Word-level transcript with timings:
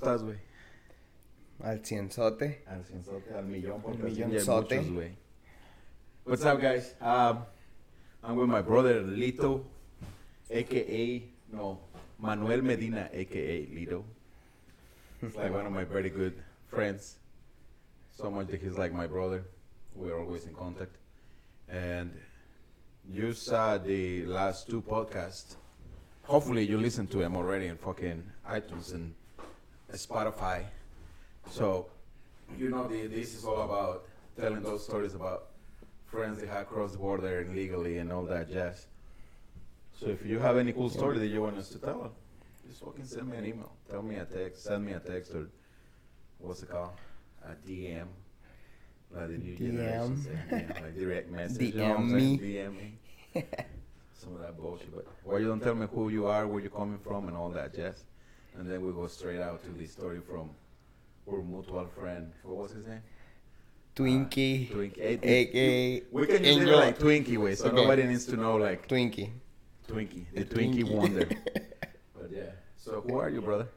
¿cómo 0.00 0.12
estás, 0.12 0.22
güey? 0.24 0.38
Al 1.62 1.84
cienzote. 1.84 2.62
Al 2.66 2.84
cienzote, 2.84 3.34
al 3.34 3.46
millón, 3.46 3.82
porque 3.82 4.02
Al 4.02 4.06
así 4.08 4.16
ya 4.16 4.24
hay 4.26 4.30
millonzote. 4.32 4.76
muchos, 4.76 4.92
güey. 4.94 5.16
What's 6.24 6.44
up, 6.44 6.60
guys? 6.60 6.94
Um, 7.00 7.44
I'm 8.22 8.36
with 8.36 8.48
my 8.48 8.60
brother 8.60 9.02
Lito, 9.02 9.64
aka 10.50 11.22
no 11.52 11.80
Manuel 12.18 12.62
Medina, 12.62 13.08
aka 13.12 13.66
Lito. 13.66 14.04
He's 15.20 15.34
like 15.34 15.52
one 15.52 15.66
of 15.66 15.72
my 15.72 15.84
very 15.84 16.10
good 16.10 16.34
friends. 16.68 17.16
So 18.12 18.30
much 18.30 18.48
that 18.48 18.60
he's 18.60 18.76
like 18.76 18.92
my 18.92 19.06
brother. 19.06 19.44
We're 19.94 20.18
always 20.18 20.44
in 20.46 20.54
contact. 20.54 20.96
And 21.68 22.12
you 23.10 23.32
saw 23.32 23.78
the 23.78 24.26
last 24.26 24.68
two 24.68 24.82
podcasts. 24.82 25.56
Hopefully, 26.24 26.64
you 26.66 26.78
listened 26.78 27.10
to 27.12 27.18
them 27.18 27.36
already 27.36 27.66
in 27.66 27.76
fucking 27.78 28.22
iTunes 28.48 28.92
and 28.94 29.14
Spotify. 29.92 30.64
So, 31.50 31.86
you 32.58 32.68
know, 32.70 32.86
the, 32.86 33.06
this 33.06 33.34
is 33.34 33.44
all 33.44 33.62
about 33.62 34.04
telling 34.38 34.62
those 34.62 34.84
stories 34.84 35.14
about 35.14 35.48
friends 36.06 36.40
that 36.40 36.48
have 36.48 36.68
crossed 36.68 36.92
the 36.94 36.98
border 36.98 37.42
illegally 37.42 37.98
and 37.98 38.12
all 38.12 38.24
that 38.24 38.50
jazz. 38.50 38.86
So, 39.98 40.06
if 40.06 40.24
you 40.24 40.38
have 40.38 40.56
any 40.56 40.72
cool 40.72 40.90
story 40.90 41.18
that 41.18 41.26
you 41.28 41.42
want 41.42 41.58
us 41.58 41.68
to 41.70 41.78
tell, 41.78 42.12
just 42.68 42.84
fucking 42.84 43.04
send 43.04 43.28
me 43.28 43.36
an 43.38 43.46
email. 43.46 43.72
Tell 43.90 44.02
me 44.02 44.16
a 44.16 44.24
text, 44.24 44.64
send 44.64 44.84
me 44.84 44.92
a 44.92 45.00
text, 45.00 45.32
or 45.34 45.48
what's 46.38 46.62
it 46.62 46.70
called? 46.70 46.92
A 47.44 47.54
DM. 47.68 48.06
Like 49.10 49.28
the 49.28 49.38
new 49.38 49.56
generation 49.56 50.16
DM. 50.16 50.24
say, 50.24 50.66
yeah, 50.68 50.82
like 50.82 50.96
direct 50.98 51.30
message. 51.32 51.74
DM 51.74 52.10
me. 52.10 52.38
DM 52.38 52.76
me. 52.76 53.44
Some 54.12 54.34
of 54.34 54.40
that 54.42 54.56
bullshit. 54.58 54.94
But 54.94 55.06
why 55.24 55.38
you 55.38 55.48
don't 55.48 55.60
tell 55.60 55.74
me 55.74 55.86
who 55.92 56.10
you 56.10 56.26
are, 56.26 56.46
where 56.46 56.60
you're 56.60 56.70
coming 56.70 56.98
from, 56.98 57.28
and 57.28 57.36
all 57.36 57.48
that 57.50 57.74
jazz. 57.74 58.04
And 58.58 58.68
then 58.68 58.84
we 58.84 58.92
go 58.92 59.06
straight 59.06 59.40
out 59.40 59.62
to 59.64 59.70
the 59.70 59.86
story 59.86 60.20
from 60.28 60.50
our 61.30 61.40
mutual 61.42 61.86
friend. 61.86 62.32
What 62.42 62.56
was 62.56 62.72
his 62.72 62.86
name? 62.88 63.02
Twinkie. 63.94 64.68
Twinkie. 64.70 64.98
Eh, 65.00 65.18
aka 65.22 66.02
We 66.10 66.26
can 66.26 66.42
leave 66.42 66.62
it 66.62 66.74
like 66.76 66.98
Twinkie 66.98 67.38
way, 67.38 67.54
so 67.54 67.66
Okay. 67.66 67.76
nobody 67.76 68.04
needs 68.04 68.26
to 68.26 68.36
know 68.36 68.56
like 68.56 68.88
Twinkie. 68.88 69.30
Twinkie, 69.88 70.26
the 70.34 70.42
The 70.42 70.54
Twinkie, 70.54 70.84
Twinkie. 70.84 70.90
wonder. 70.96 71.26
but 72.14 72.30
yeah. 72.30 72.50
So 72.76 73.00
who 73.00 73.18
are 73.18 73.30
you, 73.30 73.40
brother? 73.40 73.68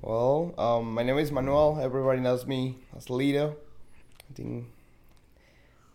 Well, 0.00 0.54
um, 0.56 0.94
my 0.94 1.02
name 1.02 1.18
is 1.18 1.30
Manuel. 1.30 1.78
Everybody 1.80 2.20
knows 2.20 2.46
me 2.46 2.78
as 2.96 3.06
Lito. 3.06 3.54
I 4.30 4.34
think 4.34 4.66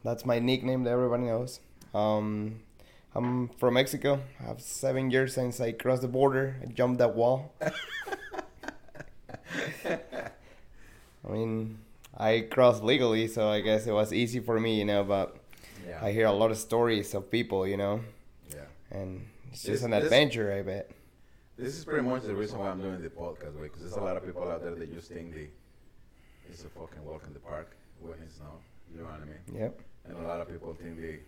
that's 0.03 0.25
my 0.25 0.39
nickname 0.39 0.83
that 0.83 0.91
everybody 0.91 1.23
knows. 1.23 1.59
Um, 1.93 2.59
I'm 3.15 3.49
from 3.57 3.73
Mexico. 3.73 4.21
I 4.39 4.43
have 4.43 4.61
seven 4.61 5.11
years 5.11 5.33
since 5.33 5.59
I 5.59 5.71
crossed 5.71 6.03
the 6.03 6.07
border. 6.07 6.55
I 6.61 6.65
jumped 6.67 6.99
that 6.99 7.15
wall. 7.15 7.53
I 11.27 11.31
mean, 11.31 11.79
I 12.17 12.47
crossed 12.49 12.83
legally, 12.83 13.27
so 13.27 13.49
I 13.49 13.61
guess 13.61 13.85
it 13.87 13.91
was 13.91 14.13
easy 14.13 14.39
for 14.39 14.59
me, 14.59 14.77
you 14.79 14.85
know. 14.85 15.03
But 15.03 15.35
Yeah. 15.87 15.99
I 16.03 16.11
hear 16.11 16.25
a 16.27 16.31
lot 16.31 16.51
of 16.51 16.57
stories 16.57 17.13
of 17.13 17.29
people, 17.31 17.67
you 17.67 17.77
know, 17.77 18.01
yeah. 18.53 18.65
and 18.91 19.25
it's 19.51 19.63
This- 19.63 19.71
just 19.73 19.83
an 19.85 19.91
this- 19.91 20.03
adventure, 20.05 20.51
I 20.53 20.61
bet. 20.61 20.91
This 21.57 21.75
is 21.75 21.85
pretty 21.85 22.03
much 22.07 22.21
the 22.23 22.35
reason 22.35 22.59
why 22.59 22.69
I'm 22.69 22.81
doing 22.81 23.01
the 23.01 23.09
podcast, 23.09 23.59
because 23.59 23.81
there's 23.81 23.93
a 23.93 23.99
lot 24.01 24.15
of 24.15 24.23
people 24.23 24.47
out 24.47 24.61
there 24.61 24.75
that 24.75 24.93
just 24.93 25.09
think 25.11 25.33
the 25.33 25.47
it's 26.49 26.63
a 26.63 26.69
fucking 26.69 27.03
walk 27.03 27.23
in 27.27 27.33
the 27.33 27.39
park 27.39 27.75
when 27.99 28.13
it's 28.23 28.39
not. 28.39 28.61
You 28.91 28.99
know 29.01 29.05
what 29.05 29.21
I 29.21 29.25
mean? 29.25 29.61
Yep. 29.61 29.81
And 30.05 30.17
a 30.17 30.27
lot 30.27 30.39
of 30.39 30.47
people 30.49 30.73
think 30.75 31.01
they 31.01 31.19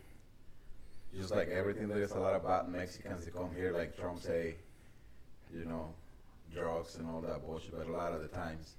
just 1.17 1.31
like 1.31 1.49
everything. 1.49 1.87
There's 1.87 2.11
a 2.11 2.19
lot 2.19 2.35
of 2.35 2.43
bad 2.45 2.69
Mexicans 2.69 3.25
that 3.25 3.33
come 3.33 3.49
here, 3.55 3.71
like 3.73 3.97
Trump 3.97 4.21
say, 4.21 4.55
you 5.53 5.65
know, 5.65 5.93
drugs 6.53 6.95
and 6.95 7.07
all 7.07 7.21
that 7.21 7.45
bullshit. 7.45 7.77
But 7.77 7.87
a 7.87 7.91
lot 7.91 8.13
of 8.13 8.21
the 8.21 8.27
times, 8.27 8.75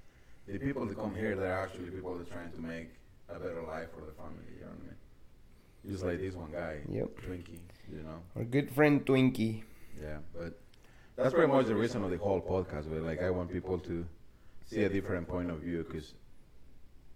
the 0.46 0.58
people 0.58 0.86
that 0.86 0.96
come 0.96 1.14
here, 1.14 1.36
they're 1.36 1.58
actually 1.58 1.90
people 1.90 2.14
that 2.16 2.28
are 2.28 2.32
trying 2.32 2.50
to 2.52 2.60
make 2.60 2.90
a 3.28 3.38
better 3.38 3.62
life 3.62 3.88
for 3.94 4.04
the 4.04 4.12
family. 4.12 4.44
You 4.56 4.62
know 4.62 4.68
what 4.68 4.78
I 4.82 4.86
mean? 4.86 4.96
Just 5.92 6.04
like 6.04 6.18
this 6.20 6.34
one 6.34 6.50
guy, 6.52 6.80
Yep. 6.90 7.08
Twinkie. 7.26 7.58
You 7.90 8.02
know. 8.02 8.20
Our 8.36 8.44
good 8.44 8.70
friend 8.70 9.04
Twinkie. 9.04 9.62
Yeah, 10.00 10.18
but 10.36 10.58
that's 11.16 11.34
pretty 11.34 11.50
much 11.52 11.66
the 11.66 11.74
reason 11.74 12.04
of 12.04 12.10
the 12.10 12.18
whole 12.18 12.40
podcast. 12.40 12.88
Where 12.88 13.00
like 13.00 13.22
I 13.22 13.30
want 13.30 13.50
people 13.50 13.78
to 13.78 14.06
see 14.66 14.82
a 14.84 14.88
different 14.88 15.28
point 15.28 15.50
of 15.50 15.60
view 15.60 15.84
because 15.84 16.14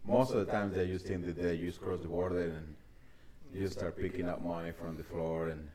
most 0.07 0.33
of 0.33 0.45
the 0.45 0.51
times 0.51 0.75
they 0.75 0.87
just 0.87 1.07
think 1.07 1.25
that 1.27 1.37
they 1.41 1.57
just 1.57 1.81
cross 1.81 2.01
the 2.01 2.09
border 2.09 2.43
and 2.43 2.75
you 3.55 3.69
start 3.69 3.97
picking 3.97 4.29
up 4.29 4.45
money 4.45 4.73
from 4.73 4.97
the 4.97 5.05
floor 5.05 5.49
and 5.49 5.69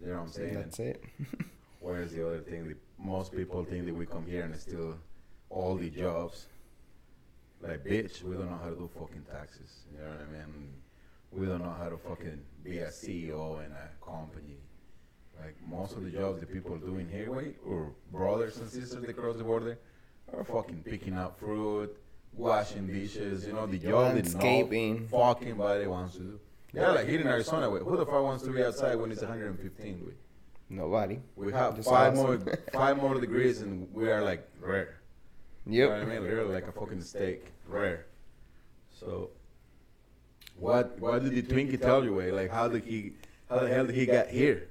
you 0.00 0.08
know 0.08 0.14
what 0.14 0.22
I'm 0.22 0.28
saying. 0.28 0.54
And 0.56 0.64
That's 0.64 0.78
it. 0.78 1.04
where's 1.80 2.12
the 2.12 2.26
other 2.26 2.40
thing, 2.40 2.68
that 2.68 2.76
most 2.98 3.32
people 3.32 3.64
think 3.64 3.86
that 3.86 3.94
we 3.94 4.06
come 4.06 4.26
here 4.26 4.42
and 4.42 4.56
steal 4.56 4.98
all 5.50 5.76
the 5.76 5.90
jobs. 5.90 6.46
Like 7.60 7.84
bitch, 7.84 8.22
we 8.22 8.34
don't 8.36 8.50
know 8.50 8.58
how 8.62 8.70
to 8.70 8.76
do 8.76 8.90
fucking 8.98 9.24
taxes. 9.30 9.84
You 9.92 9.98
know 10.02 10.10
what 10.10 10.20
I 10.20 10.46
mean? 10.46 10.74
We 11.32 11.46
don't 11.46 11.62
know 11.62 11.74
how 11.78 11.88
to 11.88 11.96
fucking 11.96 12.40
be 12.62 12.78
a 12.78 12.88
CEO 12.88 13.64
in 13.64 13.72
a 13.72 14.04
company. 14.04 14.58
Like 15.40 15.56
most 15.68 15.96
of 15.96 16.04
the 16.04 16.10
jobs 16.10 16.40
that 16.40 16.52
people 16.52 16.76
do 16.76 16.96
in 16.96 17.08
here, 17.08 17.30
wait, 17.32 17.56
or 17.64 17.92
brothers 18.10 18.58
and 18.58 18.68
sisters 18.68 19.04
that 19.04 19.16
cross 19.16 19.36
the 19.36 19.44
border, 19.44 19.78
are 20.32 20.44
fucking 20.44 20.82
picking 20.84 21.16
up 21.16 21.38
fruit, 21.38 21.96
washing 22.32 22.86
dishes. 22.86 23.46
You 23.46 23.52
know 23.52 23.66
the 23.66 23.78
job 23.78 24.16
that 24.16 24.34
no 24.34 25.06
fucking 25.10 25.54
body 25.56 25.86
wants 25.86 26.14
to 26.14 26.20
do. 26.20 26.40
Yeah, 26.72 26.90
like 26.90 27.08
here 27.08 27.20
in 27.20 27.26
Arizona, 27.26 27.70
wait, 27.70 27.82
who 27.82 27.96
the 27.96 28.04
fuck 28.04 28.22
wants 28.22 28.44
to 28.44 28.50
be 28.50 28.62
outside 28.62 28.96
when 28.96 29.10
it's 29.10 29.22
115? 29.22 30.02
Wait. 30.04 30.14
Nobody. 30.70 31.18
We 31.36 31.52
have 31.52 31.76
Just 31.76 31.88
five 31.88 32.12
us. 32.12 32.16
more 32.16 32.38
five 32.72 32.96
more 32.98 33.18
degrees 33.18 33.62
and 33.62 33.88
we 33.94 34.10
are 34.10 34.22
like 34.22 34.46
rare. 34.60 35.00
You 35.66 35.84
know 35.84 35.88
what 35.90 35.96
I 35.96 35.98
Yep. 36.00 36.08
mean? 36.08 36.22
Literally 36.22 36.54
like 36.54 36.68
a 36.68 36.72
fucking 36.72 37.00
steak. 37.02 37.46
Rare. 37.66 38.06
So 38.90 39.30
what 40.58 40.98
what 40.98 41.22
did 41.24 41.32
the 41.34 41.42
Twinkie 41.42 41.80
tell 41.80 42.04
you, 42.04 42.14
way? 42.14 42.30
Like 42.32 42.50
how 42.50 42.68
did 42.68 42.84
he 42.84 43.12
how 43.48 43.60
the 43.60 43.68
hell 43.68 43.86
did 43.86 43.94
he 43.94 44.06
get 44.06 44.30
here? 44.30 44.68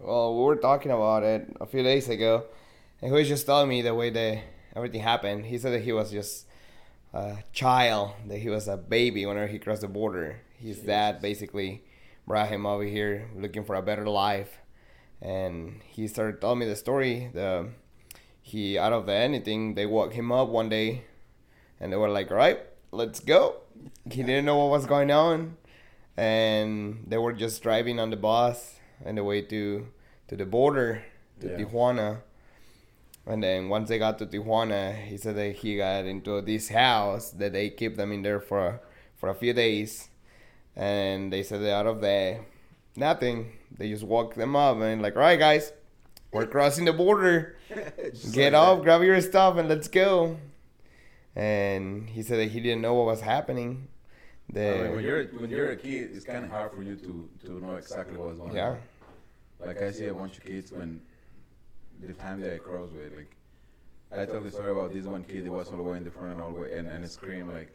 Well, 0.00 0.36
we 0.36 0.42
were 0.44 0.56
talking 0.56 0.90
about 0.90 1.22
it 1.22 1.56
a 1.60 1.66
few 1.66 1.82
days 1.82 2.08
ago, 2.08 2.44
and 3.00 3.10
he 3.12 3.16
was 3.16 3.28
just 3.28 3.46
telling 3.46 3.68
me 3.68 3.80
the 3.82 3.94
way 3.94 4.10
that 4.10 4.42
everything 4.74 5.00
happened. 5.00 5.46
He 5.46 5.56
said 5.58 5.72
that 5.72 5.82
he 5.82 5.92
was 5.92 6.10
just 6.10 6.46
a 7.12 7.38
child, 7.52 8.10
that 8.26 8.38
he 8.38 8.48
was 8.50 8.66
a 8.68 8.76
baby 8.76 9.24
whenever 9.24 9.46
he 9.46 9.58
crossed 9.58 9.82
the 9.82 9.88
border. 9.88 10.40
His 10.58 10.80
dad 10.80 11.22
basically 11.22 11.84
brought 12.26 12.48
him 12.48 12.66
over 12.66 12.82
here 12.84 13.30
looking 13.36 13.64
for 13.64 13.76
a 13.76 13.82
better 13.82 14.06
life, 14.08 14.58
and 15.24 15.80
he 15.88 16.06
started 16.06 16.40
telling 16.40 16.60
me 16.60 16.66
the 16.66 16.76
story. 16.76 17.30
The 17.32 17.70
he 18.42 18.78
out 18.78 18.92
of 18.92 19.06
the 19.06 19.14
anything, 19.14 19.74
they 19.74 19.86
woke 19.86 20.12
him 20.12 20.30
up 20.30 20.48
one 20.48 20.68
day, 20.68 21.04
and 21.80 21.92
they 21.92 21.96
were 21.96 22.10
like, 22.10 22.30
"All 22.30 22.36
right, 22.36 22.60
let's 22.92 23.20
go." 23.20 23.56
He 24.10 24.22
didn't 24.22 24.44
know 24.44 24.58
what 24.58 24.70
was 24.70 24.86
going 24.86 25.10
on, 25.10 25.56
and 26.16 27.04
they 27.08 27.18
were 27.18 27.32
just 27.32 27.62
driving 27.62 27.98
on 27.98 28.10
the 28.10 28.16
bus 28.16 28.78
on 29.04 29.14
the 29.16 29.24
way 29.24 29.40
to 29.42 29.88
to 30.28 30.36
the 30.36 30.46
border 30.46 31.02
to 31.40 31.48
Yeah. 31.48 31.56
Tijuana. 31.58 32.22
And 33.26 33.42
then 33.42 33.70
once 33.70 33.88
they 33.88 33.98
got 33.98 34.18
to 34.18 34.26
Tijuana, 34.26 34.94
he 34.94 35.16
said 35.16 35.36
that 35.36 35.56
he 35.56 35.78
got 35.78 36.04
into 36.04 36.40
this 36.42 36.68
house 36.68 37.30
that 37.30 37.52
they 37.54 37.70
keep 37.70 37.96
them 37.96 38.12
in 38.12 38.22
there 38.22 38.40
for 38.40 38.80
for 39.16 39.30
a 39.30 39.34
few 39.34 39.54
days, 39.54 40.10
and 40.76 41.32
they 41.32 41.42
said 41.42 41.62
that 41.62 41.72
out 41.72 41.86
of 41.86 42.00
there, 42.02 42.44
nothing. 42.96 43.52
They 43.76 43.88
just 43.90 44.04
walk 44.04 44.34
them 44.34 44.54
up 44.56 44.78
and 44.78 45.02
like, 45.02 45.16
all 45.16 45.22
right, 45.22 45.38
guys, 45.38 45.72
we're 46.32 46.46
crossing 46.46 46.84
the 46.84 46.92
border. 46.92 47.56
Get 48.32 48.52
like 48.52 48.54
off, 48.54 48.78
that. 48.78 48.84
grab 48.84 49.02
your 49.02 49.20
stuff, 49.20 49.56
and 49.56 49.68
let's 49.68 49.88
go. 49.88 50.38
And 51.36 52.08
he 52.08 52.22
said 52.22 52.38
that 52.38 52.50
he 52.50 52.60
didn't 52.60 52.82
know 52.82 52.94
what 52.94 53.06
was 53.06 53.20
happening. 53.20 53.88
I 54.50 54.52
The, 54.52 54.60
mean, 54.84 54.94
when 54.96 55.04
you're 55.04 55.24
when 55.26 55.50
you're 55.50 55.70
a 55.70 55.76
kid, 55.76 56.10
it's 56.14 56.24
kind 56.24 56.44
of 56.44 56.50
hard 56.50 56.72
for 56.72 56.82
you 56.82 56.96
to 56.96 57.28
to 57.46 57.60
know 57.64 57.76
exactly 57.76 58.16
what's 58.16 58.38
going 58.38 58.54
yeah, 58.54 58.68
on. 58.70 58.78
Yeah. 59.60 59.66
Like 59.66 59.82
I 59.82 59.90
see 59.90 60.06
a 60.06 60.14
bunch 60.14 60.38
of 60.38 60.44
kids 60.44 60.70
when 60.72 61.00
the 62.00 62.12
time 62.12 62.40
that 62.40 62.54
I 62.54 62.58
cross 62.58 62.90
with 62.92 63.14
like 63.16 63.36
I 64.12 64.26
tell 64.26 64.40
the 64.40 64.50
story 64.50 64.70
about 64.72 64.92
this 64.92 65.06
one 65.06 65.24
kid 65.24 65.44
that 65.46 65.52
was 65.52 65.70
all 65.70 65.76
the 65.76 65.82
way 65.82 65.96
in 65.96 66.04
the 66.04 66.10
front 66.10 66.32
and 66.34 66.42
all 66.42 66.52
the 66.52 66.60
way 66.60 66.72
and, 66.78 66.86
and 66.88 67.08
scream 67.10 67.50
like, 67.50 67.72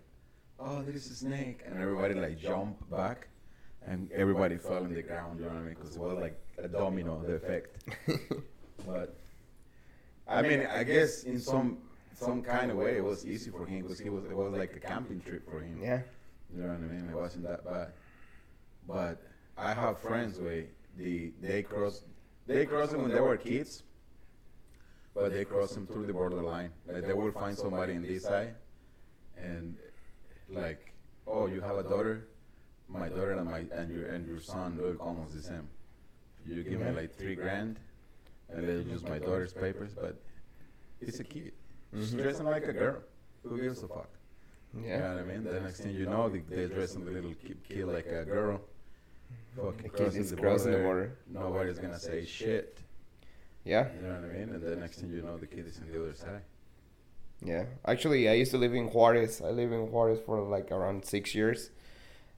Oh, 0.60 0.82
there 0.84 0.94
is 0.96 1.10
a 1.10 1.16
snake 1.16 1.62
and 1.66 1.82
everybody 1.82 2.14
like 2.14 2.38
jump 2.40 2.78
back 2.90 3.28
and 3.90 4.12
everybody 4.12 4.56
fell 4.58 4.84
in 4.86 4.94
the 4.94 5.02
ground, 5.02 5.40
you 5.40 5.46
know 5.46 5.52
what 5.52 5.58
I 5.58 5.64
mean? 5.64 5.74
Because 5.74 5.96
it 5.96 6.02
was 6.02 6.18
like 6.20 6.40
a 6.64 6.68
domino, 6.68 7.22
the 7.26 7.34
effect. 7.34 7.84
But 8.88 9.18
I 10.26 10.42
mean, 10.42 10.66
I 10.80 10.84
guess 10.86 11.24
in 11.24 11.38
some 11.40 11.80
some 12.16 12.42
kind 12.42 12.72
of 12.72 12.78
way 12.78 12.96
it 12.98 13.04
was 13.04 13.26
easy 13.26 13.52
for 13.52 13.66
him 13.66 13.82
because 13.82 14.00
he 14.00 14.10
was 14.10 14.24
it 14.26 14.36
was 14.36 14.52
like 14.54 14.74
a 14.76 14.80
camping 14.80 15.20
trip 15.20 15.44
for 15.50 15.60
him. 15.60 15.80
yeah, 15.82 16.02
You 16.56 16.62
know 16.62 16.70
what 16.70 16.78
I 16.78 16.94
mean? 16.94 17.10
It 17.12 17.16
wasn't 17.16 17.44
that 17.50 17.66
bad. 17.66 17.90
But 18.88 19.22
I 19.58 19.74
have 19.74 20.00
friends 20.00 20.40
where 20.40 20.66
the 20.98 21.34
they 21.42 21.62
cross 21.64 22.04
they 22.48 22.66
cross 22.66 22.92
them 22.92 23.02
when 23.02 23.12
they 23.12 23.20
were 23.20 23.38
kids, 23.38 23.84
but 25.14 25.34
they 25.34 25.44
cross 25.44 25.72
them 25.76 25.86
through 25.86 26.06
the 26.08 26.14
borderline. 26.14 26.72
Like 26.88 27.06
they 27.06 27.14
will 27.14 27.32
find 27.34 27.58
somebody 27.58 27.94
in 27.94 28.02
this 28.02 28.24
side, 28.24 28.56
and 29.38 29.76
like, 30.50 30.94
oh, 31.28 31.48
you 31.48 31.60
have 31.60 31.78
a 31.78 31.84
daughter. 31.84 32.28
My 32.90 33.08
daughter 33.10 33.34
and 33.34 33.46
my 33.50 33.64
and 33.72 33.92
your 33.92 34.08
and 34.08 34.28
your 34.28 34.40
son 34.40 34.78
look 34.82 35.00
almost 35.00 35.36
the 35.36 35.42
same. 35.44 35.68
You 36.46 36.64
give 36.64 36.80
me 36.82 36.92
like 36.92 37.14
three 37.16 37.36
grand, 37.36 37.80
and 38.50 38.68
they 38.68 38.74
use 38.92 39.04
my 39.04 39.20
daughter's 39.20 39.54
papers, 39.54 39.94
but 39.94 40.20
it's 41.00 41.20
a 41.20 41.24
kid. 41.24 41.54
She's 41.94 42.14
Mhm. 42.14 42.22
dressing 42.24 42.46
like 42.46 42.66
a 42.68 42.74
girl. 42.74 43.04
Who 43.44 43.60
gives 43.62 43.84
a 43.84 43.88
fuck? 43.88 44.10
You 44.74 44.82
Yeah. 44.86 45.00
know 45.00 45.16
what 45.16 45.24
I 45.24 45.26
mean? 45.32 45.44
The 45.44 45.60
next 45.62 45.82
thing 45.82 45.96
you 45.96 46.06
know, 46.06 46.30
they, 46.30 46.40
they're 46.40 46.68
dressing 46.68 47.04
the 47.06 47.12
little 47.12 47.34
ki- 47.34 47.56
kid 47.64 47.86
like 47.86 48.08
a 48.08 48.26
girl. 48.26 48.62
Fucking 49.56 49.82
kid 49.84 49.94
crossing 49.94 50.26
the 50.28 50.36
crossing 50.36 50.72
the 50.72 50.80
border. 50.80 51.18
Nobody's 51.28 51.80
gonna 51.80 52.00
say 52.00 52.26
shit. 52.26 52.80
Yeah. 53.64 53.92
You 53.94 54.02
know 54.02 54.16
what 54.22 54.30
I 54.30 54.34
mean? 54.34 54.50
And 54.54 54.62
the 54.64 54.76
next 54.76 55.00
thing 55.00 55.12
you 55.12 55.22
know, 55.22 55.38
the 55.38 55.48
kid 55.48 55.66
is 55.68 55.80
on 55.80 55.88
the 55.92 56.02
other 56.02 56.14
side. 56.14 56.42
Yeah. 57.42 57.66
Actually, 57.86 58.28
I 58.30 58.34
used 58.34 58.52
to 58.52 58.58
live 58.58 58.74
in 58.74 58.88
Juarez. 58.90 59.42
I 59.42 59.50
lived 59.52 59.74
in 59.74 59.92
Juarez 59.92 60.20
for 60.26 60.42
like 60.42 60.72
around 60.72 61.06
six 61.06 61.34
years. 61.36 61.70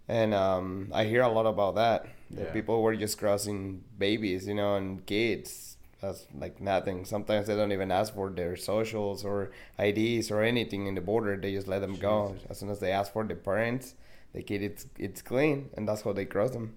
And 0.08 0.34
um, 0.34 0.90
I 0.94 1.06
hear 1.06 1.22
a 1.22 1.30
lot 1.30 1.46
about 1.46 1.76
that. 1.76 2.06
That 2.32 2.48
Yeah. 2.48 2.54
people 2.54 2.82
were 2.82 2.96
just 2.96 3.18
crossing 3.18 3.84
babies, 3.98 4.48
you 4.48 4.54
know, 4.56 4.76
and 4.76 5.06
kids. 5.06 5.78
That's 6.02 6.26
like 6.38 6.60
nothing. 6.60 7.06
Sometimes 7.06 7.48
they 7.48 7.56
don't 7.56 7.72
even 7.72 7.92
ask 7.92 8.14
for 8.16 8.30
their 8.30 8.56
socials 8.56 9.24
or 9.24 9.52
IDs 9.78 10.32
or 10.32 10.42
anything 10.42 10.88
in 10.88 10.96
the 10.96 11.02
border. 11.02 11.38
They 11.38 11.54
just 11.54 11.68
let 11.68 11.80
them 11.80 11.96
go. 11.98 12.36
As 12.50 12.58
soon 12.60 12.70
as 12.70 12.80
they 12.80 12.92
ask 12.92 13.14
for 13.14 13.24
the 13.24 13.36
parents, 13.36 13.94
the 14.34 14.42
kid 14.42 14.64
it's 14.64 14.88
it's 14.98 15.22
clean, 15.22 15.70
and 15.78 15.88
that's 15.88 16.02
how 16.02 16.14
they 16.14 16.26
cross 16.26 16.52
them. 16.52 16.76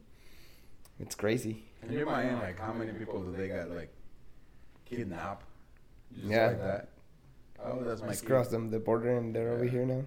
It's 1.01 1.15
crazy. 1.15 1.65
Can 1.81 1.93
you 1.93 2.03
imagine 2.07 2.39
like 2.41 2.59
how 2.61 2.73
many 2.73 2.93
people 2.93 3.23
do 3.23 3.33
they 3.37 3.49
got 3.49 3.71
like 3.71 3.93
kidnapped? 4.85 5.47
Just 6.15 6.29
Yeah. 6.31 6.47
like 6.49 6.63
that. 6.63 6.89
Oh, 7.65 7.83
that's 7.83 8.03
my 8.03 8.09
Just 8.09 8.23
kid. 8.23 8.29
cross 8.29 8.49
them 8.49 8.71
the 8.71 8.79
border, 8.79 9.17
and 9.17 9.35
they're 9.35 9.53
over 9.53 9.65
here 9.65 9.87
now. 9.87 10.05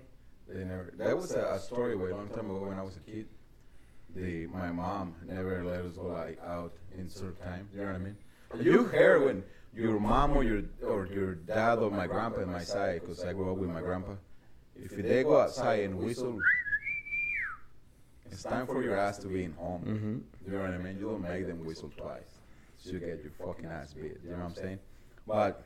They 0.48 0.64
never. 0.64 0.94
That 0.98 1.16
was 1.16 1.34
a, 1.34 1.42
a 1.54 1.60
story 1.60 1.96
way 1.96 2.12
a 2.12 2.16
long 2.16 2.30
time 2.30 2.50
ago 2.50 2.66
when 2.68 2.80
I 2.80 2.84
was 2.84 2.96
a 2.98 3.00
kid. 3.00 3.28
The 4.16 4.48
my 4.48 4.72
mom 4.72 5.16
never 5.28 5.64
let 5.64 5.82
us 5.82 5.96
go 5.96 6.08
like 6.08 6.40
out 6.46 6.74
in 6.98 7.10
certain 7.10 7.36
time. 7.36 7.68
You 7.74 7.82
know 7.82 7.88
what 7.88 7.96
I 7.96 7.98
mean? 8.00 8.18
You 8.62 8.88
hear 8.88 9.24
when 9.24 9.44
your 9.74 10.00
mom 10.00 10.36
or 10.36 10.44
your 10.44 10.64
or 10.86 11.08
your 11.08 11.36
dad 11.36 11.80
or 11.80 11.92
my 11.92 12.08
grandpa 12.08 12.42
on 12.42 12.52
my 12.52 12.64
side, 12.64 13.02
because 13.02 13.24
I 13.24 13.34
grew 13.34 13.52
up 13.52 13.58
with 13.58 13.70
my 13.70 13.82
grandpa. 13.82 14.14
If 14.76 14.96
they 14.96 15.24
go 15.24 15.42
outside 15.42 15.82
and 15.82 15.98
whistle, 15.98 16.40
it's 18.32 18.44
time 18.44 18.68
for 18.68 18.82
your 18.84 18.96
ass 18.96 19.18
to 19.20 19.28
be 19.28 19.44
in 19.44 19.54
home. 19.54 19.82
Mm-hmm. 19.82 20.18
You 20.46 20.58
know 20.58 20.62
what 20.62 20.72
I 20.72 20.78
mean? 20.78 20.98
You 20.98 21.10
don't 21.10 21.22
make 21.22 21.48
them 21.48 21.66
whistle 21.66 21.92
twice. 21.98 22.40
So 22.78 22.92
you 22.92 23.00
get 23.00 23.22
your 23.24 23.32
fucking 23.44 23.66
ass 23.66 23.94
beat. 23.94 24.18
You 24.24 24.32
know 24.32 24.38
what 24.38 24.46
I'm 24.46 24.56
saying? 24.56 24.80
But 25.26 25.66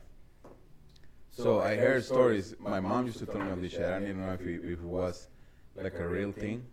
so 1.32 1.60
I 1.60 1.76
heard 1.76 2.04
stories. 2.04 2.54
My 2.58 2.80
mom 2.80 3.06
used 3.06 3.18
to 3.18 3.26
tell 3.26 3.40
me 3.40 3.50
of 3.50 3.60
this 3.60 3.72
shit. 3.72 3.82
I 3.82 3.98
didn't 4.00 4.20
know 4.24 4.32
if 4.32 4.40
it, 4.42 4.60
if 4.64 4.78
it 4.78 4.84
was 4.84 5.28
like 5.74 5.94
a 5.98 6.08
real 6.08 6.32
thing. 6.32 6.64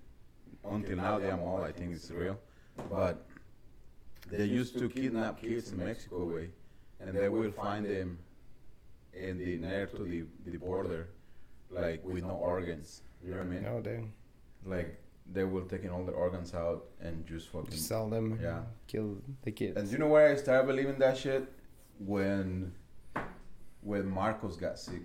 Until 0.63 0.97
now, 0.97 1.19
they 1.19 1.29
are 1.29 1.39
all. 1.39 1.63
I 1.63 1.71
think 1.71 1.93
it's 1.93 2.11
real. 2.11 2.37
But 2.89 3.25
they 4.29 4.45
used 4.45 4.77
to 4.77 4.89
kidnap 4.89 5.41
kids 5.41 5.71
in 5.71 5.77
Mexico 5.77 6.25
way, 6.25 6.49
and 6.99 7.15
they 7.15 7.29
will 7.29 7.51
find 7.51 7.85
them 7.85 8.19
in 9.13 9.37
the 9.37 9.57
near 9.57 9.87
to 9.87 10.03
the, 10.03 10.23
the 10.45 10.57
border, 10.57 11.09
like 11.69 12.03
with 12.05 12.23
no 12.23 12.35
organs. 12.35 13.01
You 13.23 13.31
know 13.31 13.37
what 13.37 13.45
I 13.45 13.49
mean? 13.49 13.63
No, 13.63 13.81
they 13.81 14.03
Like 14.65 15.01
they 15.31 15.43
will 15.43 15.65
taking 15.65 15.89
all 15.89 16.03
the 16.03 16.11
organs 16.11 16.53
out 16.53 16.85
and 17.01 17.25
just 17.25 17.49
fucking 17.49 17.71
sell 17.71 18.09
them. 18.09 18.39
Yeah. 18.41 18.61
Kill 18.87 19.17
the 19.43 19.51
kids. 19.51 19.77
And 19.77 19.89
you 19.89 19.97
know 19.97 20.07
where 20.07 20.29
I 20.29 20.35
started 20.35 20.67
believing 20.67 20.97
that 20.99 21.17
shit? 21.17 21.51
When 21.99 22.73
when 23.81 24.07
Marcos 24.07 24.55
got 24.55 24.79
sick. 24.79 25.01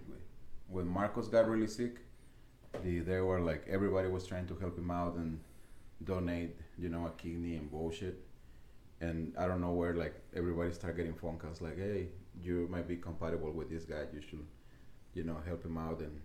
When 0.68 0.86
Marcos 0.86 1.28
got 1.28 1.48
really 1.48 1.66
sick, 1.66 1.98
the, 2.82 3.00
they 3.00 3.20
were 3.20 3.40
like 3.40 3.64
everybody 3.68 4.08
was 4.08 4.26
trying 4.26 4.46
to 4.46 4.56
help 4.56 4.78
him 4.78 4.90
out 4.90 5.14
and 5.14 5.40
donate, 6.02 6.56
you 6.78 6.88
know, 6.88 7.06
a 7.06 7.10
kidney 7.10 7.56
and 7.56 7.70
bullshit. 7.70 8.18
And 9.00 9.34
I 9.38 9.46
don't 9.46 9.60
know 9.60 9.72
where 9.72 9.94
like 9.94 10.14
everybody 10.34 10.72
started 10.72 10.96
getting 10.96 11.14
phone 11.14 11.38
calls 11.38 11.60
like, 11.60 11.78
hey, 11.78 12.08
you 12.42 12.66
might 12.70 12.88
be 12.88 12.96
compatible 12.96 13.52
with 13.52 13.70
this 13.70 13.84
guy. 13.84 14.04
You 14.12 14.20
should, 14.20 14.44
you 15.12 15.24
know, 15.24 15.36
help 15.46 15.64
him 15.64 15.78
out 15.78 16.00
and 16.00 16.20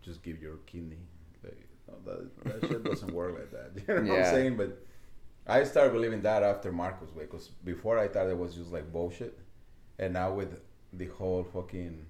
just 0.00 0.22
give 0.22 0.42
your 0.42 0.56
kidney. 0.66 0.98
Like 1.44 1.68
no, 1.86 1.94
that, 2.12 2.44
that 2.60 2.68
shit 2.68 2.84
doesn't 2.90 3.12
work 3.12 3.38
like 3.38 3.50
that. 3.50 3.82
You 3.88 4.02
know 4.02 4.14
what 4.14 4.24
I'm 4.24 4.34
saying? 4.34 4.56
But 4.56 4.84
I 5.46 5.64
started 5.64 5.92
believing 5.92 6.22
that 6.22 6.42
after 6.42 6.72
Marcos 6.72 7.12
way, 7.14 7.24
because 7.24 7.48
before 7.64 7.98
I 7.98 8.08
thought 8.08 8.28
it 8.28 8.38
was 8.38 8.54
just 8.54 8.72
like 8.72 8.92
bullshit, 8.92 9.38
and 9.98 10.14
now 10.14 10.32
with 10.32 10.60
the 10.92 11.06
whole 11.06 11.44
fucking 11.44 12.04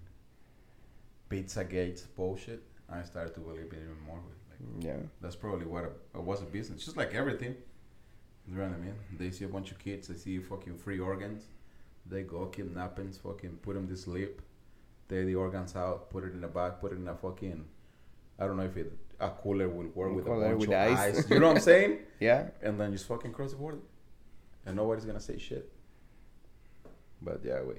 Pizza 1.29 1.64
Gates 1.64 2.02
bullshit, 2.02 2.62
I 2.90 3.02
started 3.02 3.34
to 3.34 3.40
believe 3.40 3.73
it 3.73 3.79
even 3.82 4.00
more. 4.06 4.20
With 4.26 4.37
like 4.50 4.84
yeah. 4.84 5.06
that's 5.20 5.37
probably 5.37 5.67
what 5.67 5.84
a, 5.84 6.19
it 6.19 6.23
was 6.23 6.43
a 6.43 6.46
business, 6.46 6.84
just 6.84 6.96
like 6.96 7.14
everything. 7.14 7.55
You 8.49 8.56
know 8.56 8.64
what 8.64 8.75
I 8.75 8.79
mean? 8.79 8.94
They 9.19 9.31
see 9.31 9.44
a 9.44 9.49
bunch 9.49 9.70
of 9.70 9.79
kids, 9.79 10.08
they 10.08 10.17
see 10.17 10.38
fucking 10.38 10.76
free 10.76 10.99
organs, 10.99 11.44
they 12.06 12.23
go 12.23 12.46
kidnappings, 12.46 13.17
fucking 13.19 13.58
put 13.62 13.75
them 13.75 13.88
to 13.88 13.96
sleep, 13.96 14.43
take 15.08 15.26
the 15.26 15.37
organs 15.37 15.76
out, 15.76 16.11
put 16.11 16.25
it 16.25 16.34
in 16.34 16.43
a 16.43 16.49
bag, 16.49 16.73
put 16.81 16.93
it 16.93 16.96
in 16.96 17.06
a 17.06 17.14
fucking, 17.14 17.64
I 18.38 18.46
don't 18.46 18.56
know 18.56 18.64
if 18.64 18.76
it 18.76 18.93
a 19.20 19.31
cooler 19.31 19.69
will 19.69 19.87
work 19.94 20.14
with 20.14 20.26
a 20.26 20.31
bunch 20.31 20.58
with 20.58 20.69
of 20.69 20.75
ice. 20.75 21.19
ice. 21.19 21.31
You 21.31 21.38
know 21.38 21.46
what 21.46 21.56
I'm 21.56 21.62
saying? 21.62 21.99
Yeah. 22.20 22.49
and 22.62 22.79
then 22.79 22.93
just 22.93 23.06
fucking 23.06 23.32
cross 23.32 23.52
the 23.52 23.56
border, 23.56 23.79
and 24.67 24.76
nobody's 24.76 25.05
gonna 25.05 25.20
say 25.20 25.38
shit. 25.38 25.73
But 27.20 27.40
yeah, 27.44 27.62
we. 27.62 27.75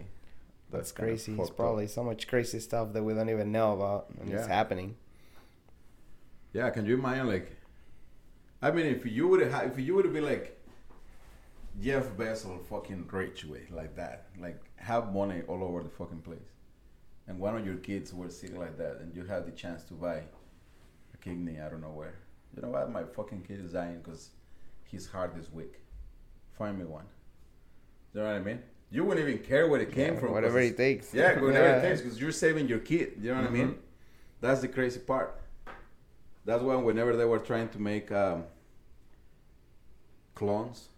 That's, 0.73 0.91
crazy. 0.91 1.31
It's 1.31 1.39
fucked 1.39 1.51
up. 1.51 1.57
probably 1.57 1.87
so 1.87 2.03
much 2.03 2.27
crazy 2.27 2.59
stuff 2.59 2.93
that 2.93 3.03
we 3.03 3.13
don't 3.13 3.29
even 3.29 3.51
know 3.51 3.73
about, 3.73 4.07
and 4.19 4.31
it's 4.33 4.47
happening. 4.47 4.95
Yeah, 6.51 6.69
can 6.69 6.85
you 6.85 6.95
imagine 6.95 7.27
like? 7.27 7.55
I 8.61 8.71
mean, 8.71 8.85
if 8.85 9.05
you 9.05 9.27
would 9.27 9.41
have, 9.41 9.71
if 9.71 9.79
you 9.79 9.95
would 9.95 10.11
be 10.13 10.21
like 10.21 10.59
Jeff 11.81 12.09
Bezos, 12.17 12.65
fucking 12.67 13.07
rich 13.11 13.45
way 13.45 13.67
like 13.71 13.95
that, 13.95 14.27
like 14.39 14.59
have 14.75 15.13
money 15.13 15.41
all 15.47 15.63
over 15.63 15.81
the 15.83 15.89
fucking 15.89 16.21
place, 16.21 16.51
and 17.27 17.39
one 17.39 17.55
of 17.57 17.65
your 17.65 17.77
kids 17.77 18.13
were 18.13 18.29
sick 18.29 18.57
like 18.57 18.77
that, 18.77 18.97
and 19.01 19.15
you 19.15 19.25
had 19.25 19.45
the 19.45 19.51
chance 19.51 19.83
to 19.85 19.93
buy 19.93 20.21
a 21.13 21.17
kidney, 21.21 21.59
I 21.59 21.69
don't 21.69 21.81
know 21.81 21.87
where. 21.87 22.15
You 22.55 22.61
know 22.61 22.69
what? 22.69 22.91
My 22.91 23.03
fucking 23.03 23.43
kid 23.47 23.59
is 23.63 23.73
dying 23.73 23.99
because 24.03 24.29
his 24.85 25.07
heart 25.07 25.35
is 25.37 25.51
weak. 25.51 25.81
Find 26.57 26.77
me 26.77 26.85
one. 26.85 27.05
You 28.13 28.21
know 28.21 28.27
what 28.27 28.35
I 28.35 28.39
mean? 28.39 28.59
You 28.93 29.03
wouldn't 29.03 29.27
even 29.27 29.41
care 29.43 29.67
where 29.67 29.81
it 29.81 29.91
came 29.91 30.13
Yeah, 30.13 30.19
from. 30.19 30.31
Whatever 30.37 30.59
it 30.59 30.77
takes. 30.77 31.13
yeah, 31.13 31.39
whatever 31.41 31.67
Yeah. 31.67 31.77
it 31.77 31.81
takes, 31.81 32.01
because 32.01 32.21
you're 32.21 32.31
saving 32.31 32.67
your 32.67 32.79
kid. 32.79 33.13
You 33.19 33.31
know 33.33 33.41
what 33.41 33.49
I 33.49 33.53
mean? 33.59 33.69
Mhm. 33.69 33.77
That's 34.39 34.61
the 34.61 34.67
crazy 34.67 34.99
part. 34.99 35.29
That's 36.45 36.61
why 36.61 36.75
whenever 36.75 37.15
they 37.15 37.25
were 37.25 37.39
trying 37.39 37.69
to 37.69 37.79
make 37.79 38.11
um, 38.11 38.43
clones 40.35 40.89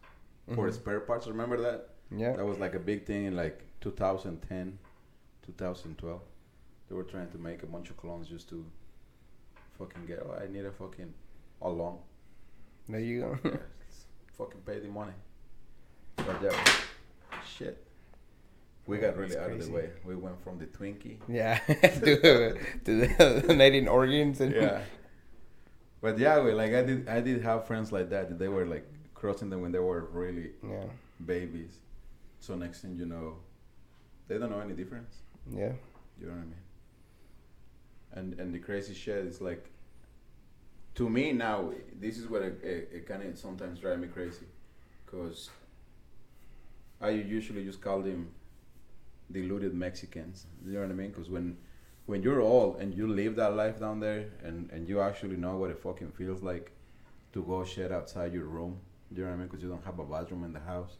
for 0.53 0.67
Mhm. 0.69 0.73
spare 0.73 0.99
parts, 0.99 1.25
remember 1.27 1.57
that? 1.61 1.89
Yeah. 2.11 2.35
That 2.35 2.45
was 2.45 2.59
like 2.59 2.75
a 2.75 2.79
big 2.79 3.05
thing 3.05 3.25
in 3.25 3.35
like 3.35 3.61
2010, 3.81 4.77
2012. 5.43 6.21
They 6.89 6.95
were 6.95 7.03
trying 7.03 7.29
to 7.31 7.37
make 7.37 7.63
a 7.63 7.67
bunch 7.67 7.89
of 7.89 7.97
clones 7.97 8.27
just 8.27 8.49
to 8.49 8.65
fucking 9.77 10.05
get. 10.05 10.19
Oh, 10.25 10.33
I 10.33 10.47
need 10.47 10.65
a 10.65 10.71
fucking 10.71 11.13
along. 11.61 11.99
There 12.89 12.99
you 12.99 13.21
go. 13.21 13.39
Yeah, 13.49 13.57
fucking 14.37 14.61
pay 14.65 14.79
the 14.79 14.89
money. 14.89 15.13
But 16.17 16.41
yeah, 16.41 16.65
shit. 17.45 17.84
We 18.87 18.97
oh, 18.97 19.01
got 19.01 19.17
really 19.17 19.37
out 19.37 19.51
of 19.51 19.65
the 19.65 19.71
way. 19.71 19.89
We 20.03 20.15
went 20.15 20.41
from 20.43 20.59
the 20.59 20.65
Twinkie. 20.65 21.17
yeah. 21.27 21.57
to 21.67 22.57
to 22.85 22.95
the 23.01 23.43
donating 23.47 23.87
organs 23.87 24.41
and 24.41 24.53
yeah. 24.53 24.81
But 26.01 26.19
yeah, 26.19 26.39
we, 26.39 26.53
like 26.53 26.73
I 26.73 26.83
did, 26.83 27.09
I 27.09 27.19
did 27.19 27.41
have 27.41 27.65
friends 27.65 27.91
like 27.91 28.11
that. 28.11 28.37
They 28.37 28.47
were 28.47 28.65
like 28.65 28.87
crossing 29.15 29.49
them 29.49 29.61
when 29.61 29.71
they 29.71 29.79
were 29.79 30.07
really 30.11 30.51
yeah. 30.63 30.83
babies. 31.25 31.79
So 32.39 32.53
next 32.53 32.81
thing 32.81 32.95
you 32.95 33.07
know, 33.07 33.37
they 34.27 34.37
don't 34.37 34.51
know 34.51 34.59
any 34.59 34.73
difference. 34.73 35.15
Yeah. 35.49 35.71
You 36.19 36.27
know 36.27 36.33
what 36.33 36.41
I 36.41 36.51
mean? 36.53 36.63
And 38.13 38.39
and 38.39 38.53
the 38.53 38.59
crazy 38.59 38.93
shit 38.93 39.25
is 39.25 39.41
like, 39.41 39.65
to 40.93 41.09
me 41.09 41.31
now, 41.31 41.73
this 41.99 42.19
is 42.19 42.29
what 42.29 42.43
it, 42.43 42.63
it, 42.63 42.89
it 42.93 43.07
kind 43.07 43.23
of 43.23 43.35
sometimes 43.37 43.79
drive 43.79 43.99
me 43.99 44.07
crazy, 44.07 44.45
cause 45.07 45.49
I 47.01 47.09
usually 47.09 47.65
just 47.65 47.81
call 47.81 48.01
them 48.01 48.29
deluded 49.31 49.73
Mexicans. 49.73 50.45
You 50.65 50.73
know 50.73 50.81
what 50.81 50.89
I 50.89 50.93
mean? 50.93 51.11
Cause 51.11 51.29
when 51.29 51.57
when 52.05 52.21
you're 52.21 52.41
old 52.41 52.79
and 52.79 52.93
you 52.93 53.07
live 53.07 53.35
that 53.37 53.55
life 53.55 53.79
down 53.79 53.99
there, 53.99 54.25
and 54.43 54.69
and 54.71 54.87
you 54.87 55.01
actually 55.01 55.37
know 55.37 55.57
what 55.57 55.69
it 55.71 55.79
fucking 55.79 56.11
feels 56.11 56.41
like 56.41 56.71
to 57.33 57.43
go 57.43 57.63
shit 57.63 57.91
outside 57.91 58.33
your 58.33 58.45
room. 58.45 58.79
You 59.11 59.23
know 59.23 59.29
what 59.29 59.35
I 59.35 59.39
mean? 59.39 59.49
Cause 59.49 59.61
you 59.61 59.69
don't 59.69 59.83
have 59.85 59.99
a 59.99 60.03
bathroom 60.05 60.43
in 60.43 60.53
the 60.53 60.59
house. 60.59 60.97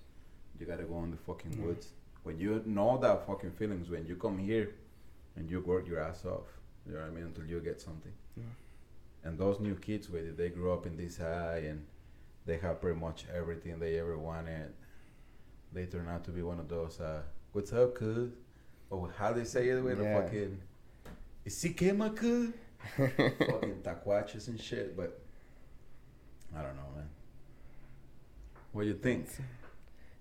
You 0.60 0.66
gotta 0.66 0.84
go 0.84 1.04
in 1.04 1.12
the 1.12 1.18
fucking 1.18 1.54
Yeah. 1.54 1.66
woods. 1.66 1.90
When 2.24 2.40
you 2.40 2.62
know 2.66 2.98
that 3.00 3.28
fucking 3.28 3.52
feelings, 3.52 3.90
when 3.90 4.06
you 4.06 4.16
come 4.16 4.38
here 4.40 4.74
and 5.36 5.50
you 5.50 5.60
work 5.62 5.88
your 5.88 6.00
ass 6.00 6.26
off. 6.26 6.48
You 6.88 6.94
know 6.94 7.02
what 7.02 7.08
I 7.10 7.12
mean? 7.12 7.26
Until 7.26 7.46
you 7.46 7.60
get 7.60 7.80
something. 7.82 8.14
Yeah. 8.38 8.44
And 9.24 9.38
those 9.38 9.60
new 9.60 9.76
kids, 9.76 10.10
whether 10.10 10.32
they 10.32 10.50
grew 10.50 10.72
up 10.72 10.86
in 10.86 10.98
this 10.98 11.18
high 11.18 11.58
and 11.70 11.86
they 12.46 12.58
have 12.58 12.80
pretty 12.82 13.00
much 13.00 13.26
everything 13.34 13.80
they 13.80 14.00
ever 14.00 14.18
wanted, 14.18 14.72
they 15.74 15.86
turn 15.88 16.08
out 16.08 16.24
to 16.26 16.32
be 16.32 16.42
one 16.42 16.60
of 16.60 16.70
those, 16.70 17.00
uh, 17.00 17.24
what's 17.56 17.72
up, 17.72 17.96
cuz? 17.96 18.32
Or 18.90 19.10
how 19.18 19.32
they 19.32 19.46
say 19.46 19.70
it 19.70 19.82
with 19.82 19.98
Yeah. 20.00 20.14
the 20.20 20.22
fucking, 20.24 20.62
is 21.46 21.62
he 21.62 21.92
my 21.94 22.10
cuz? 22.10 22.52
fucking 22.98 23.82
taquaches 23.82 24.50
and 24.50 24.60
shit, 24.60 24.96
but 24.98 25.22
I 26.54 26.62
don't 26.62 26.76
know, 26.76 26.90
man. 26.96 27.10
What 28.74 28.82
do 28.82 28.88
you 28.90 28.96
think? 28.96 29.28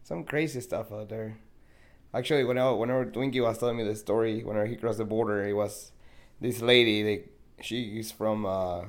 Some 0.05 0.23
crazy 0.25 0.61
stuff 0.61 0.93
out 0.93 1.09
there. 1.09 1.37
Actually, 2.15 2.45
whenever 2.45 2.77
whenever 2.77 3.05
Twinkie 3.07 3.43
was 3.43 3.59
telling 3.59 3.77
me 3.79 3.83
the 3.85 3.97
story, 3.97 4.45
whenever 4.45 4.67
he 4.67 4.77
crossed 4.77 4.99
the 4.99 5.05
border, 5.05 5.45
it 5.45 5.55
was 5.55 5.91
this 6.41 6.61
lady. 6.63 7.03
They 7.03 7.25
she's 7.61 8.13
from 8.13 8.47
uh, 8.47 8.83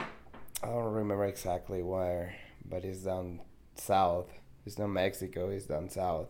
I 0.00 0.66
don't 0.66 0.92
remember 0.92 1.24
exactly 1.24 1.82
where, 1.84 2.34
but 2.68 2.84
it's 2.84 3.00
down 3.04 3.40
south. 3.76 4.28
It's 4.66 4.78
not 4.78 4.88
Mexico. 4.88 5.50
It's 5.50 5.66
down 5.66 5.88
south. 5.88 6.26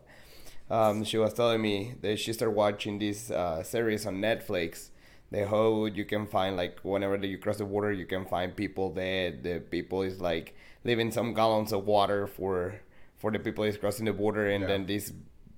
Um, 0.70 1.04
she 1.04 1.18
was 1.18 1.34
telling 1.34 1.60
me 1.60 1.94
that 2.00 2.18
she 2.18 2.32
started 2.32 2.54
watching 2.54 2.98
this 2.98 3.30
uh, 3.30 3.62
series 3.62 4.06
on 4.06 4.16
Netflix. 4.16 4.88
The 5.30 5.46
how 5.46 5.86
you 5.86 6.04
can 6.04 6.26
find 6.26 6.56
like 6.56 6.78
whenever 6.82 7.16
you 7.16 7.38
cross 7.38 7.56
the 7.58 7.64
border, 7.64 7.92
you 7.92 8.06
can 8.06 8.26
find 8.26 8.54
people 8.54 8.90
dead. 8.92 9.42
The 9.42 9.60
people 9.60 10.02
is 10.02 10.20
like 10.20 10.54
leaving 10.84 11.10
some 11.10 11.32
gallons 11.34 11.72
of 11.72 11.86
water 11.86 12.26
for 12.26 12.80
for 13.18 13.30
the 13.30 13.38
people 13.38 13.64
is 13.64 13.76
crossing 13.76 14.04
the 14.06 14.12
border, 14.12 14.48
and 14.50 14.62
Yeah. 14.62 14.68
then 14.68 14.86
these 14.86 15.12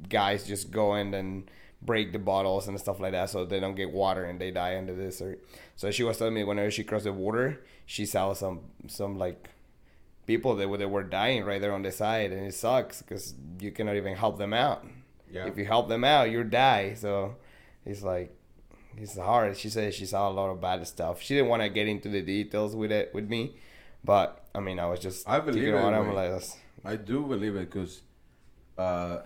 guys 0.08 0.46
just 0.46 0.70
go 0.70 0.94
in 0.94 1.14
and 1.14 1.50
break 1.82 2.12
the 2.12 2.18
bottles 2.18 2.68
and 2.68 2.78
stuff 2.78 3.00
like 3.00 3.12
that, 3.12 3.30
so 3.30 3.44
they 3.44 3.58
don't 3.60 3.74
get 3.74 3.90
water 3.90 4.24
and 4.24 4.40
they 4.40 4.50
die 4.50 4.74
in 4.74 4.86
the 4.86 4.92
desert. 4.92 5.42
So 5.76 5.90
she 5.90 6.02
was 6.02 6.18
telling 6.18 6.34
me 6.34 6.44
whenever 6.44 6.70
she 6.70 6.84
crossed 6.84 7.04
the 7.04 7.12
border, 7.12 7.64
she 7.86 8.06
saw 8.06 8.32
some 8.32 8.60
some 8.86 9.18
like 9.18 9.48
people 10.26 10.56
that 10.56 10.68
were, 10.68 10.78
that 10.78 10.88
were 10.88 11.02
dying 11.02 11.44
right 11.44 11.60
there 11.60 11.72
on 11.72 11.82
the 11.82 11.92
side, 11.92 12.32
and 12.32 12.46
it 12.46 12.54
sucks 12.54 13.02
because 13.02 13.34
you 13.60 13.70
cannot 13.70 13.96
even 13.96 14.16
help 14.16 14.38
them 14.38 14.52
out. 14.52 14.84
Yeah. 15.30 15.46
If 15.46 15.58
you 15.58 15.64
help 15.64 15.88
them 15.88 16.04
out, 16.04 16.30
you 16.30 16.44
die. 16.44 16.94
So 16.94 17.36
it's 17.84 18.02
like 18.02 18.34
it's 18.96 19.18
hard. 19.18 19.56
She 19.56 19.68
said 19.68 19.94
she 19.94 20.06
saw 20.06 20.28
a 20.28 20.32
lot 20.32 20.50
of 20.50 20.60
bad 20.60 20.86
stuff. 20.86 21.20
She 21.20 21.34
didn't 21.34 21.48
want 21.48 21.62
to 21.62 21.68
get 21.68 21.88
into 21.88 22.08
the 22.08 22.22
details 22.22 22.76
with 22.76 22.92
it 22.92 23.12
with 23.12 23.28
me, 23.28 23.56
but 24.04 24.44
I 24.54 24.60
mean, 24.60 24.78
I 24.78 24.86
was 24.86 25.00
just 25.00 25.28
I 25.28 25.40
believe 25.40 25.74
it. 25.74 25.76
I'm 25.76 26.14
like, 26.14 26.42
I 26.84 26.96
do 26.96 27.24
believe 27.26 27.56
it 27.56 27.70
because, 27.70 28.02
uh, 28.78 29.20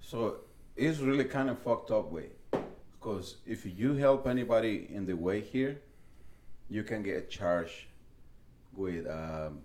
so 0.00 0.36
it's 0.76 0.98
really 0.98 1.24
kind 1.24 1.48
of 1.48 1.58
fucked 1.60 1.90
up 1.90 2.10
way. 2.10 2.30
Because 3.00 3.36
if 3.46 3.66
you 3.66 3.94
help 3.94 4.26
anybody 4.26 4.88
in 4.92 5.06
the 5.06 5.14
way 5.14 5.40
here, 5.40 5.80
you 6.68 6.82
can 6.82 7.02
get 7.02 7.30
charged 7.30 7.86
with 8.76 9.06
um, 9.08 9.60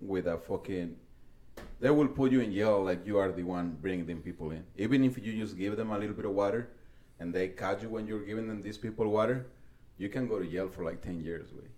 with 0.00 0.26
a 0.26 0.38
fucking. 0.38 0.96
They 1.80 1.90
will 1.90 2.08
put 2.08 2.32
you 2.32 2.40
in 2.40 2.52
jail 2.54 2.82
like 2.82 3.06
you 3.06 3.18
are 3.18 3.32
the 3.32 3.42
one 3.42 3.76
bringing 3.80 4.06
them 4.06 4.22
people 4.22 4.50
in. 4.52 4.64
Even 4.76 5.04
if 5.04 5.18
you 5.18 5.32
just 5.36 5.58
give 5.58 5.76
them 5.76 5.90
a 5.90 5.98
little 5.98 6.14
bit 6.14 6.24
of 6.24 6.32
water, 6.32 6.70
and 7.18 7.34
they 7.34 7.48
catch 7.48 7.82
you 7.82 7.88
when 7.88 8.06
you're 8.06 8.24
giving 8.24 8.46
them 8.46 8.62
these 8.62 8.78
people 8.78 9.08
water, 9.08 9.46
you 9.98 10.08
can 10.08 10.28
go 10.28 10.38
to 10.38 10.46
jail 10.46 10.68
for 10.68 10.84
like 10.84 11.00
ten 11.00 11.20
years. 11.20 11.48
Way. 11.52 11.68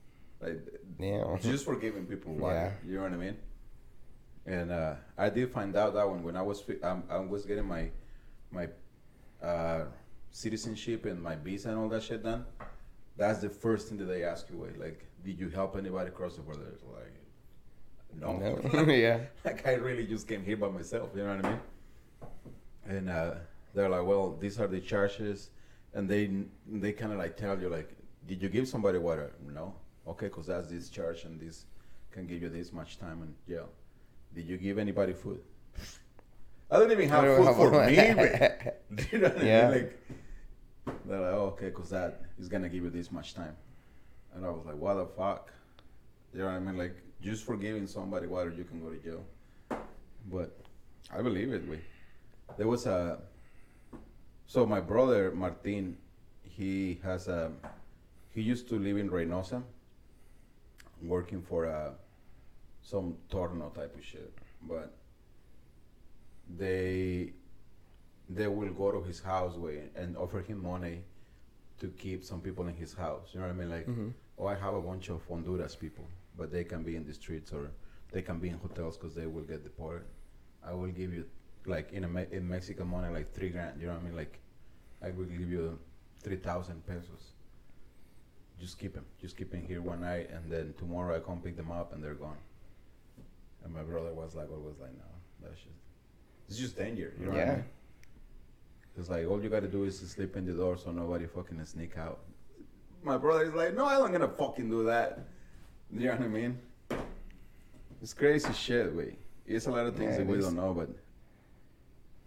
Like 0.40 0.60
yeah. 0.98 1.36
just 1.40 1.64
for 1.64 1.76
giving 1.76 2.06
people 2.06 2.34
water. 2.34 2.76
Yeah. 2.84 2.90
You 2.90 2.96
know 2.96 3.02
what 3.04 3.12
I 3.12 3.16
mean? 3.16 3.36
And 4.46 4.70
uh, 4.70 4.94
I 5.16 5.30
did 5.30 5.50
find 5.50 5.74
out 5.74 5.94
that 5.94 6.08
one 6.08 6.22
when 6.22 6.36
I 6.36 6.42
was 6.42 6.62
um, 6.82 7.04
I 7.08 7.18
was 7.18 7.46
getting 7.46 7.66
my 7.66 7.90
my 8.50 8.68
uh, 9.42 9.84
citizenship 10.30 11.06
and 11.06 11.22
my 11.22 11.36
visa 11.36 11.70
and 11.70 11.78
all 11.78 11.88
that 11.88 12.02
shit 12.02 12.22
done. 12.22 12.44
That's 13.16 13.40
the 13.40 13.48
first 13.48 13.88
thing 13.88 13.98
that 13.98 14.06
they 14.06 14.24
ask 14.24 14.50
you. 14.50 14.58
Wait, 14.58 14.78
like, 14.78 15.06
did 15.24 15.38
you 15.40 15.48
help 15.48 15.76
anybody 15.76 16.10
cross 16.10 16.36
the 16.36 16.42
border? 16.42 16.66
It's 16.72 16.82
like, 16.84 17.14
no. 18.20 18.36
No. 18.36 18.82
yeah. 18.92 19.20
like 19.44 19.66
I 19.66 19.74
really 19.74 20.06
just 20.06 20.28
came 20.28 20.44
here 20.44 20.56
by 20.56 20.68
myself. 20.68 21.10
You 21.14 21.22
know 21.24 21.36
what 21.36 21.44
I 21.44 21.48
mean? 21.50 21.60
And 22.86 23.08
uh, 23.10 23.34
they're 23.74 23.88
like, 23.88 24.04
well, 24.04 24.36
these 24.38 24.60
are 24.60 24.66
the 24.68 24.80
charges, 24.80 25.50
and 25.94 26.08
they 26.08 26.30
they 26.70 26.92
kind 26.92 27.12
of 27.12 27.18
like 27.18 27.36
tell 27.36 27.58
you 27.58 27.68
like, 27.68 27.90
did 28.28 28.42
you 28.42 28.48
give 28.48 28.68
somebody 28.68 28.98
water? 28.98 29.32
No. 29.52 29.74
Okay, 30.06 30.26
because 30.26 30.46
that's 30.46 30.68
this 30.68 30.90
charge, 30.90 31.24
and 31.24 31.40
this 31.40 31.64
can 32.12 32.26
give 32.26 32.42
you 32.42 32.48
this 32.50 32.72
much 32.72 32.98
time 32.98 33.22
in 33.22 33.34
jail. 33.52 33.68
Did 34.34 34.46
you 34.46 34.58
give 34.58 34.78
anybody 34.78 35.14
food? 35.14 35.40
I 36.70 36.78
don't 36.78 36.90
even 36.92 37.08
have 37.08 37.24
don't 37.24 37.36
food 37.38 37.46
have 37.46 37.56
for 37.56 37.70
one. 37.70 37.86
me. 37.86 37.94
you 39.12 39.18
know 39.18 39.28
what 39.28 39.44
Yeah. 39.44 39.68
I 39.68 39.74
mean? 39.74 39.82
Like, 39.82 40.00
they're 41.06 41.20
like, 41.20 41.32
oh, 41.34 41.52
okay, 41.56 41.66
because 41.66 41.90
that 41.90 42.22
is 42.38 42.48
gonna 42.48 42.68
give 42.68 42.84
you 42.84 42.90
this 42.90 43.10
much 43.10 43.34
time. 43.34 43.56
And 44.34 44.44
I 44.44 44.50
was 44.50 44.64
like, 44.66 44.76
what 44.76 44.94
the 44.94 45.06
fuck? 45.06 45.52
You 46.32 46.40
know 46.40 46.46
what 46.46 46.54
I 46.54 46.58
mean? 46.58 46.76
Like, 46.76 46.96
just 47.22 47.44
for 47.44 47.56
giving 47.56 47.86
somebody 47.86 48.26
water, 48.26 48.50
you 48.50 48.64
can 48.64 48.80
go 48.82 48.90
to 48.90 48.98
jail. 48.98 49.24
But 50.30 50.56
I 51.12 51.22
believe 51.22 51.52
it. 51.52 51.66
We 51.68 51.78
there 52.56 52.66
was 52.68 52.86
a. 52.86 53.18
So 54.46 54.66
my 54.66 54.80
brother 54.80 55.30
Martin, 55.30 55.96
he 56.42 57.00
has 57.04 57.28
a. 57.28 57.52
He 58.30 58.42
used 58.42 58.68
to 58.70 58.78
live 58.78 58.96
in 58.96 59.08
Reynosa, 59.10 59.62
working 61.02 61.40
for 61.42 61.66
a, 61.66 61.92
some 62.82 63.16
torno 63.30 63.68
type 63.70 63.94
of 63.96 64.04
shit. 64.04 64.32
But 64.62 64.92
they, 66.58 67.32
they 68.28 68.48
will 68.48 68.72
go 68.72 68.90
to 68.90 69.02
his 69.02 69.20
house 69.20 69.54
way 69.54 69.84
and 69.94 70.16
offer 70.16 70.40
him 70.40 70.62
money 70.62 71.02
to 71.80 71.88
keep 71.88 72.24
some 72.24 72.40
people 72.40 72.66
in 72.66 72.74
his 72.74 72.92
house. 72.92 73.28
You 73.32 73.40
know 73.40 73.46
what 73.46 73.54
I 73.54 73.56
mean? 73.56 73.70
Like, 73.70 73.86
Mhm. 73.86 74.12
Oh, 74.38 74.46
I 74.46 74.54
have 74.54 74.74
a 74.74 74.80
bunch 74.80 75.08
of 75.10 75.24
Honduras 75.28 75.76
people, 75.76 76.06
but 76.36 76.50
they 76.52 76.64
can 76.64 76.82
be 76.82 76.96
in 76.96 77.04
the 77.06 77.14
streets 77.14 77.52
or 77.52 77.70
they 78.12 78.22
can 78.22 78.38
be 78.38 78.48
in 78.48 78.58
hotels 78.58 78.96
because 78.96 79.14
they 79.14 79.26
will 79.26 79.42
get 79.42 79.62
deported. 79.64 80.04
I 80.66 80.72
will 80.72 80.88
give 80.88 81.12
you, 81.12 81.24
like 81.66 81.92
in 81.92 82.04
a 82.04 82.08
Me- 82.08 82.26
in 82.30 82.48
Mexican 82.48 82.86
money, 82.88 83.12
like 83.12 83.32
three 83.34 83.50
grand. 83.50 83.80
You 83.80 83.86
know 83.88 83.94
what 83.94 84.02
I 84.02 84.04
mean? 84.04 84.16
Like, 84.16 84.38
I 85.02 85.10
will 85.10 85.24
give 85.24 85.50
you 85.50 85.78
three 86.22 86.36
thousand 86.36 86.86
pesos. 86.86 87.32
Just 88.60 88.78
keep 88.78 88.94
them. 88.94 89.04
Just 89.20 89.36
keep 89.36 89.50
them 89.50 89.62
here 89.66 89.82
one 89.82 90.00
night, 90.00 90.30
and 90.30 90.50
then 90.50 90.74
tomorrow 90.78 91.16
I 91.16 91.20
come 91.20 91.40
pick 91.40 91.56
them 91.56 91.70
up, 91.70 91.92
and 91.92 92.02
they're 92.02 92.14
gone. 92.14 92.38
And 93.64 93.74
my 93.74 93.82
brother 93.82 94.12
was 94.12 94.34
like, 94.34 94.50
always 94.50 94.78
like, 94.78 94.92
no, 94.92 95.04
that's 95.42 95.56
just, 95.56 95.76
it's 96.48 96.58
just 96.58 96.76
danger. 96.76 97.14
You 97.18 97.26
know 97.26 97.30
what 97.32 97.40
I 97.40 97.44
Yeah. 97.44 97.54
mean? 97.56 97.64
It's 98.96 99.08
like 99.08 99.26
all 99.26 99.42
you 99.42 99.48
gotta 99.48 99.66
do 99.68 99.84
is 99.84 99.98
sleep 99.98 100.36
in 100.36 100.46
the 100.46 100.52
door 100.52 100.76
so 100.76 100.92
nobody 100.92 101.26
fucking 101.26 101.64
sneak 101.64 101.96
out. 101.98 102.20
My 103.04 103.18
brother 103.18 103.44
is 103.44 103.52
like, 103.54 103.74
no, 103.74 103.84
I'm 103.86 104.00
not 104.00 104.12
gonna 104.12 104.28
fucking 104.28 104.70
do 104.70 104.84
that. 104.84 105.18
You 105.92 106.06
know 106.06 106.12
what 106.12 106.22
I 106.22 106.28
mean? 106.28 106.58
It's 108.02 108.14
crazy 108.14 108.52
shit, 108.54 108.94
we. 108.94 109.16
It's 109.46 109.66
a 109.66 109.70
lot 109.70 109.86
of 109.86 109.94
things 109.94 110.12
Yeah, 110.12 110.18
that 110.24 110.26
we 110.26 110.38
is. 110.38 110.44
don't 110.46 110.56
know, 110.56 110.72
but 110.72 110.88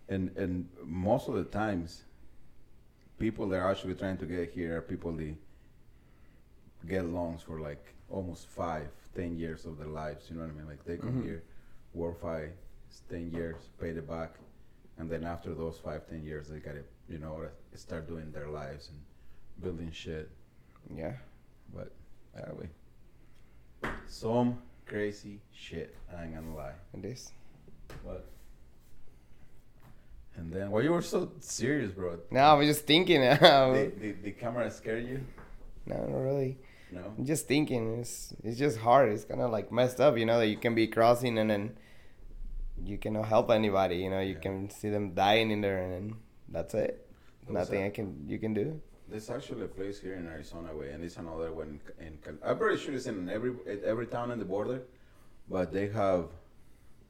and 0.08 0.36
and 0.38 0.70
most 0.86 1.28
of 1.28 1.34
the 1.34 1.44
times, 1.46 2.04
people 3.18 3.50
that 3.50 3.58
are 3.60 3.72
actually 3.72 3.96
trying 3.96 4.18
to 4.18 4.26
get 4.28 4.52
here 4.52 4.78
are 4.78 4.82
people 4.82 5.12
that 5.14 5.36
get 6.88 7.06
loans 7.06 7.42
for 7.42 7.60
like 7.60 7.84
almost 8.10 8.48
five, 8.48 8.88
ten 9.16 9.36
years 9.36 9.66
of 9.66 9.80
their 9.80 9.88
lives. 9.88 10.30
You 10.30 10.36
know 10.38 10.44
what 10.44 10.52
I 10.52 10.58
mean? 10.58 10.68
Like 10.68 10.86
they 10.86 10.98
come 10.98 11.22
Mhm. 11.22 11.24
here, 11.24 11.44
work 11.96 12.22
five, 12.22 12.52
ten 13.10 13.32
years, 13.32 13.56
pay 13.80 13.90
it 13.90 14.08
back, 14.08 14.36
and 15.00 15.10
then 15.10 15.24
after 15.24 15.56
those 15.56 15.80
five, 15.80 16.08
ten 16.08 16.24
years, 16.24 16.48
they 16.50 16.60
gotta, 16.60 16.84
you 17.10 17.18
know, 17.18 17.50
start 17.74 18.08
doing 18.08 18.32
their 18.32 18.48
lives 18.48 18.90
and 18.90 19.00
building 19.64 19.90
shit. 19.92 20.30
Yeah. 20.96 21.14
But 21.74 21.92
anyway, 22.36 22.70
some 24.08 24.60
crazy 24.86 25.42
shit. 25.54 25.96
I 26.16 26.24
ain't 26.24 26.36
gonna 26.36 26.56
lie. 26.56 26.74
And 26.94 27.04
this. 27.04 27.32
What? 28.04 28.26
and 30.36 30.54
then 30.54 30.70
why 30.70 30.82
you 30.82 30.92
were 30.92 31.02
so 31.02 31.32
serious, 31.40 31.92
bro? 31.92 32.20
No, 32.30 32.42
I 32.42 32.54
was 32.54 32.68
just 32.68 32.86
thinking. 32.86 33.22
no, 33.42 33.90
The, 34.22 34.32
camera 34.32 34.70
scared 34.70 35.08
you? 35.08 35.22
No, 35.88 35.96
not 35.96 36.18
really. 36.20 36.58
No. 36.92 37.02
I'm 37.18 37.26
just 37.26 37.48
thinking. 37.48 38.00
It's 38.00 38.34
it's 38.44 38.58
just 38.58 38.78
hard. 38.78 39.12
It's 39.12 39.26
kind 39.26 39.42
of 39.42 39.52
like 39.52 39.72
messed 39.72 40.00
up, 40.00 40.18
you 40.18 40.26
know, 40.26 40.40
that 40.40 40.48
you 40.48 40.58
can 40.58 40.76
be 40.76 40.88
crossing 40.88 41.38
and 41.38 41.50
then 41.50 41.78
you 42.84 42.98
cannot 42.98 43.26
help 43.26 43.50
anybody. 43.50 43.98
You 43.98 44.10
know, 44.10 44.20
you 44.20 44.36
Yeah. 44.36 44.40
can 44.40 44.70
see 44.70 44.90
them 44.90 45.14
dying 45.14 45.50
in 45.52 45.62
there, 45.62 45.80
and 45.80 46.16
that's 46.50 46.74
it. 46.76 47.10
Nothing? 47.50 47.84
I 47.84 47.90
can 47.90 48.26
you 48.28 48.38
can 48.40 48.54
do. 48.54 48.80
There's 49.10 49.30
actually 49.30 49.64
a 49.64 49.68
place 49.70 50.00
here 50.02 50.16
in 50.16 50.28
Arizona, 50.28 50.76
way, 50.76 50.92
and 50.92 51.04
it's 51.04 51.16
another 51.18 51.52
one 51.54 51.80
in. 52.00 52.18
Cal- 52.24 52.34
I'm 52.44 52.58
pretty 52.58 52.78
sure 52.78 52.94
it's 52.94 53.06
in 53.06 53.30
every 53.30 53.54
every 53.86 54.06
town 54.08 54.32
on 54.32 54.40
the 54.40 54.46
border, 54.46 54.82
but 55.50 55.72
they 55.72 55.88
have 55.90 56.26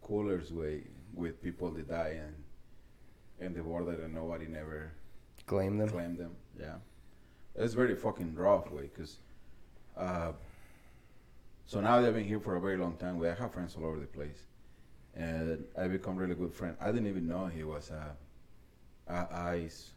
coolers 0.03 0.51
way 0.53 0.83
with 1.15 1.41
people 1.41 1.71
that 1.71 1.89
die 1.89 2.19
and 2.23 2.35
in 3.39 3.53
the 3.53 3.63
border 3.63 3.99
and 4.03 4.13
nobody 4.13 4.45
never 4.45 4.91
Claim 5.47 5.77
them. 5.77 5.89
claim 5.89 6.15
them. 6.17 6.35
Yeah, 6.59 6.75
it's 7.55 7.73
very 7.73 7.95
fucking 7.95 8.35
rough 8.35 8.69
way 8.71 8.83
because. 8.93 9.17
Uh, 9.95 10.33
so 11.65 11.81
now 11.81 11.99
they've 11.99 12.13
been 12.13 12.23
here 12.23 12.39
for 12.39 12.55
a 12.55 12.61
very 12.61 12.77
long 12.77 12.95
time. 12.97 13.17
We 13.17 13.27
I 13.27 13.33
have 13.33 13.51
friends 13.53 13.75
all 13.75 13.85
over 13.85 13.99
the 13.99 14.05
place, 14.05 14.45
and 15.15 15.65
I 15.77 15.87
become 15.87 16.15
really 16.15 16.35
good 16.35 16.53
friend. 16.53 16.77
I 16.79 16.91
didn't 16.91 17.07
even 17.07 17.27
know 17.27 17.47
he 17.47 17.63
was 17.63 17.89
a, 17.89 18.15
a 19.11 19.27
ICE 19.35 19.89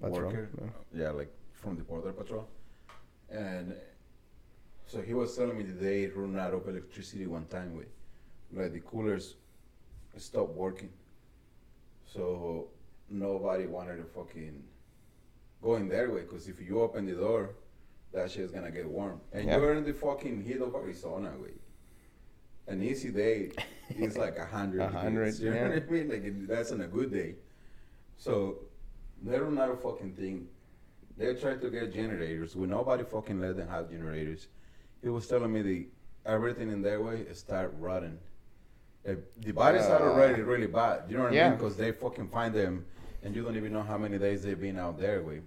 Patrol, 0.00 0.20
worker. 0.22 0.48
yeah. 0.94 1.02
Yeah, 1.02 1.10
like 1.10 1.32
from 1.52 1.76
the 1.76 1.82
border 1.82 2.12
patrol, 2.12 2.48
and 3.30 3.74
so 4.86 5.00
he 5.02 5.12
was 5.14 5.36
telling 5.36 5.58
me 5.58 5.64
that 5.64 5.80
they 5.80 6.06
run 6.06 6.38
out 6.38 6.54
of 6.54 6.68
electricity 6.68 7.26
one 7.26 7.46
time. 7.46 7.76
With 7.76 7.88
like 8.52 8.72
the 8.72 8.80
coolers 8.80 9.34
stopped 10.16 10.54
working, 10.54 10.90
so 12.04 12.68
nobody 13.10 13.66
wanted 13.66 13.96
to 13.96 14.04
fucking 14.04 14.62
go 15.62 15.74
in 15.76 15.88
there 15.88 16.10
way 16.10 16.20
because 16.22 16.48
if 16.48 16.60
you 16.60 16.80
open 16.80 17.06
the 17.06 17.12
door, 17.14 17.50
that 18.12 18.30
shit's 18.30 18.52
gonna 18.52 18.70
get 18.70 18.86
warm, 18.88 19.20
and 19.32 19.46
Yeah. 19.46 19.56
you're 19.58 19.74
in 19.74 19.84
the 19.84 19.92
fucking 19.94 20.42
heat 20.42 20.60
of 20.60 20.74
Arizona 20.74 21.32
way. 21.42 21.54
an 22.68 22.82
easy 22.82 23.10
day 23.10 23.50
is 23.96 24.18
like 24.18 24.36
a 24.38 24.44
hundred. 24.44 24.80
A 24.82 24.88
hundred. 24.88 25.34
You 25.38 25.48
know 25.50 25.56
yeah. 25.56 25.68
what 25.70 25.82
I 25.88 25.90
mean? 25.90 26.08
Like 26.10 26.22
it- 26.24 26.46
that's 26.46 26.70
on 26.70 26.82
a 26.82 26.86
good 26.86 27.10
day. 27.10 27.36
So 28.18 28.58
they 29.22 29.38
don't 29.38 29.54
know 29.54 29.72
a 29.72 29.76
fucking 29.76 30.12
thing. 30.14 30.48
They 31.16 31.34
try 31.34 31.56
to 31.56 31.70
get 31.70 31.92
generators. 31.92 32.54
We 32.54 32.66
nobody 32.66 33.04
fucking 33.04 33.40
let 33.40 33.56
them 33.56 33.68
have 33.68 33.90
generators. 33.90 34.48
He 35.02 35.08
was 35.08 35.26
telling 35.26 35.52
me 35.52 35.62
the 35.62 35.86
everything 36.26 36.70
in 36.70 36.82
their 36.82 37.00
way 37.02 37.26
start 37.32 37.74
rotting. 37.78 38.18
Uh, 39.08 39.14
the 39.38 39.52
bodies 39.52 39.86
are 39.86 40.02
Uh, 40.02 40.12
already 40.12 40.42
really 40.42 40.66
bad. 40.66 41.04
You 41.08 41.16
know 41.16 41.24
what 41.24 41.32
I 41.32 41.36
yeah. 41.36 41.48
mean? 41.50 41.58
Because 41.58 41.76
they 41.76 41.92
fucking 41.92 42.28
find 42.28 42.54
them, 42.54 42.84
and 43.22 43.34
you 43.34 43.42
don't 43.42 43.56
even 43.56 43.72
know 43.72 43.82
how 43.82 43.96
many 43.98 44.18
days 44.18 44.42
they've 44.42 44.60
been 44.60 44.78
out 44.78 44.98
there 44.98 45.22
with. 45.22 45.42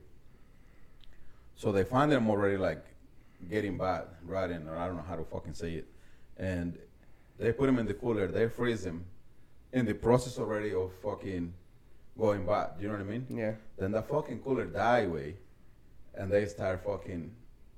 So 1.56 1.72
they 1.72 1.84
find 1.84 2.12
them 2.12 2.30
already 2.30 2.58
like 2.58 2.84
getting 3.50 3.78
bad, 3.78 4.06
rotting, 4.25 4.68
or 4.68 4.75
I 4.78 4.88
don't 4.88 4.98
know 4.98 5.04
how 5.08 5.16
to 5.16 5.24
fucking 5.24 5.54
say 5.54 5.74
it, 5.75 5.88
and 6.38 6.78
they 7.38 7.51
put 7.51 7.68
them 7.68 7.78
in 7.80 7.86
the 7.86 7.94
cooler. 7.94 8.28
They 8.28 8.48
freeze 8.50 8.84
them, 8.84 9.06
in 9.74 9.86
the 9.86 9.94
process 9.94 10.38
already 10.40 10.74
of 10.74 10.92
fucking 11.04 11.54
going 12.18 12.46
bad. 12.46 12.72
You 12.80 12.88
know 12.88 12.94
what 12.94 13.01
I 13.01 13.06
mean? 13.06 13.25
Yeah. 13.30 13.53
Then 13.77 13.91
the 13.91 14.01
fucking 14.01 14.39
cooler 14.39 14.65
die 14.65 15.00
away, 15.01 15.36
and 16.15 16.32
they 16.32 16.46
start 16.46 16.84
fucking 16.86 17.32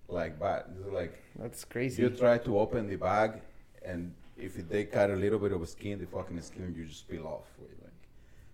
like 0.07 0.39
bad. 0.39 0.65
It's 0.79 0.87
like 0.93 1.21
That's 1.39 1.63
crazy. 1.65 2.01
you 2.01 2.09
try 2.09 2.37
to 2.39 2.59
open 2.59 2.87
the 2.87 2.95
bag, 2.95 3.41
and 3.85 4.13
if 4.37 4.55
they 4.67 4.85
cut 4.85 5.09
a 5.11 5.15
little 5.15 5.39
bit 5.39 5.51
of 5.51 5.67
skin, 5.69 5.99
the 5.99 6.05
fucking 6.07 6.41
skin 6.41 6.73
you 6.77 6.85
just 6.85 7.07
peel 7.07 7.25
off. 7.27 7.47
Like 7.59 7.91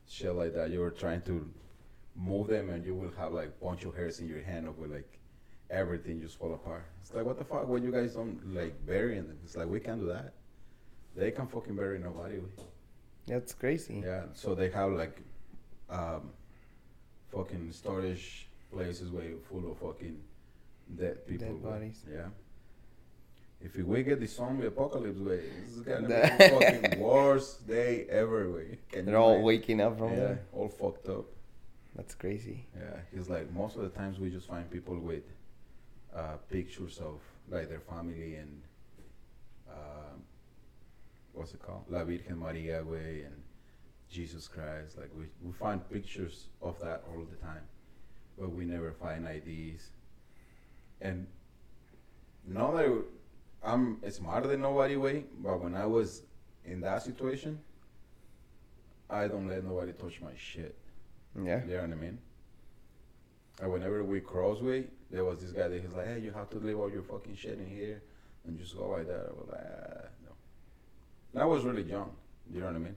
shit 0.08 0.34
like 0.34 0.54
that. 0.56 0.70
You 0.72 0.80
were 0.82 0.92
trying 0.92 1.22
to 1.24 1.48
move 2.16 2.48
them, 2.48 2.70
and 2.70 2.86
you 2.86 2.96
will 2.96 3.12
have 3.18 3.34
like 3.34 3.60
bunch 3.60 3.86
of 3.86 3.96
hairs 3.96 4.20
in 4.20 4.28
your 4.28 4.42
hand 4.42 4.68
of 4.68 4.78
with 4.78 4.92
like 4.92 5.20
everything 5.70 6.20
just 6.22 6.38
fall 6.38 6.54
apart. 6.54 6.86
It's 7.02 7.14
like 7.14 7.26
what 7.26 7.38
the 7.38 7.46
fuck? 7.46 7.68
When 7.68 7.84
you 7.84 7.92
guys 7.92 8.16
don't 8.16 8.54
like 8.54 8.74
burying 8.86 9.28
them? 9.28 9.38
It's 9.44 9.56
like 9.56 9.68
we 9.68 9.80
can't 9.80 10.00
do 10.00 10.08
that. 10.08 10.34
They 11.16 11.32
can 11.32 11.48
fucking 11.48 11.76
bury 11.76 12.00
nobody. 12.00 12.40
That's 13.28 13.54
crazy. 13.54 14.02
Yeah, 14.06 14.24
so 14.34 14.56
they 14.56 14.70
have 14.72 14.92
like 14.92 15.22
um, 15.90 16.30
fucking 17.32 17.72
storage 17.72 18.48
places 18.72 19.12
where 19.12 19.26
you're 19.26 19.40
full 19.50 19.72
of 19.72 19.78
fucking 19.80 20.20
dead 20.98 21.26
people. 21.28 21.48
Dead 21.48 21.64
bodies. 21.64 22.04
Yeah. 22.12 22.28
If 23.62 23.76
we 23.76 24.04
get 24.04 24.20
the 24.22 24.26
zombie 24.28 24.68
apocalypse 24.68 25.20
way, 25.20 25.42
this 25.66 25.76
is 25.76 25.82
gonna 25.82 26.08
be 26.08 26.14
the 26.14 26.50
fucking 26.88 27.00
worst 27.00 27.68
day 27.68 28.06
ever. 28.10 28.50
Way. 28.52 28.78
Can 28.92 29.06
They're 29.06 29.18
all 29.18 29.32
imagine? 29.32 29.46
waking 29.46 29.82
up 29.82 29.98
from 29.98 30.12
Yeah, 30.12 30.16
there. 30.20 30.42
all 30.54 30.70
fucked 30.70 31.10
up. 31.10 31.26
That's 31.96 32.16
crazy. 32.16 32.66
Yeah, 32.78 33.00
he's 33.14 33.28
like 33.30 33.52
most 33.52 33.76
of 33.76 33.82
the 33.82 33.90
times 33.90 34.18
we 34.18 34.30
just 34.30 34.48
find 34.48 34.70
people 34.72 34.98
with 34.98 35.24
uh, 36.16 36.38
pictures 36.50 37.00
of 37.00 37.20
like 37.50 37.68
their 37.68 37.82
family 37.82 38.36
and 38.36 38.62
uh, 39.70 40.16
what's 41.34 41.54
it 41.54 41.62
called, 41.62 41.84
La 41.90 42.04
Virgen 42.06 42.38
Maria 42.40 42.82
way 42.84 43.24
and 43.26 43.36
Jesus 44.10 44.48
Christ. 44.48 44.98
Like 44.98 45.12
we 45.18 45.26
we 45.44 45.52
find 45.54 45.88
pictures 45.90 46.48
of 46.62 46.80
that 46.80 47.04
all 47.10 47.24
the 47.24 47.38
time, 47.38 47.64
but 48.38 48.52
we 48.52 48.66
never 48.66 48.92
find 48.92 49.28
IDs. 49.28 49.92
And 51.02 51.28
not 52.48 52.76
that 52.76 53.04
I'm 53.64 54.00
smarter 54.10 54.48
than 54.48 54.62
nobody 54.62 54.96
way, 54.96 55.26
but 55.40 55.62
when 55.62 55.76
I 55.76 55.86
was 55.86 56.24
in 56.66 56.82
that 56.82 57.04
situation, 57.04 57.60
I 59.10 59.28
don't 59.28 59.48
let 59.48 59.64
nobody 59.64 59.94
touch 59.94 60.22
my 60.22 60.32
shit. 60.38 60.78
Yeah. 61.36 61.64
You 61.66 61.76
know 61.76 61.82
what 61.82 61.92
I 61.92 61.96
mean? 61.96 62.20
And 63.62 63.72
whenever 63.72 64.04
we 64.04 64.22
cross 64.22 64.62
way, 64.62 64.86
there 65.12 65.26
was 65.26 65.40
this 65.40 65.52
guy 65.52 65.68
that 65.68 65.82
he's 65.82 65.92
like, 65.92 66.08
hey, 66.08 66.20
you 66.20 66.32
have 66.32 66.50
to 66.52 66.60
leave 66.60 66.80
all 66.80 66.90
your 66.90 67.04
fucking 67.04 67.36
shit 67.36 67.60
in 67.60 67.68
here 67.68 68.02
and 68.46 68.58
just 68.58 68.78
go 68.78 68.90
like 68.90 69.08
that. 69.08 69.28
I 69.28 69.32
was 69.32 69.50
like, 69.52 69.62
ah, 69.62 70.08
no. 70.26 70.32
And 71.34 71.42
I 71.42 71.46
was 71.46 71.64
really 71.64 71.84
young. 71.84 72.12
You 72.52 72.62
know 72.62 72.68
what 72.68 72.76
I 72.76 72.80
mean? 72.80 72.96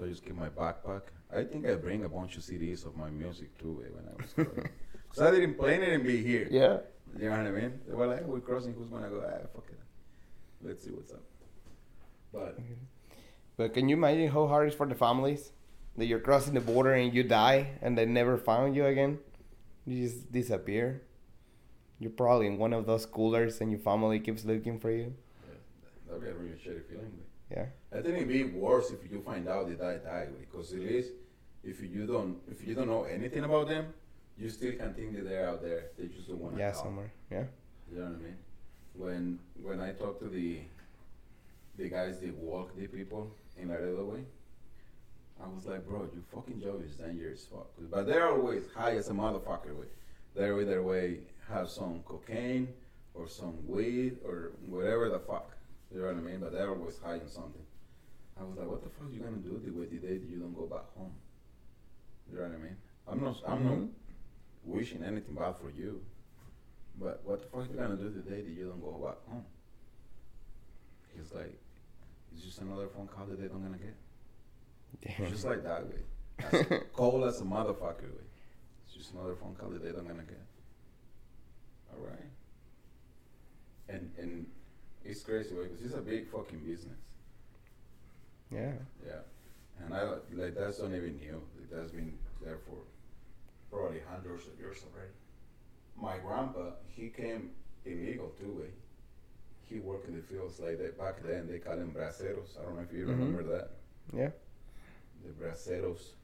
So 0.00 0.06
I 0.06 0.08
just 0.08 0.24
keep 0.24 0.34
my 0.34 0.48
backpack. 0.48 1.02
I 1.30 1.44
think 1.44 1.66
I 1.66 1.74
bring 1.74 2.04
a 2.04 2.08
bunch 2.08 2.38
of 2.38 2.42
CDs 2.42 2.86
of 2.86 2.96
my 2.96 3.10
music 3.10 3.56
too 3.58 3.84
eh, 3.84 3.90
when 3.94 4.04
I 4.08 4.22
was 4.22 4.32
crossing. 4.32 4.70
Because 4.92 5.22
I 5.28 5.30
didn't 5.30 5.58
plan 5.58 5.82
it 5.82 5.92
and 5.92 6.04
be 6.04 6.22
here. 6.22 6.48
Yeah. 6.50 6.78
You 7.18 7.28
know 7.28 7.36
what 7.36 7.46
I 7.46 7.50
mean? 7.50 7.80
They 7.86 7.94
were 7.94 8.06
like, 8.06 8.24
we're 8.24 8.40
crossing, 8.40 8.72
who's 8.72 8.88
going 8.88 9.02
to 9.02 9.10
go? 9.10 9.22
Ah, 9.26 9.46
fuck 9.54 9.66
it. 9.68 9.78
Let's 10.62 10.84
see 10.84 10.90
what's 10.90 11.12
up. 11.12 11.20
But 12.32 12.58
But 13.58 13.74
can 13.74 13.90
you 13.90 13.96
imagine 13.96 14.30
how 14.30 14.46
hard 14.46 14.68
it's 14.68 14.76
for 14.76 14.86
the 14.86 14.94
families 14.94 15.52
that 15.98 16.06
you're 16.06 16.20
crossing 16.20 16.54
the 16.54 16.60
border 16.60 16.94
and 16.94 17.12
you 17.14 17.22
die 17.22 17.72
and 17.82 17.98
they 17.98 18.06
never 18.06 18.38
found 18.38 18.74
you 18.74 18.86
again? 18.86 19.18
You 19.84 20.08
just 20.08 20.32
disappear. 20.32 21.02
You're 21.98 22.10
probably 22.12 22.46
in 22.46 22.56
one 22.56 22.72
of 22.72 22.86
those 22.86 23.04
coolers 23.04 23.60
and 23.60 23.70
your 23.70 23.80
family 23.80 24.18
keeps 24.18 24.46
looking 24.46 24.80
for 24.80 24.90
you. 24.90 25.12
Yeah, 25.46 25.56
that'd 26.08 26.22
be 26.22 26.30
a 26.30 26.34
really 26.34 26.56
shitty 26.56 26.88
feeling. 26.88 27.12
Yeah. 27.50 27.66
I 27.92 28.00
think 28.00 28.16
it'd 28.16 28.28
be 28.28 28.44
worse 28.44 28.90
if 28.90 29.10
you 29.10 29.20
find 29.20 29.48
out 29.48 29.68
that 29.68 29.84
I 29.84 29.96
died 29.96 30.28
because 30.38 30.72
it 30.72 30.82
is 30.82 31.10
if 31.64 31.80
you 31.82 32.06
don't 32.06 32.38
if 32.50 32.66
you 32.66 32.74
don't 32.74 32.88
know 32.88 33.04
anything 33.04 33.44
about 33.44 33.68
them, 33.68 33.92
you 34.38 34.48
still 34.48 34.72
can 34.72 34.94
think 34.94 35.14
that 35.16 35.24
they're 35.28 35.48
out 35.48 35.62
there. 35.62 35.86
They 35.98 36.06
just 36.06 36.28
don't 36.28 36.38
want 36.40 36.54
to 36.54 36.60
Yeah, 36.60 36.72
somewhere. 36.72 37.12
Yeah. 37.30 37.44
You 37.92 37.98
know 37.98 38.04
what 38.04 38.14
I 38.14 38.22
mean? 38.22 38.36
When 38.94 39.38
when 39.62 39.80
I 39.80 39.92
talk 39.92 40.18
to 40.20 40.28
the 40.28 40.60
the 41.76 41.88
guys 41.88 42.20
that 42.20 42.34
walk 42.36 42.76
the 42.76 42.86
people 42.86 43.30
in 43.56 43.68
Laredo 43.68 44.04
way, 44.04 44.24
I 45.42 45.48
was 45.48 45.66
like, 45.66 45.86
bro, 45.86 46.08
your 46.12 46.22
fucking 46.32 46.60
job 46.60 46.82
is 46.84 46.94
dangerous 46.96 47.46
fuck. 47.46 47.68
But 47.90 48.06
they're 48.06 48.28
always 48.28 48.64
high 48.74 48.96
as 48.96 49.08
a 49.08 49.12
motherfucker 49.12 49.74
way. 49.74 49.86
They're 50.34 50.60
either 50.60 50.82
way 50.82 51.18
have 51.48 51.68
some 51.68 52.00
cocaine 52.06 52.68
or 53.14 53.28
some 53.28 53.54
weed 53.66 54.18
or 54.24 54.52
whatever 54.66 55.08
the 55.08 55.18
fuck. 55.18 55.56
You 55.92 56.00
know 56.00 56.06
what 56.06 56.16
I 56.16 56.20
mean? 56.20 56.40
But 56.40 56.52
they're 56.52 56.68
always 56.70 56.98
hiding 56.98 57.28
something. 57.28 57.62
I 58.40 58.44
was 58.44 58.56
like, 58.56 58.68
what 58.68 58.82
the 58.82 58.90
fuck 58.90 59.08
are 59.08 59.12
you 59.12 59.20
gonna 59.20 59.36
do 59.38 59.60
the 59.64 59.70
way 59.72 59.86
the 59.86 59.96
day 59.98 60.18
that 60.18 60.28
you 60.28 60.38
don't 60.38 60.54
go 60.54 60.66
back 60.66 60.86
home? 60.96 61.12
You 62.30 62.38
know 62.38 62.44
what 62.44 62.52
I 62.52 62.58
mean? 62.58 62.76
I'm 63.08 63.20
not 63.22 63.36
I'm 63.46 63.64
not 63.64 63.74
Mhm. 63.74 63.90
wishing 64.64 65.02
anything 65.04 65.34
bad 65.34 65.56
for 65.56 65.70
you. 65.70 66.04
But 66.98 67.22
what 67.24 67.42
the 67.42 67.48
fuck 67.48 67.60
are 67.68 67.72
you 67.72 67.78
gonna 67.78 67.96
do 67.96 68.08
the 68.10 68.20
day 68.20 68.42
that 68.42 68.50
you 68.50 68.68
don't 68.68 68.80
go 68.80 68.92
back 68.92 69.18
home? 69.28 69.44
He's 71.16 71.32
like, 71.32 71.58
it's 72.32 72.42
just 72.42 72.60
another 72.60 72.88
phone 72.88 73.08
call 73.08 73.26
that 73.26 73.40
they 73.40 73.48
don't 73.48 73.62
gonna 73.62 73.78
get. 73.78 73.96
It's 75.02 75.30
just 75.30 75.44
like 75.44 75.62
that 75.64 75.86
way. 75.86 76.02
As 76.38 76.82
cold 76.94 77.24
as 77.24 77.40
a 77.40 77.44
motherfucker 77.44 78.02
way. 78.02 78.24
It's 78.86 78.94
just 78.96 79.12
another 79.12 79.34
phone 79.34 79.54
call 79.56 79.70
that 79.70 79.82
they 79.82 79.90
don't 79.92 80.06
gonna 80.06 80.22
get. 80.22 80.40
All 81.92 82.04
right. 82.06 82.30
And 83.88 84.12
and 84.18 84.46
it's 85.04 85.22
crazy 85.22 85.54
because 85.54 85.80
it's 85.84 85.94
a 85.94 86.00
big 86.02 86.28
fucking 86.28 86.58
business. 86.60 86.98
yeah. 88.50 88.72
Yeah. 89.06 89.20
And 89.84 89.94
I 89.94 90.02
like- 90.34 90.54
that's 90.54 90.78
not 90.80 90.92
even 90.92 91.16
new. 91.18 91.40
Like, 91.58 91.70
that's 91.70 91.90
been 91.92 92.18
there 92.42 92.58
for 92.58 92.76
probably 93.70 94.00
hundreds 94.08 94.46
of 94.46 94.58
years 94.58 94.78
already. 94.92 95.12
My 95.96 96.18
grandpa, 96.18 96.72
he 96.88 97.08
came 97.08 97.50
illegal 97.84 98.30
too. 98.38 98.52
Way. 98.60 98.70
He 99.66 99.78
worked 99.78 100.08
in 100.08 100.16
the 100.16 100.22
fields 100.22 100.58
like 100.60 100.78
that 100.78 100.98
back 100.98 101.22
then. 101.22 101.46
They 101.48 101.58
call 101.60 101.76
them 101.76 101.92
braceros. 101.92 102.58
I 102.58 102.62
don't 102.64 102.74
know 102.76 102.82
if 102.82 102.92
you 102.92 103.06
Mhm. 103.06 103.10
remember 103.10 103.42
that. 103.44 103.70
Yeah. 104.12 104.30
The 105.24 105.30
braceros. 105.32 106.14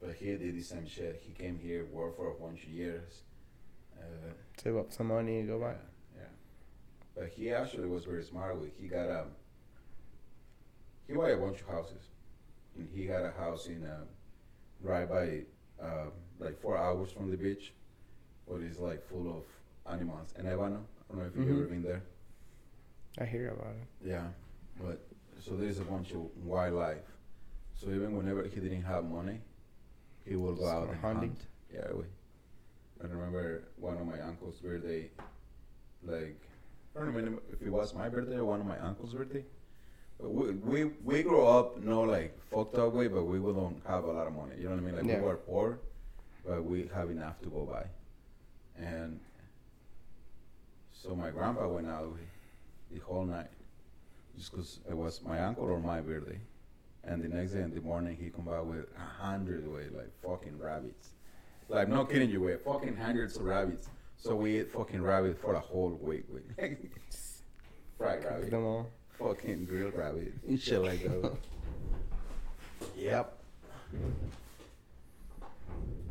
But 0.00 0.14
he 0.16 0.36
did 0.36 0.54
the 0.56 0.62
same 0.62 0.86
shit. 0.86 1.22
He 1.24 1.32
came 1.32 1.58
here, 1.58 1.86
worked 1.86 2.16
for 2.16 2.30
a 2.30 2.34
bunch 2.34 2.64
of 2.64 2.68
years. 2.70 3.22
Uh, 3.98 4.32
Save 4.58 4.76
up 4.76 4.92
some 4.92 5.06
money 5.08 5.38
and 5.38 5.48
go 5.48 5.58
back. 5.60 5.76
yeah. 5.76 5.82
But 7.16 7.28
he 7.28 7.50
actually 7.50 7.88
was 7.88 8.04
very 8.04 8.22
smart 8.22 8.60
with. 8.60 8.70
He 8.80 8.88
got 8.88 9.08
a. 9.08 9.24
He 11.08 11.14
bought 11.14 11.30
a 11.30 11.36
bunch 11.36 11.60
of 11.62 11.68
houses, 11.68 12.02
and 12.76 12.88
he 12.94 13.06
had 13.06 13.22
a 13.22 13.30
house 13.30 13.66
in 13.68 13.84
uh, 13.84 14.00
right 14.82 15.08
by, 15.08 15.42
uh, 15.82 16.06
like 16.38 16.60
four 16.60 16.76
hours 16.76 17.10
from 17.12 17.30
the 17.30 17.36
beach, 17.36 17.72
but 18.48 18.60
it's 18.60 18.78
like 18.80 19.02
full 19.08 19.28
of 19.28 19.44
animals. 19.92 20.34
And 20.36 20.46
Evano, 20.46 20.80
I 20.82 21.12
don't 21.12 21.18
know 21.18 21.24
if 21.26 21.36
you've 21.36 21.46
Mhm. 21.46 21.58
ever 21.60 21.66
been 21.68 21.82
there. 21.82 22.02
I 23.18 23.24
hear 23.24 23.48
about 23.50 23.76
it. 23.76 24.08
Yeah, 24.08 24.28
but 24.82 25.00
so 25.38 25.56
there's 25.56 25.78
a 25.78 25.84
bunch 25.84 26.12
of 26.12 26.36
wildlife. 26.44 27.06
So 27.74 27.88
even 27.90 28.16
whenever 28.16 28.42
he 28.42 28.60
didn't 28.60 28.82
have 28.82 29.04
money, 29.04 29.40
he 30.24 30.34
would 30.36 30.58
go 30.58 30.66
out 30.66 30.88
and 30.88 30.96
hunting. 31.00 31.30
hunt. 31.30 31.46
Yeah, 31.72 31.92
we. 31.92 32.04
I 33.02 33.06
remember 33.06 33.68
one 33.76 33.96
of 33.96 34.06
my 34.06 34.20
uncle's 34.20 34.58
birthday, 34.60 35.10
like 36.02 36.40
I 36.96 37.00
don't 37.00 37.12
remember 37.12 37.42
if 37.52 37.60
it 37.60 37.70
was 37.70 37.94
my 37.94 38.08
birthday 38.08 38.36
or 38.36 38.44
one 38.46 38.60
of 38.60 38.66
my 38.66 38.78
uncle's 38.78 39.12
birthday. 39.12 39.44
But 40.18 40.30
we 40.32 40.52
we 40.52 40.84
we 41.04 41.22
grew 41.22 41.44
up 41.44 41.82
no 41.82 42.00
like 42.02 42.38
fucked 42.50 42.78
up 42.78 42.94
way, 42.94 43.06
but 43.08 43.24
we 43.24 43.38
don't 43.38 43.82
have 43.86 44.04
a 44.04 44.12
lot 44.12 44.26
of 44.26 44.32
money. 44.34 44.54
You 44.58 44.64
know 44.64 44.70
what 44.70 44.78
I 44.78 44.82
mean? 44.82 44.96
Like 44.96 45.04
Yeah. 45.04 45.18
we 45.20 45.26
were 45.26 45.36
poor, 45.36 45.78
but 46.46 46.64
we 46.64 46.88
have 46.94 47.10
enough 47.10 47.38
to 47.42 47.50
go 47.50 47.66
by. 47.66 47.84
And 48.82 49.20
so 50.92 51.14
my 51.14 51.30
grandpa 51.30 51.68
went 51.68 51.86
out 51.86 52.16
the 52.90 52.98
whole 53.00 53.24
night, 53.26 53.50
just 54.38 54.52
because 54.52 54.80
it 54.88 54.96
was 54.96 55.20
my 55.22 55.38
uncle 55.44 55.64
or 55.64 55.78
my 55.80 56.00
birthday. 56.00 56.40
And 57.04 57.22
the 57.22 57.28
next 57.28 57.52
day 57.52 57.60
in 57.62 57.74
the 57.74 57.80
morning, 57.82 58.16
he 58.18 58.30
come 58.30 58.46
back 58.46 58.64
with 58.64 58.86
a 58.96 59.22
hundred 59.22 59.70
way 59.70 59.84
like 59.94 60.10
fucking 60.24 60.58
rabbits. 60.58 61.10
Like 61.68 61.88
no 61.88 62.06
kidding 62.06 62.30
you, 62.30 62.40
way 62.40 62.56
fucking 62.56 62.96
hundreds 62.96 63.36
of 63.36 63.44
rabbits. 63.44 63.88
So 64.18 64.34
we 64.34 64.58
ate 64.58 64.70
fucking 64.72 65.02
rabbit 65.02 65.38
for 65.40 65.54
a 65.54 65.60
whole 65.60 65.90
week. 66.02 66.24
With 66.32 66.42
fried 67.98 68.24
rabbit, 68.24 68.50
them 68.50 68.64
all. 68.64 68.90
fucking 69.18 69.66
grilled 69.66 69.94
rabbit 69.94 70.32
and 70.48 70.60
shit 70.60 70.80
like 70.82 71.02
that. 71.04 71.32
yep. 72.96 73.38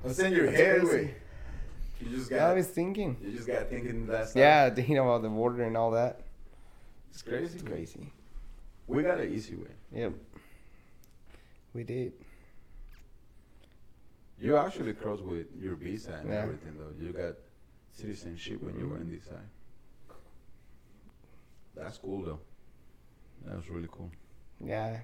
What's 0.01 0.19
in 0.19 0.33
your 0.33 0.45
That's 0.45 0.57
head, 0.57 0.79
crazy. 0.81 0.95
way? 0.95 1.15
You 2.01 2.17
just 2.17 2.31
I 2.31 2.53
was 2.53 2.67
thinking. 2.67 3.17
You 3.23 3.31
just 3.31 3.47
got 3.47 3.69
thinking 3.69 4.05
that 4.07 4.29
stuff. 4.29 4.39
Yeah, 4.39 4.69
thinking 4.69 4.97
about 4.97 5.21
the 5.23 5.29
border 5.29 5.63
and 5.63 5.75
all 5.77 5.91
that. 5.91 6.21
it's 7.11 7.21
crazy. 7.21 7.55
It's 7.55 7.63
crazy. 7.63 8.11
We 8.87 9.01
got 9.01 9.19
an 9.19 9.33
easy 9.33 9.55
way. 9.55 9.71
Yep. 9.93 10.13
We 11.73 11.83
did. 11.83 12.13
You 14.39 14.57
actually 14.57 14.93
crossed 14.93 15.23
with 15.23 15.47
your 15.59 15.75
visa 15.75 16.13
and 16.21 16.29
Yeah. 16.29 16.41
everything, 16.43 16.75
though. 16.77 17.03
You 17.03 17.11
got 17.13 17.35
citizenship 17.95 18.61
when 18.61 18.77
you 18.79 18.87
were 18.87 18.97
in 18.97 19.09
this 19.09 19.25
side. 19.25 19.49
That's 21.75 21.97
cool, 21.97 22.23
though. 22.23 22.39
That 23.45 23.55
was 23.55 23.69
really 23.69 23.87
cool. 23.91 24.11
Yeah. 24.63 24.99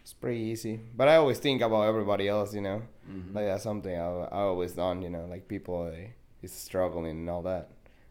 It's 0.00 0.12
pretty 0.12 0.38
easy. 0.40 0.80
But 0.96 1.08
I 1.08 1.16
always 1.16 1.38
think 1.38 1.62
about 1.62 1.82
everybody 1.82 2.28
else, 2.28 2.54
you 2.54 2.60
know. 2.60 2.82
Mhm. 3.10 3.34
Like 3.34 3.46
that's 3.46 3.64
something 3.64 3.94
I, 3.94 4.04
I 4.06 4.40
always 4.42 4.72
done, 4.72 5.02
you 5.02 5.10
know, 5.10 5.26
like 5.26 5.48
people 5.48 5.84
they, 5.90 6.14
is 6.42 6.52
struggling 6.52 7.10
and 7.10 7.28
all 7.30 7.42
that. 7.42 7.70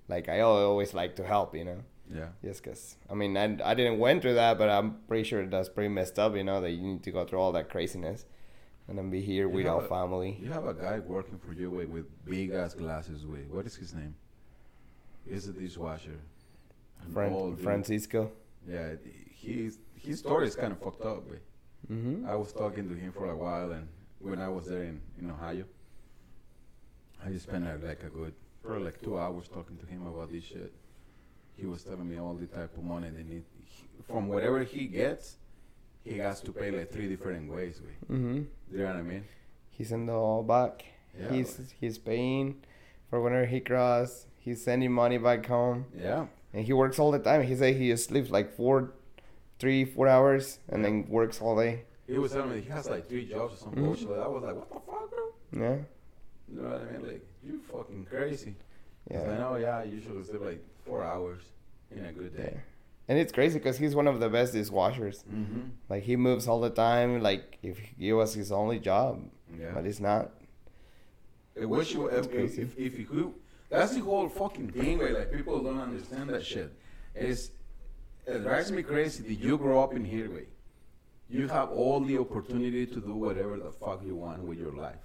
Like 0.10 0.28
I 0.30 0.42
always 0.42 0.94
like 0.94 1.16
to 1.16 1.24
help, 1.26 1.56
you 1.56 1.64
know. 1.64 1.82
yeah. 2.14 2.28
Just 2.44 2.64
cause 2.64 2.98
I 3.10 3.14
mean 3.16 3.36
I, 3.38 3.58
I 3.64 3.74
didn't 3.74 3.98
went 4.00 4.22
through 4.22 4.36
that, 4.36 4.58
but 4.58 4.70
I'm 4.70 4.98
pretty 5.08 5.24
sure 5.24 5.46
that's 5.48 5.70
pretty 5.70 5.88
messed 5.90 6.20
up, 6.20 6.36
you 6.36 6.44
know, 6.44 6.60
that 6.62 6.72
you 6.72 6.82
need 6.82 7.04
to 7.04 7.12
go 7.12 7.26
through 7.26 7.40
all 7.40 7.54
that 7.54 7.70
craziness, 7.70 8.26
and 8.88 8.98
then 8.98 9.10
be 9.10 9.22
here 9.22 9.48
You 9.48 9.56
with 9.56 9.66
our 9.68 9.84
a- 9.84 9.88
family. 9.88 10.38
You 10.42 10.52
have 10.52 10.66
a 10.66 10.74
guy 10.74 11.00
working 11.00 11.40
for 11.40 11.54
you 11.54 11.70
wait, 11.72 11.90
with 11.90 12.06
big 12.26 12.52
ass 12.52 12.74
glasses. 12.74 13.26
Wait, 13.26 13.48
what 13.50 13.66
is 13.66 13.76
his 13.76 13.94
name? 13.94 14.16
Is 15.28 15.48
a 15.48 15.54
dishwasher. 15.54 16.20
An 17.04 17.12
Fran-. 17.14 17.56
Francisco. 17.58 18.32
Yeah, 18.68 18.94
he's 19.32 19.80
his 19.96 20.20
story 20.20 20.48
is 20.48 20.56
kind 20.56 20.72
of 20.72 20.80
fucked 20.80 21.04
up. 21.04 21.24
Wait. 21.30 21.40
Mm-hmm. 21.92 22.28
I 22.28 22.36
was 22.36 22.52
talking 22.54 22.88
to 22.90 22.96
him 22.96 23.12
for 23.12 23.30
a 23.30 23.36
while, 23.36 23.72
and 23.72 23.88
when 24.20 24.40
I 24.40 24.50
was 24.50 24.68
there 24.68 24.84
in, 24.84 25.02
in 25.20 25.30
Ohio, 25.30 25.66
I 27.24 27.30
just 27.30 27.46
spent 27.48 27.66
uh, 27.68 27.74
like 27.86 28.02
a 28.04 28.10
good, 28.10 28.34
probably 28.64 28.86
like 28.86 29.02
two 29.02 29.18
hours 29.20 29.48
talking 29.48 29.78
to 29.78 29.86
him 29.86 30.06
about 30.08 30.32
this 30.32 30.44
shit. 30.44 30.74
He 31.58 31.66
was 31.66 31.84
telling 31.84 32.08
me 32.10 32.20
all 32.20 32.34
the 32.34 32.48
type 32.48 32.76
of 32.78 32.84
money 32.84 33.10
they 33.10 33.24
need. 33.24 33.44
He, 33.64 33.86
from 34.08 34.28
whatever 34.28 34.64
he 34.64 34.88
gets, 34.88 35.38
he 36.06 36.18
has 36.20 36.40
to 36.42 36.52
pay 36.54 36.72
like 36.72 36.92
three 36.92 37.08
different 37.10 37.52
ways. 37.52 37.82
Wait. 37.84 38.02
Mm-hmm. 38.18 38.38
Do 38.44 38.48
you 38.72 38.78
know 38.78 38.86
what 38.88 38.96
I 38.96 39.02
mean? 39.02 39.24
He's 39.72 39.92
in 39.92 40.06
the 40.06 40.14
all 40.14 40.44
back. 40.44 40.86
Yeah. 41.20 41.32
He's 41.32 41.60
he's 41.80 41.98
paying 41.98 42.62
for 43.10 43.22
whenever 43.22 43.46
he 43.46 43.60
cross. 43.60 44.28
He's 44.38 44.64
sending 44.64 44.92
money 44.92 45.18
back 45.18 45.46
home, 45.48 45.86
yeah. 45.98 46.28
and 46.54 46.64
he 46.66 46.72
works 46.74 47.00
all 47.00 47.12
the 47.12 47.20
time. 47.20 47.42
He 47.44 47.56
said 47.56 47.76
he 47.76 47.96
sleeps 47.98 48.30
like 48.30 48.56
four, 48.56 48.92
three, 49.60 49.84
four 49.86 50.08
hours, 50.08 50.60
and 50.70 50.84
Yeah. 50.84 50.90
then 50.90 51.08
works 51.10 51.42
all 51.42 51.56
day. 51.58 51.84
He 52.08 52.18
was 52.20 52.32
telling 52.34 52.52
me 52.52 52.62
he 52.62 52.70
has 52.70 52.88
like 52.88 53.08
three 53.10 53.26
jobs 53.28 53.56
or 53.56 53.58
some 53.58 53.72
Mhm. 53.74 53.84
bullshit. 53.86 54.10
I 54.12 54.28
was 54.28 54.44
like, 54.44 54.56
what 54.56 54.70
the 54.70 54.80
fuck, 54.92 55.10
bro? 55.10 55.34
Yeah, 55.64 55.78
You 56.48 56.62
know 56.62 56.70
what 56.70 56.82
I 56.82 56.92
mean? 56.92 57.08
Like, 57.08 57.26
you 57.44 57.60
fucking 57.72 58.06
crazy. 58.06 58.54
Yeah. 59.10 59.22
I 59.22 59.26
yeah, 59.26 59.38
know, 59.40 59.56
yeah, 59.56 59.78
I 59.80 59.84
usually 59.86 60.24
sleep 60.24 60.42
like 60.42 60.64
four 60.86 61.04
hours 61.04 61.42
in 61.90 62.06
a 62.06 62.14
good 62.14 62.34
yeah. 62.38 62.60
And 63.08 63.20
it's 63.20 63.32
crazy 63.32 63.60
because 63.60 63.78
he's 63.78 63.96
one 63.96 64.08
of 64.08 64.20
the 64.20 64.30
best 64.30 64.54
dishwashers. 64.54 65.24
Mm-hmm. 65.26 65.62
Like 65.90 66.04
he 66.04 66.16
moves 66.16 66.48
all 66.48 66.60
the 66.60 66.72
time. 66.72 67.22
Like 67.22 67.58
if 67.62 67.80
it 68.00 68.14
was 68.14 68.34
his 68.34 68.52
only 68.52 68.80
job, 68.80 69.24
Yeah. 69.60 69.72
but 69.74 69.86
it's 69.86 70.00
not. 70.00 70.32
I 71.62 71.66
wish 71.66 71.94
you, 71.94 72.08
if, 72.08 72.30
crazy. 72.30 72.64
if, 72.64 72.78
if 72.78 73.00
you 73.00 73.06
could, 73.06 73.34
that's 73.70 73.94
the 73.94 74.02
whole 74.02 74.28
fucking 74.28 74.72
thing 74.72 74.98
where 74.98 75.14
like 75.14 75.32
people 75.32 75.62
don't 75.64 75.80
understand 75.80 76.30
that 76.30 76.46
shit. 76.46 76.74
It's, 77.14 77.52
it 78.28 78.42
drives 78.44 78.72
me 78.72 78.84
crazy 78.84 79.24
that 79.24 79.36
you 79.36 79.58
grow 79.58 79.82
up 79.82 79.94
in 79.94 80.04
here, 80.04 80.30
way. 80.30 80.48
You 81.30 81.48
have 81.48 81.70
all 81.72 82.02
the 82.02 82.18
opportunity 82.18 82.86
to 82.88 83.00
do 83.00 83.14
whatever 83.14 83.58
the 83.58 83.72
fuck 83.72 84.02
you 84.06 84.16
want 84.16 84.44
with 84.44 84.60
your 84.60 84.74
life. 84.74 84.96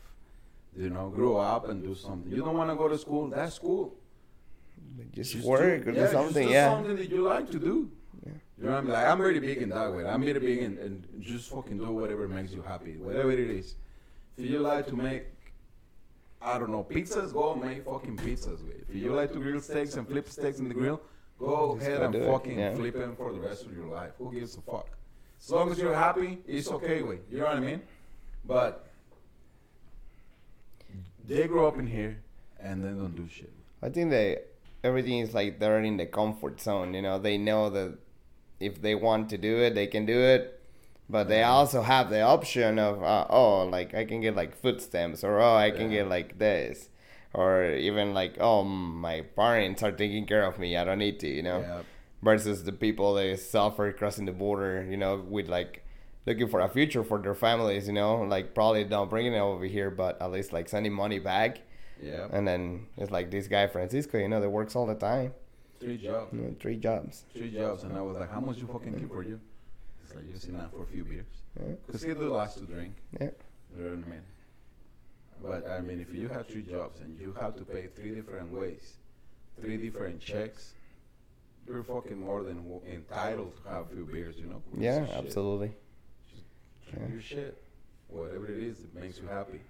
You 0.77 0.91
know, 0.91 1.09
grow 1.09 1.37
up 1.37 1.69
and 1.69 1.83
do 1.83 1.95
something. 1.95 2.31
You 2.31 2.39
don't 2.45 2.57
want 2.57 2.71
to 2.71 2.77
go 2.77 2.89
to 2.89 2.99
school, 2.99 3.29
that's 3.29 3.59
cool. 3.59 3.95
Like, 4.99 5.13
Just, 5.13 5.33
Just 5.33 5.45
work 5.45 5.85
do, 5.85 5.91
or 5.91 5.95
yeah, 5.95 6.07
do 6.07 6.13
something. 6.13 6.35
Just 6.35 6.49
do 6.49 6.55
yeah. 6.55 6.71
something 6.71 6.97
that 6.97 7.11
you 7.11 7.23
like 7.23 7.51
to 7.51 7.59
do. 7.59 7.91
Yeah. 8.27 8.33
You 8.59 8.65
know 8.65 8.71
what 8.71 8.79
I 8.79 8.81
mean? 8.83 8.93
Like, 8.93 9.07
I'm 9.07 9.19
very 9.19 9.41
big 9.41 9.63
in 9.63 9.69
that 9.71 9.93
way. 9.95 10.05
I'm 10.05 10.23
very 10.25 10.41
big 10.41 10.59
in, 10.59 10.79
in 10.79 11.05
just 11.21 11.51
fucking 11.51 11.79
do 11.79 11.93
whatever 11.93 12.29
makes 12.29 12.53
you 12.53 12.63
happy, 12.63 12.97
whatever 12.97 13.31
it 13.31 13.39
is. 13.41 13.75
If 14.37 14.51
you 14.51 14.59
like 14.61 14.87
to 14.89 14.97
make, 14.97 15.27
I 16.43 16.59
don't 16.59 16.71
know, 16.71 16.85
pizzas, 16.85 17.33
go 17.33 17.55
make 17.55 17.85
fucking 17.85 18.17
pizzas. 18.17 18.63
With. 18.65 18.89
If 18.89 18.95
you 18.95 19.13
like 19.15 19.33
to 19.33 19.39
grill 19.39 19.61
steaks 19.61 19.95
and 19.95 20.07
flip 20.07 20.29
steaks 20.29 20.59
in 20.59 20.69
the 20.69 20.75
grill, 20.75 21.01
go 21.39 21.77
Just 21.77 21.87
ahead 21.87 22.03
and 22.03 22.25
fucking 22.25 22.59
yeah. 22.59 22.75
flip 22.75 22.95
them 22.95 23.17
for 23.17 23.33
the 23.33 23.41
rest 23.41 23.67
of 23.67 23.77
your 23.77 23.87
life. 23.87 24.13
Who 24.19 24.33
gives 24.33 24.57
a 24.57 24.61
fuck? 24.61 24.89
As 25.43 25.51
long 25.51 25.71
as 25.71 25.79
you're 25.79 25.95
happy, 25.95 26.39
it's 26.47 26.71
okay 26.71 27.03
with. 27.03 27.21
You 27.31 27.39
know 27.39 27.47
what 27.47 27.57
I 27.57 27.61
mean? 27.61 27.83
But 28.45 28.87
they 31.27 31.47
grow 31.47 31.67
up 31.67 31.79
in 31.79 31.87
here 31.87 32.23
and 32.59 32.85
they 32.85 32.89
don't 32.89 33.17
do 33.17 33.27
shit. 33.29 33.53
I 33.83 33.89
think 33.89 34.11
that 34.11 34.50
everything 34.83 35.19
is 35.19 35.35
like 35.35 35.59
they're 35.59 35.81
in 35.83 35.97
the 35.97 36.07
comfort 36.07 36.61
zone. 36.61 36.95
You 36.95 37.03
know, 37.03 37.19
they 37.19 37.39
know 37.39 37.71
that 37.71 37.99
if 38.59 38.81
they 38.83 38.95
want 38.95 39.29
to 39.31 39.39
do 39.39 39.59
it, 39.59 39.75
they 39.75 39.87
can 39.87 40.07
do 40.07 40.19
it. 40.21 40.57
But 41.09 41.29
they 41.29 41.43
also 41.43 41.83
have 41.83 42.09
the 42.11 42.21
option 42.23 42.79
of 42.79 43.03
uh, 43.03 43.27
oh, 43.31 43.65
like 43.65 43.95
I 43.95 44.05
can 44.05 44.21
get 44.21 44.37
like 44.37 44.55
food 44.57 44.81
stamps, 44.81 45.25
or 45.25 45.41
oh, 45.41 45.57
I 45.57 45.71
can 45.71 45.91
Yeah. 45.91 45.99
get 46.03 46.09
like 46.09 46.39
this, 46.39 46.89
or 47.35 47.65
even 47.67 48.15
like 48.15 48.37
oh, 48.41 48.63
my 48.65 49.23
parents 49.23 49.83
are 49.83 49.93
taking 49.93 50.27
care 50.27 50.45
of 50.45 50.59
me. 50.59 50.77
I 50.77 50.85
don't 50.85 50.99
need 50.99 51.19
to, 51.21 51.29
you 51.29 51.43
know. 51.43 51.61
Yeah. 51.61 51.83
Versus 52.23 52.65
the 52.65 52.73
people 52.73 53.15
they 53.15 53.35
suffer 53.37 53.91
crossing 53.93 54.27
the 54.27 54.33
border, 54.33 54.87
you 54.89 54.97
know, 54.99 55.17
with 55.27 55.49
like 55.49 55.83
looking 56.27 56.49
for 56.49 56.61
a 56.61 56.69
future 56.69 57.03
for 57.03 57.19
their 57.19 57.35
families, 57.35 57.87
you 57.87 57.95
know, 57.95 58.17
like 58.23 58.55
probably 58.55 58.85
not 58.85 59.09
bringing 59.09 59.33
it 59.33 59.39
over 59.41 59.65
here, 59.65 59.91
but 59.91 60.21
at 60.21 60.31
least 60.31 60.53
like 60.53 60.69
sending 60.69 60.93
money 60.93 61.19
back. 61.19 61.61
Yeah. 62.03 62.29
And 62.33 62.47
then 62.49 62.87
it's 62.97 63.11
like 63.11 63.31
this 63.31 63.47
guy 63.47 63.67
Francisco, 63.67 64.19
you 64.19 64.29
know, 64.29 64.41
that 64.41 64.49
works 64.51 64.75
all 64.77 64.87
the 64.87 64.95
time. 64.95 65.33
Three 65.81 65.97
jobs. 65.99 66.33
You 66.33 66.41
know, 66.41 66.55
three 66.61 66.77
jobs. 66.77 67.25
three 67.35 67.51
jobs, 67.51 67.85
and 67.85 67.97
I 67.97 68.03
was 68.03 68.17
like, 68.17 68.31
"How 68.31 68.41
much 68.41 68.59
you 68.59 68.67
fucking 68.67 68.95
keep 68.99 69.09
for 69.09 69.23
you?" 69.23 69.41
It's 70.05 70.15
like 70.15 70.31
just 70.33 70.49
enough 70.49 70.71
for 70.73 70.83
a 70.83 70.87
few 70.87 71.05
beers, 71.05 71.27
Yeah. 71.59 71.75
cause 71.91 72.03
he 72.03 72.13
do 72.15 72.29
likes 72.35 72.55
to 72.55 72.65
drink. 72.65 72.95
Yeah. 73.21 73.31
You 73.77 73.85
know 73.85 73.91
what 73.97 74.07
I 74.07 74.11
mean? 74.11 74.23
But 75.43 75.71
I 75.71 75.81
mean, 75.81 76.01
if 76.01 76.13
you 76.15 76.29
have 76.29 76.47
three 76.49 76.63
jobs 76.63 77.01
and 77.01 77.19
you 77.19 77.33
have 77.41 77.57
to 77.57 77.65
pay 77.65 77.87
three 77.87 78.15
different 78.15 78.53
ways, 78.53 78.97
three 79.61 79.77
different 79.79 80.21
checks, 80.21 80.75
you're 81.67 81.83
fucking 81.83 82.21
more 82.21 82.43
than 82.43 82.57
w- 82.69 82.83
entitled 82.93 83.53
to 83.63 83.71
have 83.71 83.87
a 83.91 83.95
few 83.95 84.05
beers. 84.05 84.37
You 84.39 84.47
know? 84.49 84.63
Yeah, 84.77 85.03
of 85.03 85.09
shit. 85.09 85.17
absolutely. 85.17 85.73
Drink 86.91 87.07
Yeah. 87.09 87.13
your 87.15 87.23
shit, 87.23 87.63
whatever 88.09 88.47
it 88.47 88.59
is 88.59 88.81
that 88.83 88.95
makes 88.95 89.19
you 89.19 89.29
happy. 89.29 89.61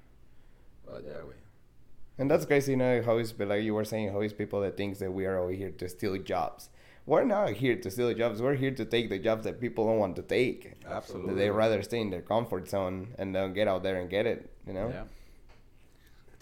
But 0.86 1.04
that 1.06 1.24
way, 1.28 1.34
And 2.20 2.30
that's 2.30 2.44
crazy, 2.44 2.72
you 2.72 2.76
know, 2.76 3.00
how 3.02 3.16
is, 3.16 3.32
but 3.32 3.48
like 3.48 3.62
you 3.62 3.72
were 3.72 3.86
saying, 3.86 4.12
how 4.12 4.20
is 4.20 4.34
people 4.34 4.60
that 4.60 4.76
thinks 4.76 4.98
that 4.98 5.10
we 5.10 5.24
are 5.24 5.38
over 5.38 5.52
here 5.52 5.70
to 5.70 5.88
steal 5.88 6.18
jobs. 6.18 6.68
We're 7.06 7.24
not 7.24 7.52
here 7.52 7.76
to 7.76 7.90
steal 7.90 8.12
jobs. 8.12 8.42
We're 8.42 8.56
here 8.56 8.72
to 8.72 8.84
take 8.84 9.08
the 9.08 9.18
jobs 9.18 9.44
that 9.44 9.58
people 9.58 9.86
don't 9.86 9.98
want 9.98 10.16
to 10.16 10.22
take. 10.22 10.74
absolutely. 10.86 11.34
They 11.36 11.48
rather 11.48 11.82
stay 11.82 11.98
in 11.98 12.10
their 12.10 12.20
comfort 12.20 12.68
zone 12.68 13.14
and 13.16 13.32
don't 13.32 13.54
get 13.54 13.68
out 13.68 13.82
there 13.82 13.98
and 13.98 14.10
get 14.10 14.26
it, 14.26 14.50
you 14.66 14.74
know? 14.74 14.90
Yeah. 14.92 15.04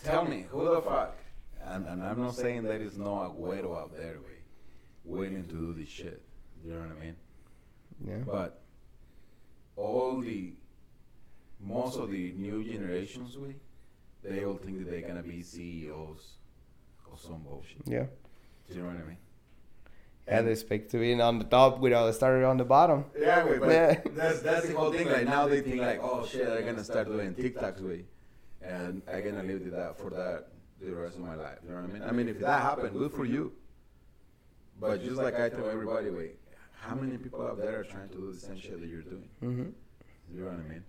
Tell 0.03 0.25
me, 0.25 0.47
who 0.51 0.65
the 0.65 0.83
fuck? 0.83 1.17
And, 1.65 1.87
and 1.87 2.03
I'm 2.03 2.21
not 2.21 2.35
saying 2.35 2.65
there 2.65 2.83
is 2.83 2.99
no 2.99 3.13
Agüero 3.39 3.79
out 3.81 3.97
there, 3.97 4.15
way, 4.15 4.39
willing 5.05 5.45
to 5.45 5.49
do 5.49 5.73
this 5.75 5.89
shit. 5.89 6.21
You 6.65 6.73
know 6.73 6.81
what 6.81 6.91
I 6.91 7.05
mean? 7.05 7.17
Yeah. 8.05 8.25
But 8.27 8.63
all 9.77 10.21
the, 10.21 10.55
most 11.61 11.97
of 11.97 12.11
the 12.11 12.33
new 12.33 12.65
generations, 12.65 13.39
we, 13.39 13.55
they 14.23 14.45
all 14.45 14.57
think 14.57 14.79
that 14.79 14.91
they're 14.91 15.03
gonna 15.09 15.23
be 15.23 15.43
CEOs 15.43 16.33
or 17.11 17.19
some 17.19 17.43
bullshit. 17.43 17.83
Yeah. 17.87 18.07
Do 18.69 18.75
you 18.77 18.83
know 18.83 18.89
what 18.89 18.97
I 18.97 19.07
mean? 19.09 19.17
Yeah, 20.27 20.43
they 20.43 20.53
expect 20.53 20.91
to 20.91 20.99
be 20.99 21.19
on 21.21 21.39
the 21.39 21.45
top 21.47 21.79
without 21.79 22.15
starting 22.15 22.45
on 22.45 22.59
the 22.59 22.65
bottom. 22.65 23.07
Yeah, 23.19 23.45
wait, 23.45 23.61
but 23.61 23.71
Yeah. 23.71 24.01
that's 24.15 24.41
that's 24.41 24.69
the 24.69 24.75
whole 24.77 24.93
thing. 24.93 25.09
Like 25.09 25.25
now 25.25 25.49
they 25.49 25.63
think 25.63 25.81
like, 25.81 26.01
oh 26.03 26.27
shit, 26.27 26.47
I'm 26.47 26.65
gonna 26.65 26.85
start 26.85 27.07
doing 27.09 27.35
TikToks 27.35 27.81
way, 27.81 28.05
and 28.61 29.03
I'm 29.11 29.25
gonna 29.25 29.43
live 29.43 29.63
with 29.63 29.73
that 29.73 29.97
for 29.99 30.11
that 30.11 30.49
the 30.81 30.95
rest 30.95 31.17
of 31.17 31.23
my 31.23 31.35
life. 31.35 31.59
You 31.65 31.71
know 31.71 31.81
what 31.81 31.91
I 31.91 31.93
mean? 31.93 32.03
I 32.03 32.13
mean, 32.13 32.29
if 32.29 32.39
that 32.41 32.63
happened, 32.63 32.93
good 32.93 33.13
for 33.13 33.25
you. 33.25 33.53
But 34.81 35.03
just 35.03 35.17
like 35.17 35.35
I 35.41 35.49
tell 35.49 35.69
everybody, 35.69 36.11
wait, 36.11 36.37
how 36.73 36.95
many 36.95 37.17
people 37.17 37.43
out 37.43 37.59
there 37.59 37.81
are 37.81 37.85
trying 37.85 38.09
to 38.11 38.15
do 38.15 38.33
the 38.33 38.39
same 38.39 38.59
shit 38.59 38.81
that 38.81 38.87
you're 38.89 39.03
doing? 39.03 39.29
Mm-hmm. 39.43 39.71
You 40.35 40.41
know 40.41 40.51
what 40.51 40.61
I 40.61 40.69
mean? 40.69 40.85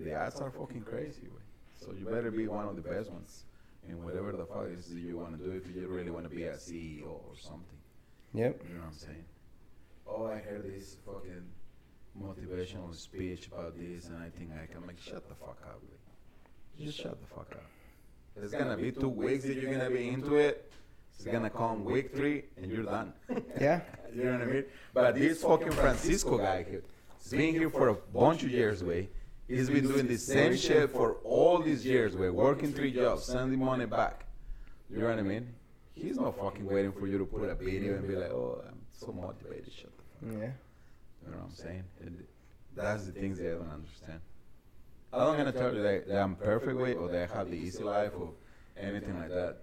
The 0.00 0.14
odds 0.20 0.40
are 0.40 0.50
fucking 0.50 0.82
crazy, 0.82 1.22
way. 1.28 1.43
So 1.76 1.92
you 1.98 2.04
better 2.06 2.30
be 2.30 2.48
one 2.48 2.66
of 2.66 2.76
the 2.76 2.82
best 2.82 3.10
ones 3.10 3.44
in 3.88 4.02
whatever 4.02 4.32
the 4.32 4.46
fuck 4.46 4.68
is 4.76 4.86
that 4.86 4.98
you 4.98 5.18
want 5.18 5.38
to 5.38 5.44
do 5.44 5.50
if 5.52 5.64
you 5.74 5.86
really 5.88 6.10
want 6.10 6.28
to 6.28 6.34
be 6.34 6.44
a 6.44 6.54
CEO 6.54 7.06
or 7.06 7.34
something. 7.38 7.78
Yep. 8.32 8.62
You 8.68 8.74
know 8.74 8.80
what 8.80 8.86
I'm 8.88 8.94
saying? 8.94 9.24
Oh, 10.06 10.26
I 10.26 10.38
heard 10.38 10.64
this 10.64 10.96
fucking 11.06 11.44
motivational 12.20 12.94
speech 12.94 13.48
about 13.48 13.78
this, 13.78 14.08
and 14.08 14.18
I 14.22 14.28
think 14.30 14.50
I 14.52 14.66
can 14.72 14.86
make 14.86 15.00
shut 15.00 15.28
the 15.28 15.34
fuck 15.34 15.58
up. 15.64 15.80
Lee. 15.82 16.84
Just 16.84 16.98
shut 16.98 17.20
the 17.20 17.26
fuck 17.26 17.50
up. 17.52 17.64
It's 18.36 18.52
gonna 18.52 18.76
be 18.76 18.90
two 18.90 19.08
weeks 19.08 19.44
that 19.44 19.54
you're 19.54 19.72
gonna 19.72 19.90
be 19.90 20.08
into 20.08 20.36
it. 20.36 20.72
It's 21.16 21.24
gonna 21.24 21.50
come 21.50 21.84
week 21.84 22.14
three 22.14 22.44
and 22.56 22.70
you're 22.70 22.82
done. 22.82 23.12
Yeah. 23.60 23.82
you 24.12 24.24
know 24.24 24.32
what 24.32 24.42
I 24.42 24.46
mean? 24.46 24.64
But 24.92 25.14
this 25.14 25.42
fucking 25.42 25.70
Francisco 25.70 26.38
guy, 26.38 26.66
he's 26.68 27.30
been 27.30 27.54
here 27.54 27.70
for 27.70 27.88
a 27.88 27.94
bunch 27.94 28.42
of 28.42 28.50
years, 28.50 28.82
way. 28.82 29.08
He's 29.48 29.68
been 29.68 29.86
doing 29.86 30.06
the 30.06 30.16
same 30.16 30.56
shit 30.56 30.90
for 30.90 31.16
all 31.24 31.58
these 31.60 31.84
years, 31.84 32.16
We're 32.16 32.32
working 32.32 32.72
three 32.72 32.92
jobs, 32.92 33.24
sending 33.24 33.58
money 33.62 33.86
back. 33.86 34.24
You 34.90 34.98
know 34.98 35.08
what 35.08 35.18
I 35.18 35.22
mean? 35.22 35.48
He's 35.94 36.16
not 36.16 36.38
fucking 36.38 36.64
waiting 36.66 36.92
for 36.92 37.06
you 37.06 37.18
to 37.18 37.24
put 37.24 37.48
a 37.48 37.54
video 37.54 37.94
and 37.94 38.08
be 38.08 38.16
like, 38.16 38.30
oh, 38.30 38.62
I'm 38.66 38.80
so 38.92 39.12
motivated. 39.12 39.72
Shut 39.72 39.90
the 39.96 40.26
fuck 40.26 40.40
Yeah. 40.40 40.50
you 41.24 41.30
know 41.30 41.36
what 41.38 41.44
I'm 41.44 41.54
saying? 41.54 41.84
That's 42.74 43.04
the 43.06 43.12
things 43.12 43.38
that 43.38 43.48
I 43.48 43.54
don't 43.58 43.70
understand. 43.70 44.20
I'm 45.12 45.20
not 45.20 45.36
gonna 45.36 45.52
tell 45.52 45.72
you 45.74 45.82
that, 45.82 46.08
that 46.08 46.20
I'm 46.20 46.34
perfect 46.34 46.76
way 46.76 46.94
or 46.94 47.08
that 47.08 47.30
I 47.30 47.36
have 47.38 47.48
the 47.50 47.56
easy 47.56 47.84
life 47.84 48.12
or 48.18 48.30
anything 48.76 49.16
like 49.20 49.28
that. 49.30 49.58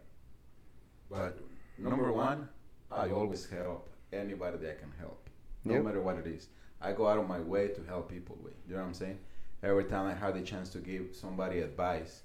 But 1.09 1.39
number 1.77 2.11
one, 2.13 2.47
I 2.89 3.09
always 3.09 3.45
help 3.49 3.89
anybody 4.13 4.57
that 4.57 4.77
I 4.77 4.79
can 4.79 4.93
help, 4.99 5.29
no 5.65 5.73
Yep. 5.75 5.83
matter 5.83 6.01
what 6.01 6.15
it 6.17 6.27
is. 6.27 6.47
I 6.79 6.93
go 6.93 7.07
out 7.07 7.17
of 7.17 7.27
my 7.27 7.39
way 7.39 7.67
to 7.69 7.83
help 7.83 8.09
people 8.09 8.37
with. 8.41 8.53
You 8.67 8.75
know 8.75 8.81
what 8.81 8.87
I'm 8.87 8.93
saying? 8.93 9.19
Every 9.63 9.85
time 9.85 10.07
I 10.07 10.13
have 10.13 10.33
the 10.33 10.41
chance 10.41 10.69
to 10.69 10.79
give 10.79 11.15
somebody 11.15 11.59
advice, 11.59 12.21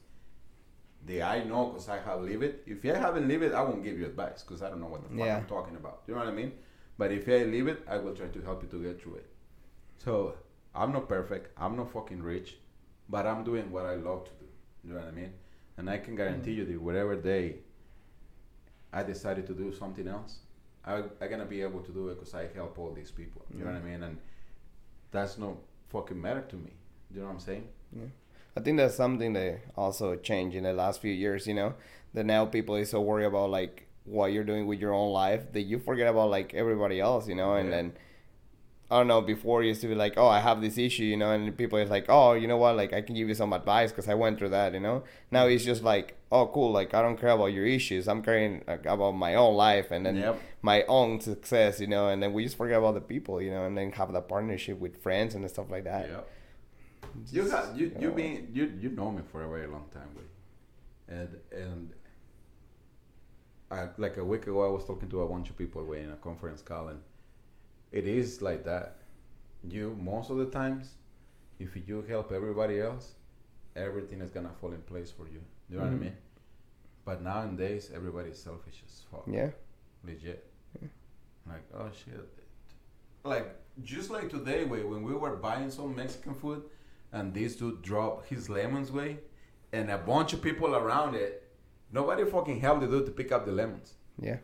the 1.05 1.23
I 1.23 1.45
know 1.45 1.67
because 1.67 1.89
I 1.89 1.99
have 1.99 2.23
lived 2.23 2.43
it. 2.43 2.63
If 2.67 2.85
I 2.85 2.99
haven't 2.99 3.29
lived 3.29 3.45
it, 3.45 3.53
I 3.53 3.63
won't 3.63 3.85
give 3.85 3.99
you 3.99 4.07
advice 4.07 4.43
because 4.43 4.63
I 4.63 4.71
don't 4.71 4.81
know 4.81 4.87
what 4.87 5.03
the 5.03 5.09
fuck 5.09 5.27
Yeah. 5.27 5.37
I'm 5.37 5.47
talking 5.47 5.77
about. 5.77 6.03
You 6.07 6.15
know 6.15 6.21
what 6.21 6.29
I 6.29 6.33
mean? 6.33 6.53
But 6.99 7.13
if 7.13 7.29
I 7.29 7.45
live 7.45 7.69
it, 7.69 7.85
I 7.89 7.99
will 7.99 8.15
try 8.15 8.29
to 8.29 8.41
help 8.41 8.63
you 8.63 8.69
to 8.71 8.83
get 8.83 9.03
through 9.03 9.17
it. 9.17 9.27
So 9.99 10.35
I'm 10.75 10.93
not 10.93 11.09
perfect. 11.09 11.53
I'm 11.59 11.77
not 11.77 11.91
fucking 11.93 12.23
rich, 12.23 12.57
but 13.09 13.27
I'm 13.27 13.45
doing 13.45 13.71
what 13.71 13.87
I 13.87 13.95
love 13.97 14.25
to 14.25 14.31
do. 14.41 14.47
You 14.85 14.95
know 14.95 15.01
what 15.01 15.09
I 15.09 15.13
mean? 15.13 15.33
And 15.77 15.91
I 15.91 15.99
can 15.99 16.15
mm. 16.15 16.19
guarantee 16.19 16.53
you 16.53 16.65
that 16.65 16.81
whatever 16.81 17.17
day 17.17 17.57
I 18.93 19.03
decided 19.03 19.47
to 19.49 19.55
do 19.55 19.73
something 19.73 20.09
else, 20.09 20.39
I 20.85 21.03
I'm 21.21 21.31
gonna 21.31 21.45
be 21.45 21.61
able 21.63 21.81
to 21.81 21.93
do 21.93 22.09
it 22.09 22.15
because 22.15 22.35
I 22.35 22.49
help 22.55 22.79
all 22.79 22.93
these 22.93 23.11
people. 23.11 23.45
You 23.53 23.65
know 23.65 23.67
what 23.73 23.77
I 23.77 23.81
mm. 23.81 23.91
mean? 23.91 24.03
And 24.03 24.19
that's 25.11 25.39
no 25.39 25.59
fucking 25.89 26.21
matter 26.21 26.43
to 26.43 26.57
me. 26.57 26.73
Do 27.11 27.17
you 27.17 27.21
know 27.21 27.27
what 27.29 27.35
I'm 27.35 27.41
saying? 27.41 27.69
Yeah. 27.93 28.07
I 28.57 28.61
think 28.61 28.79
that's 28.79 28.95
something 28.95 29.33
that 29.35 29.61
also 29.77 30.17
changed 30.17 30.57
in 30.57 30.65
the 30.65 30.73
last 30.73 31.01
few 31.01 31.13
years, 31.13 31.47
you 31.47 31.55
know, 31.55 31.75
that 32.15 32.25
now 32.25 32.47
people 32.47 32.77
is 32.77 32.91
so 32.91 33.01
worried 33.01 33.27
about 33.27 33.51
like 33.51 33.87
what 34.05 34.33
you're 34.33 34.45
doing 34.45 34.67
with 34.67 34.79
your 34.81 34.95
own 34.95 35.13
life 35.13 35.53
that 35.53 35.63
you 35.63 35.79
forget 35.79 36.09
about 36.09 36.31
like 36.31 36.55
everybody 36.55 37.01
else, 37.01 37.29
you 37.29 37.35
know, 37.35 37.55
and 37.55 37.69
Yeah. 37.69 37.77
then 37.77 37.93
I 38.89 38.99
don't 38.99 39.09
know, 39.09 39.21
before 39.21 39.65
it 39.65 39.67
used 39.67 39.81
to 39.81 39.89
be 39.89 39.97
like, 39.97 40.15
oh, 40.17 40.29
I 40.29 40.39
have 40.39 40.61
this 40.61 40.79
issue, 40.79 41.03
you 41.03 41.17
know, 41.17 41.33
and 41.33 41.57
people 41.59 41.77
is 41.79 41.91
like, 41.91 42.07
oh, 42.09 42.35
you 42.35 42.47
know 42.47 42.57
what, 42.57 42.77
like 42.77 42.93
I 42.93 43.01
can 43.03 43.17
give 43.17 43.27
you 43.29 43.35
some 43.35 43.53
advice 43.53 43.91
because 43.91 44.09
I 44.09 44.15
went 44.15 44.39
through 44.39 44.51
that, 44.51 44.75
you 44.75 44.81
know. 44.81 45.03
Now 45.33 45.47
it's 45.49 45.65
just 45.65 45.83
like, 45.83 46.17
oh, 46.31 46.47
cool, 46.47 46.71
like 46.71 46.95
I 46.95 47.03
don't 47.03 47.19
care 47.21 47.31
about 47.31 47.47
your 47.47 47.67
issues, 47.67 48.07
I'm 48.07 48.23
caring 48.23 48.63
like, 48.67 48.87
about 48.87 49.13
my 49.13 49.35
own 49.35 49.57
life 49.57 49.91
and 49.91 50.07
then 50.07 50.17
Yep. 50.17 50.41
my 50.63 50.85
own 50.85 51.21
success, 51.21 51.81
you 51.81 51.89
know, 51.89 52.09
and 52.09 52.23
then 52.23 52.33
we 52.33 52.45
just 52.45 52.57
forget 52.57 52.79
about 52.79 52.95
the 52.95 53.01
people, 53.01 53.43
you 53.43 53.51
know, 53.51 53.67
and 53.67 53.77
then 53.77 53.91
have 53.93 54.13
that 54.13 54.29
partnership 54.29 54.79
with 54.79 55.03
friends 55.03 55.35
and 55.35 55.47
stuff 55.51 55.69
like 55.69 55.83
that. 55.85 56.09
Yeah. 56.09 56.21
You 57.31 57.49
have 57.51 57.79
you 57.79 57.93
you 57.99 58.11
been 58.11 58.49
you 58.53 58.73
you 58.81 58.91
know 58.91 59.11
me 59.11 59.23
for 59.31 59.43
a 59.43 59.49
very 59.49 59.67
long 59.67 59.87
time, 59.93 60.11
way. 60.17 60.25
and 61.09 61.37
and 61.53 61.93
I, 63.71 63.89
like 63.99 64.17
a 64.17 64.25
week 64.25 64.43
ago, 64.47 64.65
I 64.65 64.71
was 64.71 64.85
talking 64.85 65.09
to 65.11 65.23
a 65.23 65.29
bunch 65.29 65.51
of 65.51 65.59
people 65.59 65.85
way 65.85 66.03
in 66.03 66.11
a 66.11 66.17
conference 66.17 66.63
call, 66.63 66.89
and 66.89 67.01
it 67.93 68.07
is 68.07 68.41
like 68.43 68.65
that. 68.65 68.99
You 69.69 69.97
most 70.01 70.31
of 70.31 70.37
the 70.39 70.47
times, 70.47 70.95
if 71.59 71.77
you 71.89 72.03
help 72.09 72.31
everybody 72.33 72.81
else, 72.81 73.15
everything 73.75 74.21
is 74.21 74.31
gonna 74.31 74.53
fall 74.61 74.73
in 74.73 74.83
place 74.83 75.11
for 75.11 75.27
you. 75.29 75.41
You 75.69 75.77
know 75.79 75.83
what 75.85 75.93
I 75.93 75.97
Mhm. 75.97 76.01
mean? 76.01 76.17
But 77.05 77.23
nowadays, 77.23 77.91
everybody's 77.95 78.39
selfish 78.39 78.83
as 78.87 79.01
fuck 79.11 79.27
Yeah. 79.27 79.51
legit. 80.05 80.45
Like, 81.49 81.65
oh 81.75 81.91
shit. 81.93 82.29
Like, 83.25 83.55
just 83.83 84.11
like 84.11 84.29
today, 84.31 84.65
way 84.65 84.83
when 84.85 85.03
we 85.03 85.15
were 85.15 85.37
buying 85.37 85.71
some 85.71 85.95
Mexican 85.95 86.35
food, 86.35 86.63
and 87.13 87.35
this 87.35 87.57
dude 87.57 87.83
dropped 87.83 88.29
his 88.29 88.49
lemons, 88.49 88.93
way, 88.93 89.19
and 89.73 89.91
a 89.91 89.99
bunch 89.99 90.33
of 90.33 90.43
people 90.43 90.75
around 90.75 91.15
it, 91.15 91.49
nobody 91.93 92.25
fucking 92.25 92.61
helped 92.61 92.83
the 92.83 92.87
dude 92.87 93.07
to 93.07 93.13
pick 93.13 93.33
up 93.33 93.47
the 93.47 93.53
lemons. 93.53 93.95
Yeah. 94.21 94.39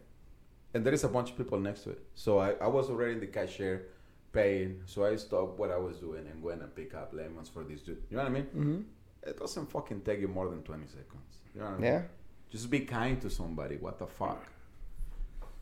And 0.75 0.85
there 0.85 0.95
is 0.95 1.05
a 1.05 1.09
bunch 1.09 1.31
of 1.31 1.37
people 1.37 1.59
next 1.59 1.83
to 1.83 1.91
it. 1.91 2.03
So 2.15 2.39
I, 2.39 2.53
I 2.53 2.67
was 2.67 2.89
already 2.89 3.13
in 3.13 3.21
the 3.21 3.27
cashier 3.27 3.89
paying, 4.33 4.83
so 4.87 5.05
I 5.05 5.17
stopped 5.17 5.59
what 5.59 5.71
I 5.71 5.77
was 5.77 5.99
doing 5.99 6.27
and 6.31 6.43
went 6.43 6.63
and 6.63 6.75
pick 6.75 6.95
up 6.95 7.13
lemons 7.13 7.49
for 7.49 7.63
this 7.63 7.83
dude. 7.83 8.03
You 8.11 8.17
know 8.17 8.23
what 8.23 8.31
I 8.31 8.35
mean? 8.35 8.45
Mm-hmm. 8.45 8.81
It 9.25 9.39
doesn't 9.39 9.71
fucking 9.71 10.01
take 10.01 10.21
you 10.21 10.29
more 10.29 10.49
than 10.49 10.63
20 10.63 10.87
seconds. 10.87 11.39
You 11.55 11.61
know 11.61 11.67
what 11.67 11.75
I 11.75 11.79
mean? 11.79 11.93
Yeah. 11.93 12.03
Just 12.51 12.71
be 12.71 12.81
kind 12.81 13.21
to 13.23 13.31
somebody. 13.31 13.77
What 13.77 13.99
the 13.99 14.07
fuck? 14.07 14.47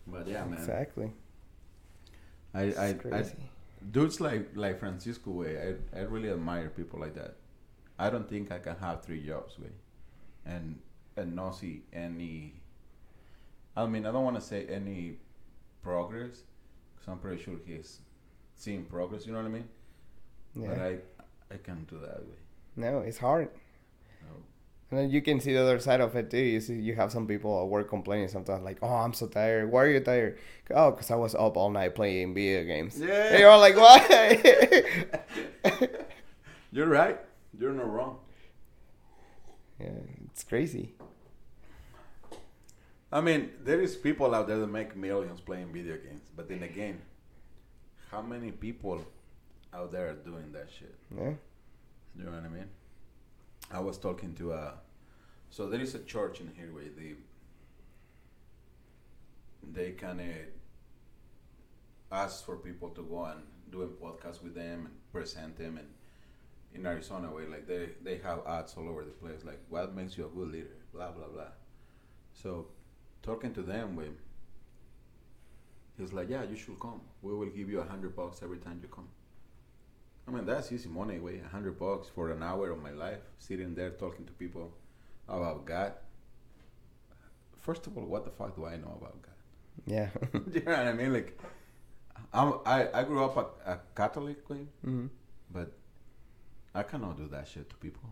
But 0.06 0.26
yeah, 0.26 0.44
man. 0.44 0.54
Exactly. 0.54 1.12
I, 2.54 2.62
I, 2.62 2.96
I. 3.12 3.24
dudes 3.90 4.20
like 4.20 4.50
like 4.54 4.78
Francisco 4.78 5.30
way, 5.30 5.76
I, 5.94 5.98
I 5.98 6.02
really 6.02 6.30
admire 6.30 6.68
people 6.68 7.00
like 7.00 7.14
that. 7.14 7.36
I 7.98 8.10
don't 8.10 8.28
think 8.28 8.50
I 8.50 8.58
can 8.58 8.76
have 8.76 9.02
three 9.04 9.24
jobs 9.26 9.58
way, 9.58 9.72
and 10.46 10.78
and 11.16 11.34
not 11.34 11.52
see 11.52 11.82
any. 11.92 12.54
I 13.76 13.86
mean, 13.86 14.06
I 14.06 14.12
don't 14.12 14.24
want 14.24 14.36
to 14.36 14.42
say 14.42 14.66
any 14.66 15.18
progress, 15.82 16.42
because 16.94 17.08
I'm 17.08 17.18
pretty 17.18 17.42
sure 17.42 17.54
he's 17.64 18.00
seeing 18.56 18.84
progress. 18.84 19.26
You 19.26 19.32
know 19.32 19.38
what 19.38 19.46
I 19.46 19.50
mean? 19.50 19.68
Yeah. 20.54 20.68
But. 20.68 20.78
I 20.80 20.98
I 21.52 21.56
can't 21.58 21.86
do 21.88 21.98
that 22.00 22.20
way. 22.20 22.36
no, 22.76 22.98
it's 23.00 23.18
hard. 23.18 23.48
No. 24.22 24.36
And 24.90 24.98
then 24.98 25.10
you 25.10 25.22
can 25.22 25.38
see 25.40 25.52
the 25.52 25.62
other 25.62 25.78
side 25.78 26.00
of 26.00 26.16
it 26.16 26.30
too. 26.30 26.38
You 26.38 26.60
see, 26.60 26.74
you 26.74 26.94
have 26.96 27.12
some 27.12 27.26
people 27.26 27.62
at 27.62 27.68
work 27.68 27.88
complaining 27.88 28.26
sometimes, 28.28 28.64
like, 28.64 28.78
"Oh, 28.82 28.88
I'm 28.88 29.12
so 29.12 29.28
tired. 29.28 29.70
Why 29.70 29.84
are 29.84 29.90
you 29.90 30.00
tired?" 30.00 30.38
Oh, 30.70 30.90
because 30.90 31.10
I 31.12 31.14
was 31.14 31.34
up 31.34 31.56
all 31.56 31.70
night 31.70 31.94
playing 31.94 32.34
video 32.34 32.64
games. 32.64 32.98
Yeah. 32.98 33.30
And 33.30 33.38
you're 33.38 33.56
like, 33.56 33.76
"What?" 33.76 34.02
You're 36.72 36.88
right. 36.88 37.18
You're 37.56 37.72
not 37.72 37.90
wrong. 37.90 38.18
yeah, 39.80 39.90
it's 40.26 40.42
crazy. 40.44 40.94
I 43.12 43.20
mean, 43.20 43.50
there 43.64 43.80
is 43.80 43.96
people 43.96 44.34
out 44.34 44.46
there 44.46 44.58
that 44.58 44.68
make 44.68 44.96
millions 44.96 45.40
playing 45.40 45.72
video 45.72 45.96
games, 45.96 46.22
but 46.36 46.48
then 46.48 46.62
again, 46.62 47.00
how 48.10 48.22
many 48.22 48.52
people 48.52 49.04
out 49.74 49.90
there 49.92 50.10
are 50.10 50.14
doing 50.14 50.52
that 50.52 50.68
shit? 50.76 50.94
Yeah. 51.16 51.34
You 52.16 52.24
know 52.24 52.30
what 52.30 52.44
I 52.44 52.48
mean? 52.48 52.68
I 53.70 53.80
was 53.80 53.98
talking 53.98 54.34
to 54.34 54.52
a, 54.52 54.74
so 55.48 55.68
there 55.68 55.80
is 55.80 55.94
a 55.94 56.00
church 56.00 56.40
in 56.40 56.50
here 56.56 56.72
where 56.72 56.84
they, 56.84 57.14
they 59.72 59.92
kind 59.92 60.20
of 60.20 60.26
ask 62.10 62.44
for 62.44 62.56
people 62.56 62.88
to 62.90 63.02
go 63.02 63.24
and 63.24 63.40
do 63.70 63.82
a 63.82 63.86
podcast 63.86 64.42
with 64.42 64.54
them 64.54 64.86
and 64.86 65.12
present 65.12 65.56
them 65.56 65.76
and 65.78 65.86
in 66.74 66.86
Arizona 66.86 67.30
way 67.30 67.46
like 67.46 67.66
they 67.66 67.88
they 68.02 68.18
have 68.18 68.40
ads 68.46 68.74
all 68.76 68.88
over 68.88 69.04
the 69.04 69.10
place 69.10 69.44
like 69.44 69.60
what 69.68 69.94
makes 69.94 70.16
you 70.16 70.24
a 70.26 70.28
good 70.28 70.50
leader? 70.50 70.76
Blah 70.92 71.10
blah 71.12 71.26
blah. 71.26 71.52
So 72.32 72.66
talking 73.22 73.52
to 73.54 73.62
them 73.62 73.96
with 73.96 74.14
he's 75.98 76.12
like 76.12 76.28
yeah 76.28 76.42
you 76.44 76.56
should 76.56 76.78
come. 76.78 77.00
We 77.22 77.34
will 77.34 77.46
give 77.46 77.68
you 77.68 77.80
a 77.80 77.84
hundred 77.84 78.14
bucks 78.16 78.40
every 78.42 78.58
time 78.58 78.80
you 78.82 78.88
come 78.88 79.08
I 80.28 80.30
mean 80.32 80.46
that's 80.46 80.70
easy 80.72 80.88
money 80.88 81.18
way 81.18 81.40
a 81.44 81.48
hundred 81.48 81.78
bucks 81.78 82.08
for 82.14 82.30
an 82.30 82.42
hour 82.42 82.70
of 82.70 82.82
my 82.82 82.90
life 82.92 83.18
sitting 83.38 83.74
there 83.74 83.90
talking 83.90 84.24
to 84.26 84.32
people 84.32 84.72
about 85.28 85.64
God 85.64 85.92
first 87.60 87.86
of 87.86 87.96
all 87.96 88.04
what 88.04 88.24
the 88.24 88.30
fuck 88.30 88.54
do 88.56 88.64
I 88.66 88.76
know 88.76 88.94
about 89.00 89.20
God 89.22 89.34
Yeah. 89.86 90.08
you 90.52 90.60
know 90.64 90.72
what 90.72 90.86
I 90.86 90.92
mean 90.92 91.12
like 91.12 91.38
I'm, 92.32 92.54
I, 92.64 92.88
I 92.94 93.02
grew 93.04 93.24
up 93.24 93.36
a, 93.36 93.72
a 93.72 93.80
Catholic 93.96 94.48
way 94.48 94.66
hmm 94.84 95.06
but 95.52 95.72
I 96.74 96.84
cannot 96.84 97.16
do 97.16 97.26
that 97.28 97.48
shit 97.48 97.68
to 97.70 97.74
people. 97.76 98.08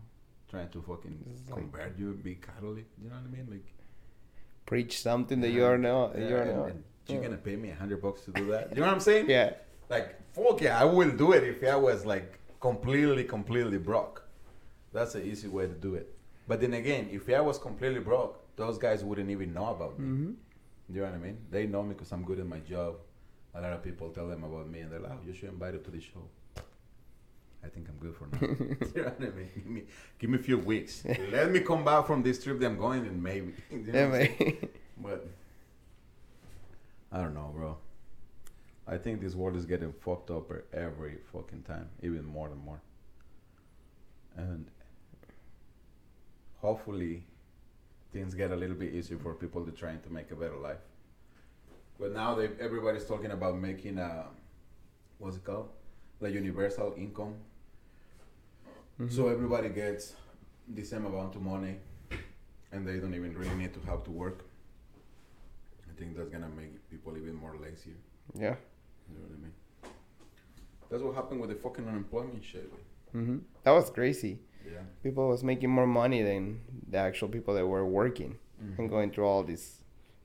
Trying 0.51 0.67
to 0.69 0.81
fucking 0.81 1.23
like- 1.47 1.57
convert 1.57 1.97
you 1.97 2.11
be 2.21 2.35
Catholic. 2.35 2.85
You 3.01 3.07
know 3.09 3.15
what 3.15 3.23
I 3.31 3.31
mean? 3.37 3.47
Like 3.49 3.63
Preach 4.65 4.99
something 5.01 5.39
that 5.41 5.51
you 5.51 5.63
are 5.63 5.77
not. 5.77 6.17
Yeah, 6.19 6.27
you 6.27 6.35
are 6.35 6.41
and- 6.41 6.57
not. 6.57 6.71
you're 7.07 7.21
gonna 7.21 7.37
pay 7.37 7.55
me 7.55 7.69
a 7.69 7.75
hundred 7.75 8.01
bucks 8.01 8.21
to 8.25 8.31
do 8.31 8.47
that. 8.47 8.71
You 8.75 8.81
know 8.81 8.87
what 8.87 8.93
I'm 8.95 8.99
saying? 8.99 9.29
Yeah. 9.37 9.53
Like 9.89 10.15
fuck 10.33 10.61
yeah, 10.61 10.79
I 10.79 10.85
will 10.85 11.11
do 11.11 11.31
it 11.33 11.43
if 11.43 11.63
I 11.63 11.75
was 11.75 12.05
like 12.05 12.39
completely, 12.59 13.23
completely 13.23 13.77
broke. 13.77 14.23
That's 14.93 15.15
an 15.15 15.23
easy 15.25 15.47
way 15.47 15.67
to 15.67 15.73
do 15.73 15.95
it. 15.95 16.15
But 16.47 16.61
then 16.61 16.73
again, 16.73 17.09
if 17.11 17.29
I 17.29 17.41
was 17.41 17.57
completely 17.57 17.99
broke, 17.99 18.55
those 18.55 18.77
guys 18.77 19.03
wouldn't 19.03 19.29
even 19.29 19.53
know 19.53 19.67
about 19.67 19.99
me. 19.99 20.05
hmm 20.07 20.31
You 20.89 21.01
know 21.01 21.07
what 21.07 21.13
I 21.13 21.17
mean? 21.17 21.37
They 21.51 21.67
know 21.67 21.83
me 21.83 21.93
because 21.93 22.11
I'm 22.11 22.23
good 22.23 22.39
at 22.39 22.47
my 22.47 22.59
job. 22.59 22.95
A 23.53 23.61
lot 23.61 23.73
of 23.73 23.83
people 23.83 24.09
tell 24.09 24.27
them 24.27 24.43
about 24.43 24.69
me, 24.69 24.79
and 24.81 24.91
they're 24.91 24.99
like, 24.99 25.11
oh, 25.13 25.27
"You 25.27 25.33
should 25.33 25.49
invite 25.49 25.73
him 25.75 25.83
to 25.83 25.91
the 25.91 26.01
show." 26.01 26.23
I 27.63 27.67
think 27.67 27.89
I'm 27.89 27.97
good 27.97 28.15
for 28.15 28.27
now. 28.31 28.39
you 28.95 29.01
know 29.01 29.09
what 29.09 29.21
I 29.21 29.35
mean? 29.35 29.49
Give 29.55 29.65
me, 29.65 29.83
give 30.17 30.29
me 30.29 30.37
a 30.39 30.41
few 30.41 30.57
weeks. 30.57 31.03
Let 31.31 31.51
me 31.51 31.59
come 31.59 31.83
back 31.83 32.07
from 32.07 32.23
this 32.23 32.43
trip 32.43 32.59
that 32.59 32.65
I'm 32.67 32.77
going, 32.77 33.05
and 33.05 33.21
maybe. 33.21 33.53
You 33.71 33.91
know 33.91 34.07
Yeah. 34.13 34.51
But 34.97 35.27
I 37.11 37.17
don't 37.21 37.33
know, 37.33 37.51
bro. 37.53 37.77
I 38.91 38.97
think 38.97 39.21
this 39.21 39.35
world 39.35 39.55
is 39.55 39.65
getting 39.65 39.93
fucked 39.93 40.31
up 40.31 40.51
every 40.73 41.17
fucking 41.31 41.61
time, 41.61 41.89
even 42.01 42.25
more 42.25 42.47
and 42.47 42.59
more. 42.59 42.81
And 44.35 44.65
hopefully, 46.57 47.23
things 48.11 48.33
get 48.33 48.49
a 48.51 48.55
little 48.55 48.75
bit 48.75 48.93
easier 48.95 49.19
for 49.19 49.35
people 49.35 49.63
to 49.63 49.71
trying 49.71 49.99
to 50.01 50.09
make 50.09 50.31
a 50.31 50.35
better 50.35 50.57
life. 50.57 50.79
But 51.99 52.13
now 52.13 52.33
they 52.33 52.49
everybody's 52.59 53.05
talking 53.05 53.31
about 53.31 53.59
making 53.59 53.99
a 53.99 54.25
what's 55.19 55.35
it 55.37 55.43
called? 55.43 55.69
Like 56.19 56.33
universal 56.33 56.93
income. 56.97 57.35
Mhm. 58.99 59.11
So 59.11 59.27
everybody 59.27 59.69
gets 59.69 60.15
the 60.67 60.83
same 60.83 61.05
amount 61.05 61.35
of 61.35 61.41
money 61.41 61.75
and 62.71 62.87
they 62.87 62.99
don't 62.99 63.13
even 63.13 63.37
really 63.37 63.55
need 63.55 63.73
to 63.73 63.79
have 63.81 64.03
to 64.05 64.11
work. 64.11 64.45
I 65.89 65.93
think 65.99 66.15
that's 66.17 66.29
gonna 66.29 66.49
make 66.49 66.89
people 66.89 67.15
even 67.17 67.35
more 67.35 67.55
lazier. 67.57 67.97
Yeah. 68.33 68.55
You 69.11 69.19
know 69.19 69.27
what 69.27 69.37
I 69.37 69.41
mean? 69.41 69.53
That's 70.89 71.03
what 71.03 71.15
happened 71.15 71.41
with 71.41 71.49
the 71.49 71.55
fucking 71.55 71.87
unemployment 71.87 72.43
shit. 72.43 72.71
güey. 72.71 72.79
hmm 73.13 73.37
That 73.63 73.71
was 73.71 73.89
crazy. 73.89 74.39
Yeah. 74.65 74.81
People 75.03 75.27
was 75.27 75.43
making 75.43 75.69
more 75.69 75.87
money 75.87 76.21
than 76.21 76.61
the 76.89 76.97
actual 76.97 77.27
people 77.29 77.53
that 77.55 77.65
were 77.65 77.85
working 77.85 78.37
and 78.77 78.89
going 78.89 79.09
through 79.11 79.25
all 79.25 79.41
this 79.43 79.79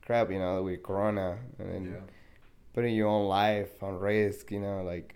crap, 0.04 0.28
you 0.30 0.38
know, 0.40 0.62
with 0.64 0.82
Corona 0.82 1.38
and 1.58 1.72
then 1.72 1.84
Yeah. 1.92 2.00
putting 2.72 2.94
your 2.96 3.06
own 3.08 3.28
life 3.28 3.80
on 3.82 3.98
risk, 4.00 4.50
you 4.50 4.58
know, 4.60 4.82
like, 4.82 5.14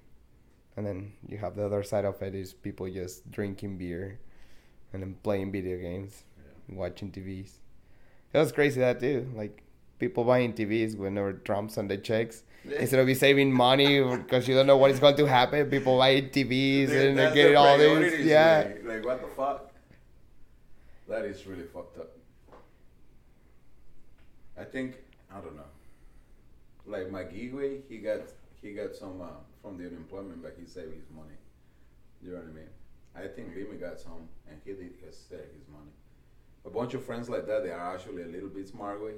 and 0.76 0.86
then 0.86 1.12
you 1.26 1.36
have 1.38 1.56
the 1.56 1.66
other 1.66 1.82
side 1.82 2.04
of 2.04 2.22
it 2.22 2.34
is 2.34 2.54
people 2.54 2.88
just 2.88 3.28
drinking 3.30 3.76
beer 3.76 4.20
and 4.92 5.02
then 5.02 5.14
playing 5.24 5.50
video 5.50 5.76
games, 5.78 6.24
Yeah. 6.38 6.76
watching 6.76 7.10
TVs. 7.10 7.58
It 8.32 8.38
was 8.38 8.52
crazy 8.52 8.80
that 8.80 9.00
too, 9.00 9.28
like 9.34 9.62
people 9.98 10.24
buying 10.24 10.52
TVs 10.52 10.96
whenever 10.96 11.32
Trump's 11.32 11.78
on 11.78 11.88
the 11.88 11.96
checks. 11.96 12.42
Instead 12.64 13.00
of 13.00 13.06
be 13.06 13.14
saving 13.14 13.52
money 13.52 14.02
because 14.02 14.46
you 14.46 14.54
don't 14.54 14.66
know 14.66 14.76
what 14.76 14.90
is 14.90 15.00
going 15.00 15.16
to 15.16 15.26
happen, 15.26 15.70
people 15.70 15.96
buy 15.96 16.20
TVs 16.20 16.88
Dude, 16.88 16.90
and 16.90 17.18
they 17.18 17.32
get 17.32 17.54
all 17.54 17.78
this. 17.78 18.24
Yeah. 18.24 18.66
Like, 18.66 18.84
like, 18.84 19.04
what 19.04 19.20
the 19.22 19.28
fuck? 19.28 19.72
That 21.08 21.24
is 21.24 21.46
really 21.46 21.64
fucked 21.64 21.98
up. 21.98 22.10
I 24.58 24.64
think 24.64 24.96
I 25.34 25.40
don't 25.40 25.56
know. 25.56 25.62
Like 26.86 27.10
my 27.10 27.22
Gigwe, 27.22 27.82
he 27.88 27.98
got 27.98 28.20
he 28.60 28.72
got 28.72 28.94
some 28.94 29.20
uh, 29.22 29.26
from 29.62 29.78
the 29.78 29.86
unemployment, 29.86 30.42
but 30.42 30.56
he 30.58 30.66
saved 30.66 30.94
his 30.94 31.08
money. 31.14 31.36
You 32.22 32.32
know 32.32 32.38
what 32.38 32.48
I 32.48 32.52
mean? 32.52 32.68
I 33.16 33.28
think 33.28 33.54
Lemmy 33.56 33.78
got 33.78 33.98
some, 33.98 34.28
and 34.48 34.60
he 34.64 34.72
did 34.72 34.92
he 35.00 35.06
saved 35.10 35.54
his 35.56 35.68
money. 35.72 35.92
A 36.66 36.70
bunch 36.70 36.94
of 36.94 37.04
friends 37.04 37.28
like 37.28 37.46
that, 37.46 37.62
they 37.62 37.70
are 37.70 37.94
actually 37.94 38.22
a 38.22 38.26
little 38.26 38.48
bit 38.48 38.68
smart 38.68 39.02
way. 39.02 39.14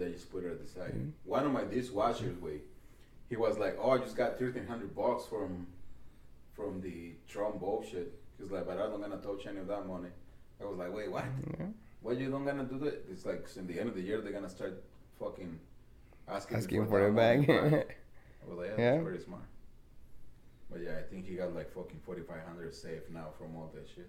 They 0.00 0.12
just 0.12 0.30
put 0.32 0.44
it 0.44 0.50
at 0.50 0.60
the 0.62 0.66
side. 0.66 0.94
Mhm. 0.94 1.12
One 1.24 1.44
of 1.44 1.52
my 1.52 1.64
dishwashers, 1.64 2.40
way, 2.40 2.62
he 3.28 3.36
was 3.36 3.58
like, 3.58 3.76
"Oh, 3.78 3.90
I 3.90 3.98
just 3.98 4.16
got 4.16 4.38
thirteen 4.38 4.66
hundred 4.66 4.94
bucks 4.96 5.26
from 5.26 5.66
from 6.54 6.80
the 6.80 7.16
Trump 7.28 7.60
bullshit." 7.60 8.18
He's 8.38 8.50
like, 8.50 8.64
"But 8.66 8.78
I'm 8.80 8.90
not 8.92 9.00
gonna 9.02 9.20
touch 9.22 9.46
any 9.46 9.58
of 9.58 9.66
that 9.66 9.86
money." 9.86 10.08
I 10.58 10.64
was 10.64 10.78
like, 10.78 10.90
"Wait, 10.94 11.10
what? 11.12 11.24
Yeah. 11.58 11.66
Why 12.00 12.12
you 12.12 12.30
don't 12.30 12.46
gonna 12.46 12.64
do 12.64 12.78
that?" 12.78 13.04
It's 13.10 13.26
like 13.26 13.46
in 13.56 13.66
the 13.66 13.78
end 13.78 13.90
of 13.90 13.94
the 13.94 14.00
year 14.00 14.22
they're 14.22 14.32
gonna 14.32 14.48
start 14.48 14.82
fucking 15.18 15.60
asking, 16.26 16.56
Asking 16.56 16.86
for 16.86 17.06
it 17.06 17.14
back. 17.14 17.38
I 17.50 18.48
was 18.48 18.56
like, 18.58 18.68
"Yeah, 18.70 18.76
Yeah. 18.78 18.90
that's 18.92 19.04
pretty 19.04 19.22
smart." 19.22 19.44
But 20.70 20.80
yeah, 20.80 20.96
I 20.98 21.02
think 21.02 21.26
he 21.26 21.34
got 21.36 21.54
like 21.54 21.70
fucking 21.72 22.00
forty 22.06 22.22
five 22.22 22.42
hundred 22.48 22.72
saved 22.74 23.10
now 23.12 23.28
from 23.36 23.54
all 23.54 23.70
that 23.74 23.86
shit. 23.86 24.08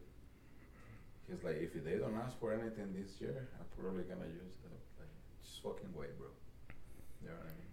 He's 1.27 1.43
like, 1.43 1.57
if 1.57 1.73
they 1.83 1.97
don't 1.97 2.15
ask 2.15 2.37
for 2.39 2.53
anything 2.53 2.93
this 2.93 3.19
year, 3.19 3.47
I'm 3.59 3.65
probably 3.77 4.03
gonna 4.03 4.27
use 4.27 4.55
that. 4.63 4.79
Just 5.51 5.63
fucking 5.63 5.89
wait, 5.93 6.17
bro. 6.17 6.27
You 7.21 7.27
know 7.27 7.35
what 7.35 7.43
I 7.43 7.49
mean? 7.49 7.67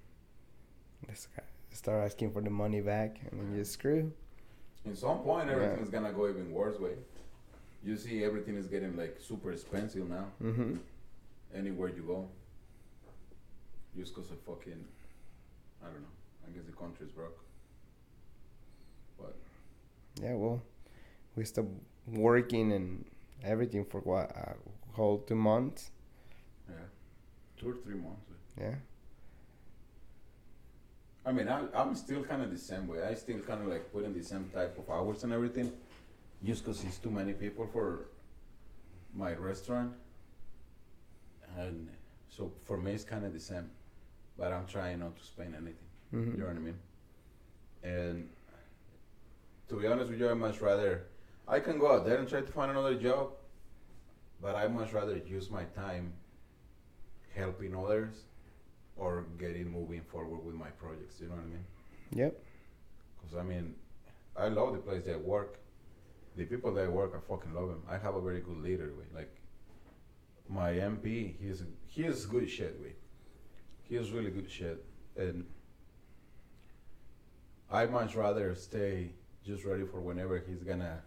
This 1.09 1.29
guy 1.37 1.45
start 1.71 2.05
asking 2.05 2.33
for 2.33 2.43
the 2.43 2.51
money 2.51 2.81
back 2.81 3.21
and 3.31 3.41
then 3.41 3.55
you 3.57 3.65
screw. 3.65 4.13
In 4.85 4.97
some 4.97 5.19
point, 5.21 5.47
Yeah. 5.47 5.55
everything's 5.55 5.89
gonna 5.91 6.13
go 6.13 6.29
even 6.29 6.51
worse 6.53 6.79
way. 6.81 6.97
You 7.85 7.97
see, 7.97 8.25
everything 8.25 8.57
is 8.57 8.67
getting 8.67 8.97
like 8.97 9.21
super 9.21 9.53
expensive 9.53 10.09
now. 10.09 10.27
Mm-hmm. 10.43 10.77
Anywhere 11.55 11.89
you 11.91 12.03
go, 12.03 12.29
just 13.97 14.13
cause 14.15 14.31
of 14.33 14.41
fucking, 14.41 14.85
I 15.83 15.85
don't 15.87 16.01
know. 16.03 16.15
I 16.47 16.51
guess 16.51 16.65
the 16.67 16.73
country's 16.73 17.13
broke. 17.13 17.39
But 19.19 19.37
Yeah, 20.21 20.35
well, 20.35 20.61
we 21.37 21.45
stopped 21.45 21.69
working 22.09 22.73
and 22.73 23.05
everything 23.45 23.85
for 23.85 24.01
what 24.01 24.31
a 24.33 24.57
whole 24.95 25.19
two 25.19 25.37
months. 25.37 25.93
Two 27.59 27.71
or 27.71 27.75
three 27.75 27.95
months. 27.95 28.31
Yeah. 28.61 28.75
I 31.27 31.33
mean, 31.33 31.49
I, 31.49 31.65
I'm 31.75 31.95
still 31.95 32.23
kind 32.23 32.43
of 32.43 32.51
the 32.51 32.59
same 32.59 32.87
way. 32.87 33.03
I 33.03 33.15
still 33.15 33.39
kind 33.41 33.61
of 33.63 33.69
like 33.69 33.93
putting 33.93 34.15
the 34.15 34.25
same 34.25 34.49
type 34.55 34.79
of 34.79 34.89
hours 34.89 35.25
and 35.25 35.33
everything, 35.33 35.73
just 36.45 36.65
because 36.65 36.83
it's 36.85 36.99
too 36.99 37.11
many 37.11 37.33
people 37.33 37.67
for 37.67 38.07
my 39.15 39.35
restaurant. 39.35 39.93
And 41.59 41.89
so 42.31 42.53
for 42.65 42.77
me, 42.79 42.93
it's 42.93 43.05
kind 43.05 43.25
of 43.25 43.33
the 43.33 43.41
same, 43.41 43.71
but 44.39 44.53
I'm 44.53 44.67
trying 44.67 45.01
not 45.01 45.17
to 45.17 45.25
spend 45.25 45.55
anything. 45.55 45.75
Mm-hmm. 46.15 46.33
You 46.33 46.39
know 46.39 46.47
what 46.47 46.57
I 46.57 46.61
mean? 46.61 46.79
And 47.83 48.29
to 49.69 49.75
be 49.77 49.87
honest 49.87 50.11
with 50.11 50.21
you, 50.21 50.31
I 50.31 50.35
much 50.35 50.61
rather 50.61 51.07
I 51.47 51.61
can 51.61 51.79
go 51.79 51.93
out 51.93 52.07
there 52.07 52.19
and 52.19 52.29
try 52.29 52.41
to 52.41 52.53
find 52.53 52.71
another 52.71 52.95
job, 52.95 53.33
but 54.41 54.55
I 54.55 54.69
much 54.69 54.93
rather 54.93 55.17
use 55.17 55.51
my 55.51 55.65
time 55.65 56.13
helping 57.39 57.75
others 57.75 58.25
or 58.97 59.25
getting 59.39 59.71
moving 59.71 60.03
forward 60.03 60.45
with 60.45 60.55
my 60.55 60.71
projects. 60.71 61.21
You 61.21 61.29
know 61.29 61.35
what 61.35 61.45
I 61.45 61.47
mean? 61.47 61.65
Yep. 62.13 62.43
Because 63.17 63.39
I 63.39 63.43
mean, 63.43 63.75
I 64.37 64.49
love 64.49 64.73
the 64.73 64.81
place 64.81 65.05
that 65.05 65.15
I 65.15 65.19
work. 65.19 65.59
The 66.37 66.45
people 66.45 66.73
that 66.75 66.85
I 66.85 66.89
work, 66.89 67.13
I 67.17 67.21
fucking 67.29 67.55
love 67.55 67.69
them. 67.69 67.83
I 67.89 67.97
have 67.99 68.15
a 68.15 68.21
very 68.21 68.41
good 68.41 68.59
leader. 68.59 68.93
With 68.97 69.15
like 69.15 69.35
my 70.49 70.73
MP, 70.73 71.35
he's 71.41 71.63
he's 71.87 72.27
good 72.27 72.49
shit. 72.51 72.79
With 72.81 72.93
He's 73.89 74.11
really 74.11 74.31
good 74.31 74.51
shit, 74.51 74.85
and 75.17 75.47
I 77.71 77.87
much 77.87 78.15
rather 78.15 78.55
stay 78.55 79.13
just 79.45 79.65
ready 79.65 79.85
for 79.87 80.01
whenever 80.01 80.39
he's 80.47 80.63
gonna 80.63 81.01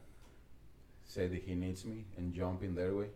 say 1.06 1.28
that 1.28 1.44
he 1.44 1.54
needs 1.54 1.86
me 1.86 2.06
and 2.18 2.34
jump 2.34 2.64
in 2.64 2.74
their 2.74 2.96
way, 2.96 3.10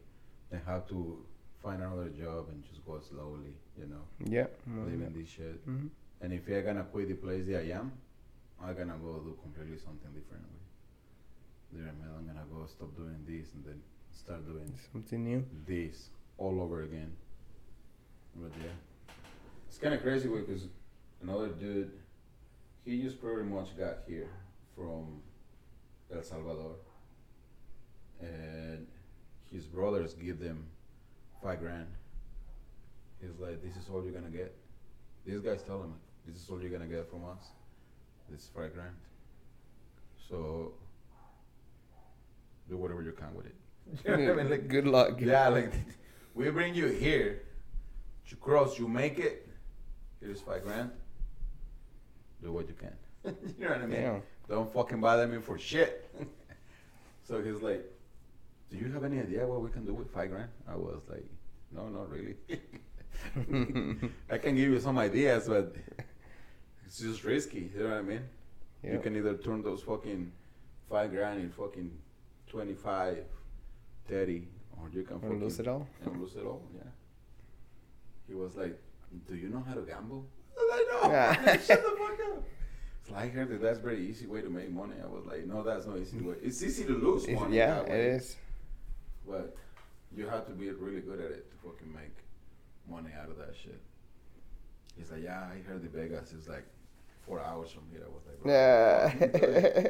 than 0.51 0.61
have 0.67 0.87
to 0.89 1.25
find 1.65 1.81
another 1.81 2.09
job 2.09 2.45
and 2.49 2.63
just 2.63 2.85
go 2.85 2.99
slowly. 3.01 3.53
You 3.77 3.87
know, 3.87 4.03
Yep. 4.31 4.59
living 4.67 5.13
this 5.13 5.27
shit. 5.29 5.67
Mm-hmm. 5.67 5.87
And 6.21 6.31
if 6.33 6.47
you're 6.47 6.61
gonna 6.61 6.83
quit 6.83 7.09
the 7.09 7.15
place 7.15 7.45
that 7.47 7.65
I 7.65 7.71
am, 7.71 7.91
I'm 8.61 8.75
gonna 8.75 8.97
go 9.03 9.19
do 9.19 9.37
completely 9.41 9.77
something 9.77 10.11
different. 10.13 10.45
There, 11.73 11.83
man, 11.83 12.09
I'm 12.17 12.25
gonna 12.25 12.45
go 12.53 12.65
stop 12.67 12.95
doing 12.95 13.25
this 13.27 13.51
and 13.53 13.65
then 13.65 13.81
start 14.13 14.45
doing 14.47 14.71
Something 14.93 15.23
new. 15.25 15.45
this 15.67 16.09
all 16.37 16.61
over 16.61 16.83
again. 16.83 17.11
But 18.35 18.51
yeah, 18.61 19.13
it's 19.67 19.77
kind 19.77 19.93
of 19.93 20.01
crazy 20.01 20.29
because 20.29 20.67
another 21.21 21.49
dude, 21.49 21.91
he 22.85 23.01
just 23.01 23.19
pretty 23.19 23.43
much 23.49 23.77
got 23.77 23.99
here 24.07 24.29
from 24.75 25.21
El 26.13 26.21
Salvador, 26.23 26.75
and 28.21 28.87
his 29.51 29.65
brothers 29.65 30.13
give 30.13 30.39
them 30.39 30.65
five 31.45 31.59
grand. 31.59 31.87
He's 33.21 33.39
like, 33.39 33.61
"This 33.61 33.75
is 33.77 33.87
all 33.89 34.03
you're 34.03 34.17
gonna 34.19 34.35
get." 34.41 34.51
These 35.25 35.41
guys 35.41 35.61
tell 35.61 35.81
him, 35.83 35.93
"This 36.25 36.37
is 36.41 36.49
all 36.49 36.59
you're 36.59 36.71
gonna 36.71 36.87
get 36.87 37.07
from 37.07 37.23
us. 37.25 37.43
This 38.29 38.41
is 38.41 38.47
five 38.47 38.73
grand." 38.73 38.95
So 40.27 40.73
do 42.67 42.77
whatever 42.77 43.03
you 43.03 43.11
can 43.11 43.33
with 43.35 43.45
it. 43.45 43.55
You 44.03 44.17
know 44.17 44.33
what 44.33 44.39
I 44.39 44.43
mean? 44.43 44.49
Like, 44.49 44.67
Good 44.67 44.87
luck. 44.87 45.09
yeah, 45.21 45.47
like 45.49 45.73
we 46.33 46.49
bring 46.49 46.73
you 46.73 46.87
here, 46.87 47.43
you 48.27 48.37
cross, 48.37 48.79
you 48.79 48.87
make 48.87 49.19
it. 49.19 49.47
Here's 50.19 50.41
five 50.41 50.63
grand. 50.63 50.89
Do 52.41 52.51
what 52.53 52.67
you 52.67 52.73
can. 52.73 52.95
you 53.57 53.65
know 53.65 53.69
what 53.69 53.81
I 53.81 53.85
mean? 53.85 54.01
Yeah. 54.01 54.19
Don't 54.49 54.73
fucking 54.73 54.99
bother 54.99 55.27
me 55.27 55.39
for 55.39 55.59
shit. 55.59 56.09
so 57.23 57.43
he's 57.43 57.61
like, 57.61 57.85
"Do 58.71 58.77
you 58.77 58.91
have 58.91 59.03
any 59.03 59.19
idea 59.19 59.45
what 59.47 59.61
we 59.61 59.69
can 59.69 59.85
do 59.85 59.93
with 59.93 60.09
five 60.11 60.29
grand?" 60.29 60.49
I 60.67 60.75
was 60.75 61.01
like, 61.09 61.25
"No, 61.71 61.87
not 61.89 62.09
really. 62.09 62.35
I 64.29 64.37
can 64.37 64.55
give 64.55 64.69
you 64.69 64.79
some 64.79 64.97
ideas, 64.97 65.47
but 65.47 65.75
it's 66.85 66.99
just 66.99 67.23
risky. 67.23 67.71
You 67.75 67.83
know 67.83 67.89
what 67.89 67.97
I 67.99 68.01
mean? 68.01 68.21
You 68.83 68.99
can 68.99 69.15
either 69.15 69.35
turn 69.35 69.63
those 69.63 69.81
fucking 69.81 70.31
five 70.89 71.11
grand 71.11 71.41
in 71.41 71.49
fucking 71.49 71.91
25, 72.47 73.23
30, 74.07 74.47
or 74.79 74.89
you 74.93 75.03
can 75.03 75.15
Or 75.17 75.19
fucking 75.21 75.39
lose 75.41 75.59
it 75.59 75.67
all. 75.67 75.87
and 76.05 76.21
lose 76.21 76.35
it 76.35 76.45
all. 76.45 76.61
Yeah. 76.75 76.81
He 78.27 78.35
was 78.35 78.55
like, 78.55 78.79
"Do 79.27 79.35
you 79.35 79.49
know 79.49 79.63
how 79.67 79.73
to 79.73 79.81
gamble?" 79.81 80.25
I 80.57 80.61
was 80.61 80.69
like, 80.71 81.03
"No, 81.03 81.09
Yeah. 81.11 81.57
shut 81.67 81.81
the 81.83 81.95
fuck 81.97 82.19
up." 82.37 82.43
So 83.07 83.15
I 83.15 83.27
heard 83.27 83.49
that 83.49 83.61
that's 83.61 83.79
a 83.79 83.81
very 83.81 84.05
easy 84.07 84.25
way 84.27 84.41
to 84.41 84.49
make 84.49 84.69
money. 84.71 84.95
I 85.03 85.07
was 85.07 85.25
like, 85.25 85.45
"No, 85.47 85.63
that's 85.63 85.85
not 85.87 85.97
easy 85.97 86.19
way. 86.19 86.35
It's 86.43 86.61
easy 86.61 86.83
to 86.85 86.93
lose 86.93 87.27
money. 87.27 87.57
yeah, 87.57 87.81
it 87.81 87.91
is. 88.17 88.35
But 89.27 89.55
you 90.15 90.27
have 90.27 90.45
to 90.47 90.53
be 90.53 90.69
really 90.71 91.01
good 91.01 91.19
at 91.19 91.31
it 91.31 91.49
to 91.51 91.57
fucking 91.67 91.91
make 91.93 92.15
money 92.89 93.09
out 93.19 93.29
of 93.29 93.37
that 93.37 93.55
shit." 93.55 93.79
He's 94.97 95.11
like, 95.11 95.23
"Yeah, 95.23 95.41
I 95.51 95.59
heard 95.67 95.81
the 95.83 95.89
Vegas 95.89 96.31
is 96.33 96.47
like 96.47 96.65
four 97.25 97.39
hours 97.41 97.71
from 97.71 97.83
here." 97.91 98.03
I 98.05 98.09
was 98.09 98.23
like, 98.27 98.39
Yeah. 98.45 99.89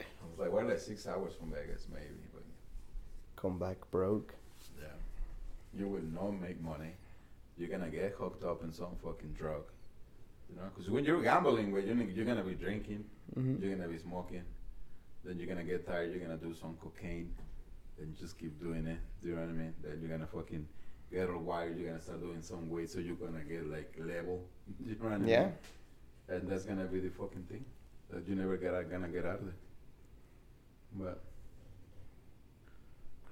I 0.00 0.28
was 0.30 0.38
like, 0.38 0.50
"We're 0.52 0.64
like 0.64 0.78
six 0.78 1.06
hours 1.06 1.34
from 1.34 1.50
Vegas, 1.52 1.86
maybe." 1.92 2.22
But 2.32 2.42
Come 3.36 3.58
back 3.58 3.78
broke. 3.90 4.34
Yeah. 4.80 4.86
You 5.78 5.88
will 5.88 6.02
not 6.02 6.40
make 6.40 6.60
money. 6.60 6.92
You're 7.58 7.68
gonna 7.70 7.90
get 7.90 8.12
hooked 8.12 8.44
up 8.44 8.62
in 8.62 8.72
some 8.72 8.96
fucking 9.02 9.32
drug. 9.32 9.62
You 10.50 10.56
know, 10.56 10.62
because 10.72 10.88
when 10.90 11.04
you're 11.04 11.22
gambling, 11.22 11.72
well, 11.72 11.82
you're, 11.82 11.96
you're 11.96 12.24
gonna 12.24 12.44
be 12.44 12.54
drinking, 12.54 13.04
Mhm. 13.36 13.60
you're 13.60 13.74
gonna 13.74 13.88
be 13.88 13.98
smoking, 13.98 14.44
then 15.24 15.38
you're 15.38 15.48
gonna 15.48 15.64
get 15.64 15.84
tired, 15.86 16.12
you're 16.12 16.20
gonna 16.20 16.36
do 16.36 16.54
some 16.54 16.76
cocaine, 16.80 17.34
then 17.98 18.14
just 18.18 18.38
keep 18.38 18.58
doing 18.60 18.86
it. 18.86 18.98
Do 19.22 19.28
you 19.28 19.34
know 19.34 19.42
what 19.42 19.50
I 19.50 19.52
mean? 19.52 19.74
Then 19.82 19.98
you're 20.00 20.10
gonna 20.10 20.26
fucking 20.26 20.66
get 21.12 21.28
all 21.30 21.38
wired, 21.38 21.78
you're 21.78 21.88
gonna 21.90 22.02
start 22.02 22.20
doing 22.20 22.42
some 22.42 22.68
weight, 22.68 22.90
so 22.90 22.98
you're 22.98 23.14
gonna 23.16 23.44
get 23.44 23.66
like 23.70 23.94
level. 23.98 24.44
Do 24.84 24.90
you 24.90 24.96
know 24.96 25.04
what 25.04 25.12
I 25.14 25.18
mean? 25.18 25.28
Yeah. 25.28 25.48
And 26.28 26.48
that's 26.48 26.64
gonna 26.64 26.84
be 26.86 27.00
the 27.00 27.10
fucking 27.10 27.44
thing 27.48 27.64
that 28.10 28.26
you 28.28 28.34
never 28.34 28.56
get 28.56 28.74
out, 28.74 28.90
gonna 28.90 29.08
get 29.08 29.24
out 29.24 29.40
of 29.40 29.44
there. 29.44 29.54
But 30.94 31.22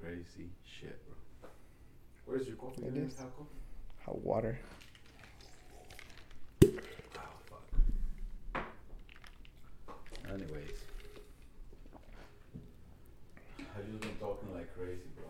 crazy 0.00 0.50
shit, 0.64 0.98
bro. 1.06 1.48
Where's 2.26 2.46
your 2.46 2.56
coffee? 2.56 2.82
It 2.86 2.94
You 2.94 3.02
is. 3.04 3.16
have 3.18 3.34
coffee? 3.36 3.48
Hot 4.04 4.18
water. 4.22 4.58
Oh 6.62 6.68
fuck. 7.48 8.64
Anyways, 10.28 10.78
I've 13.58 13.86
just 13.90 14.00
been 14.00 14.16
talking 14.20 14.52
like 14.53 14.53
crazy, 14.76 15.08
bro. 15.16 15.24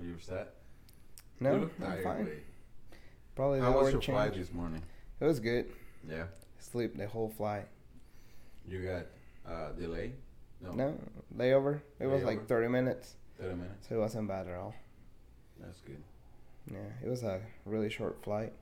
Are 0.00 0.04
you 0.08 0.14
upset? 0.14 0.54
No, 1.40 1.56
you 1.56 1.70
I'm 1.84 2.02
fine. 2.02 2.28
Probably 3.34 3.60
the 3.60 3.64
How 3.66 3.72
was 3.80 3.92
your 3.92 4.00
change. 4.00 4.16
flight 4.16 4.34
this 4.34 4.52
morning? 4.52 4.82
It 5.20 5.24
was 5.24 5.40
good. 5.40 5.66
Yeah. 6.08 6.24
Sleep 6.58 6.96
the 6.96 7.06
whole 7.06 7.28
flight. 7.28 7.66
You 8.66 8.82
got 8.82 9.06
uh, 9.52 9.72
delay? 9.72 10.12
No. 10.60 10.72
No, 10.72 10.98
layover. 11.36 11.80
It 12.00 12.06
was 12.06 12.22
like 12.22 12.46
30 12.48 12.68
minutes, 12.68 13.16
Thirty 13.38 13.54
minutes. 13.54 13.88
so 13.88 13.96
it 13.96 13.98
wasn't 13.98 14.28
bad 14.28 14.46
at 14.48 14.54
all. 14.54 14.74
That's 15.60 15.80
good. 15.82 16.02
Yeah, 16.72 16.78
it 17.04 17.08
was 17.10 17.22
a 17.22 17.40
really 17.66 17.90
short 17.90 18.22
flight, 18.24 18.52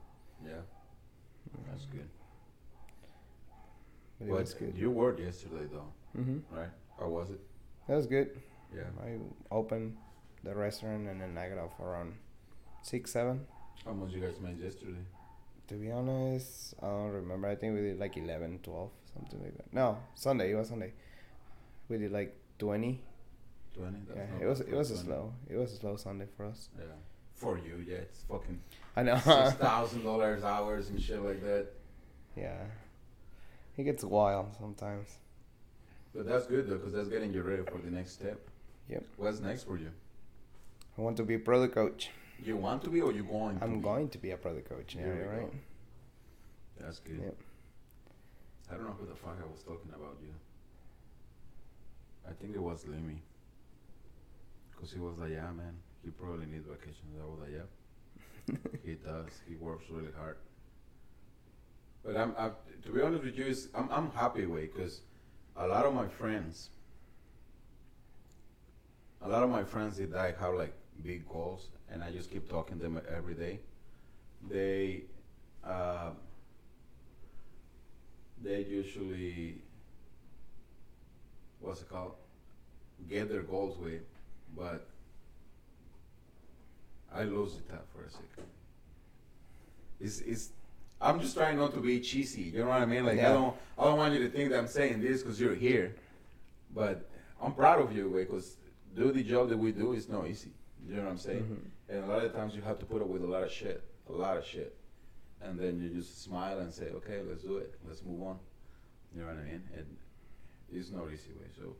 Yeah. 0.45 0.53
That's 1.69 1.85
good. 1.85 2.09
but 4.19 4.27
it 4.27 4.31
was 4.31 4.53
good. 4.53 4.75
You 4.75 4.91
worked 4.91 5.19
yesterday 5.21 5.65
though, 5.71 5.93
Mm-hmm. 6.19 6.55
right? 6.55 6.69
How 6.99 7.07
was 7.07 7.29
it? 7.29 7.39
It 7.87 7.93
was 7.93 8.07
good. 8.07 8.29
Yeah. 8.75 8.83
I 9.03 9.17
opened 9.51 9.97
the 10.43 10.55
restaurant 10.55 11.07
and 11.07 11.21
then 11.21 11.37
I 11.37 11.49
got 11.49 11.57
off 11.57 11.79
around 11.79 12.13
six, 12.81 13.11
seven. 13.11 13.45
How 13.85 13.91
much 13.93 14.11
you 14.11 14.21
guys 14.21 14.39
made 14.41 14.59
yesterday? 14.59 15.03
To 15.67 15.75
be 15.75 15.91
honest, 15.91 16.73
I 16.81 16.87
don't 16.87 17.11
remember. 17.11 17.47
I 17.47 17.55
think 17.55 17.75
we 17.75 17.81
did 17.81 17.99
like 17.99 18.15
11, 18.17 18.59
12, 18.63 18.89
something 19.13 19.41
like 19.43 19.55
that. 19.57 19.73
No, 19.73 19.97
Sunday. 20.15 20.51
It 20.51 20.55
was 20.55 20.69
Sunday. 20.69 20.93
We 21.89 21.97
did 21.97 22.11
like 22.11 22.35
20. 22.59 23.01
Twenty. 23.75 23.97
That's 24.07 24.19
yeah, 24.39 24.45
it 24.45 24.47
was 24.47 24.59
it 24.61 24.71
was 24.71 24.91
a 24.91 24.97
slow. 24.97 25.33
It 25.49 25.57
was 25.57 25.73
a 25.73 25.77
slow 25.77 25.95
Sunday 25.95 26.27
for 26.37 26.45
us. 26.45 26.69
Yeah. 26.77 26.85
For 27.33 27.57
you, 27.57 27.83
yeah, 27.87 27.95
it's 27.97 28.19
fucking 28.29 28.59
I 28.95 29.01
know. 29.01 29.15
six 29.15 29.25
thousand 29.59 30.03
dollars 30.03 30.43
hours 30.43 30.89
and 30.89 31.01
shit 31.01 31.19
like 31.23 31.41
that. 31.43 31.67
yeah. 32.37 32.61
It 33.75 33.83
gets 33.85 34.03
wild 34.03 34.53
sometimes. 34.59 35.09
But 36.15 36.27
that's 36.27 36.45
good 36.45 36.67
though, 36.67 36.77
because 36.77 36.93
that's 36.93 37.09
getting 37.09 37.33
you 37.33 37.41
ready 37.41 37.63
for 37.63 37.79
the 37.79 37.89
next 37.89 38.11
step. 38.11 38.39
Yep. 38.89 39.03
What's 39.17 39.39
next 39.39 39.63
for 39.63 39.77
you? 39.77 39.91
I 40.97 41.01
want 41.01 41.17
to 41.17 41.23
be 41.23 41.35
a 41.35 41.39
product 41.39 41.73
coach. 41.73 42.11
You 42.43 42.57
want 42.57 42.83
to 42.83 42.89
be 42.89 43.01
or 43.01 43.11
you 43.11 43.23
going? 43.23 43.57
I'm 43.61 43.77
be? 43.77 43.81
going 43.81 44.09
to 44.09 44.17
be 44.17 44.31
a 44.31 44.37
product 44.37 44.69
coach. 44.69 44.95
Yeah, 44.95 45.05
right. 45.05 45.41
go. 45.41 45.51
That's 46.79 46.99
good. 46.99 47.21
Yep. 47.23 47.35
I 48.71 48.75
don't 48.75 48.85
know 48.85 48.95
who 48.99 49.07
the 49.07 49.15
fuck 49.15 49.37
I 49.41 49.51
was 49.51 49.63
talking 49.63 49.91
about 49.95 50.17
you. 50.21 50.33
I 52.27 52.33
think 52.33 52.55
it 52.55 52.61
was 52.61 52.85
Lemmy. 52.87 53.21
Cause 54.79 54.91
he 54.91 54.99
was 54.99 55.17
like, 55.17 55.31
yeah, 55.31 55.49
man, 55.51 55.75
he 56.03 56.11
probably 56.11 56.45
needs 56.45 56.65
vacation. 56.67 57.05
I 57.21 57.25
was 57.25 57.39
like, 57.39 57.51
yeah, 57.53 58.55
he 58.85 58.95
does. 58.95 59.29
He 59.47 59.55
works 59.55 59.85
really 59.89 60.11
hard. 60.17 60.37
But 62.03 62.17
I'm, 62.17 62.35
I'm 62.37 62.51
to 62.83 62.91
be 62.91 63.01
honest 63.01 63.23
with 63.23 63.37
you, 63.37 63.45
is 63.45 63.69
I'm, 63.73 63.89
I'm 63.89 64.11
happy 64.11 64.45
way 64.45 64.69
because 64.73 65.01
a 65.57 65.67
lot 65.67 65.85
of 65.85 65.93
my 65.93 66.07
friends, 66.07 66.69
a 69.21 69.29
lot 69.29 69.43
of 69.43 69.49
my 69.49 69.63
friends 69.63 69.97
that 69.97 70.13
I 70.15 70.33
have 70.39 70.55
like 70.55 70.73
big 71.03 71.27
goals, 71.27 71.69
and 71.91 72.03
I 72.03 72.11
just 72.11 72.31
keep 72.31 72.49
talking 72.49 72.77
to 72.77 72.83
them 72.83 73.01
every 73.15 73.35
day. 73.35 73.59
They, 74.49 75.03
uh, 75.65 76.11
they 78.41 78.61
usually, 78.63 79.61
what's 81.61 81.81
it 81.81 81.89
called, 81.89 82.15
get 83.09 83.29
their 83.29 83.43
goals 83.43 83.77
with, 83.77 84.01
but 84.55 84.87
I 87.13 87.23
lose 87.23 87.55
it 87.55 87.63
for 87.93 88.03
a 88.03 88.09
second. 88.09 88.49
It's, 89.99 90.19
it's, 90.21 90.49
I'm 91.03 91.19
just 91.19 91.35
trying 91.35 91.57
not 91.57 91.73
to 91.73 91.79
be 91.81 91.99
cheesy. 91.99 92.43
You 92.43 92.59
know 92.59 92.69
what 92.69 92.81
I 92.81 92.85
mean? 92.85 93.05
Like 93.05 93.19
I 93.19 93.23
don't, 93.33 93.55
I 93.77 93.83
don't 93.83 93.97
want 93.97 94.13
you 94.13 94.19
to 94.23 94.29
think 94.29 94.51
that 94.51 94.57
I'm 94.59 94.67
saying 94.67 95.01
this 95.01 95.21
because 95.21 95.39
you're 95.39 95.53
here, 95.55 95.95
but 96.73 97.09
I'm 97.41 97.53
proud 97.53 97.81
of 97.81 97.95
you 97.95 98.09
because 98.09 98.55
do 98.95 99.11
the 99.11 99.23
job 99.23 99.49
that 99.49 99.57
we 99.57 99.71
do 99.73 99.93
is 99.93 100.07
not 100.07 100.27
easy. 100.27 100.51
You 100.87 100.95
know 100.95 101.03
what 101.03 101.11
I'm 101.11 101.17
saying? 101.17 101.43
Mhm. 101.89 101.95
And 101.95 102.03
a 102.05 102.07
lot 102.07 102.23
of 102.23 102.33
times 102.33 102.55
you 102.55 102.61
have 102.61 102.79
to 102.79 102.85
put 102.85 103.01
up 103.01 103.07
with 103.07 103.21
a 103.23 103.27
lot 103.27 103.43
of 103.43 103.51
shit, 103.51 103.83
a 104.09 104.13
lot 104.13 104.37
of 104.37 104.45
shit, 104.45 104.75
and 105.41 105.59
then 105.59 105.81
you 105.81 105.89
just 105.89 106.23
smile 106.23 106.59
and 106.59 106.73
say, 106.73 106.87
okay, 106.95 107.21
let's 107.27 107.43
do 107.43 107.57
it, 107.57 107.75
let's 107.87 108.01
move 108.03 108.21
on. 108.23 108.39
You 109.13 109.21
know 109.21 109.27
what 109.27 109.37
I 109.37 109.43
mean? 109.43 109.63
And 109.75 109.85
it's 110.71 110.89
not 110.89 111.05
easy 111.13 111.31
way. 111.33 111.47
So, 111.59 111.75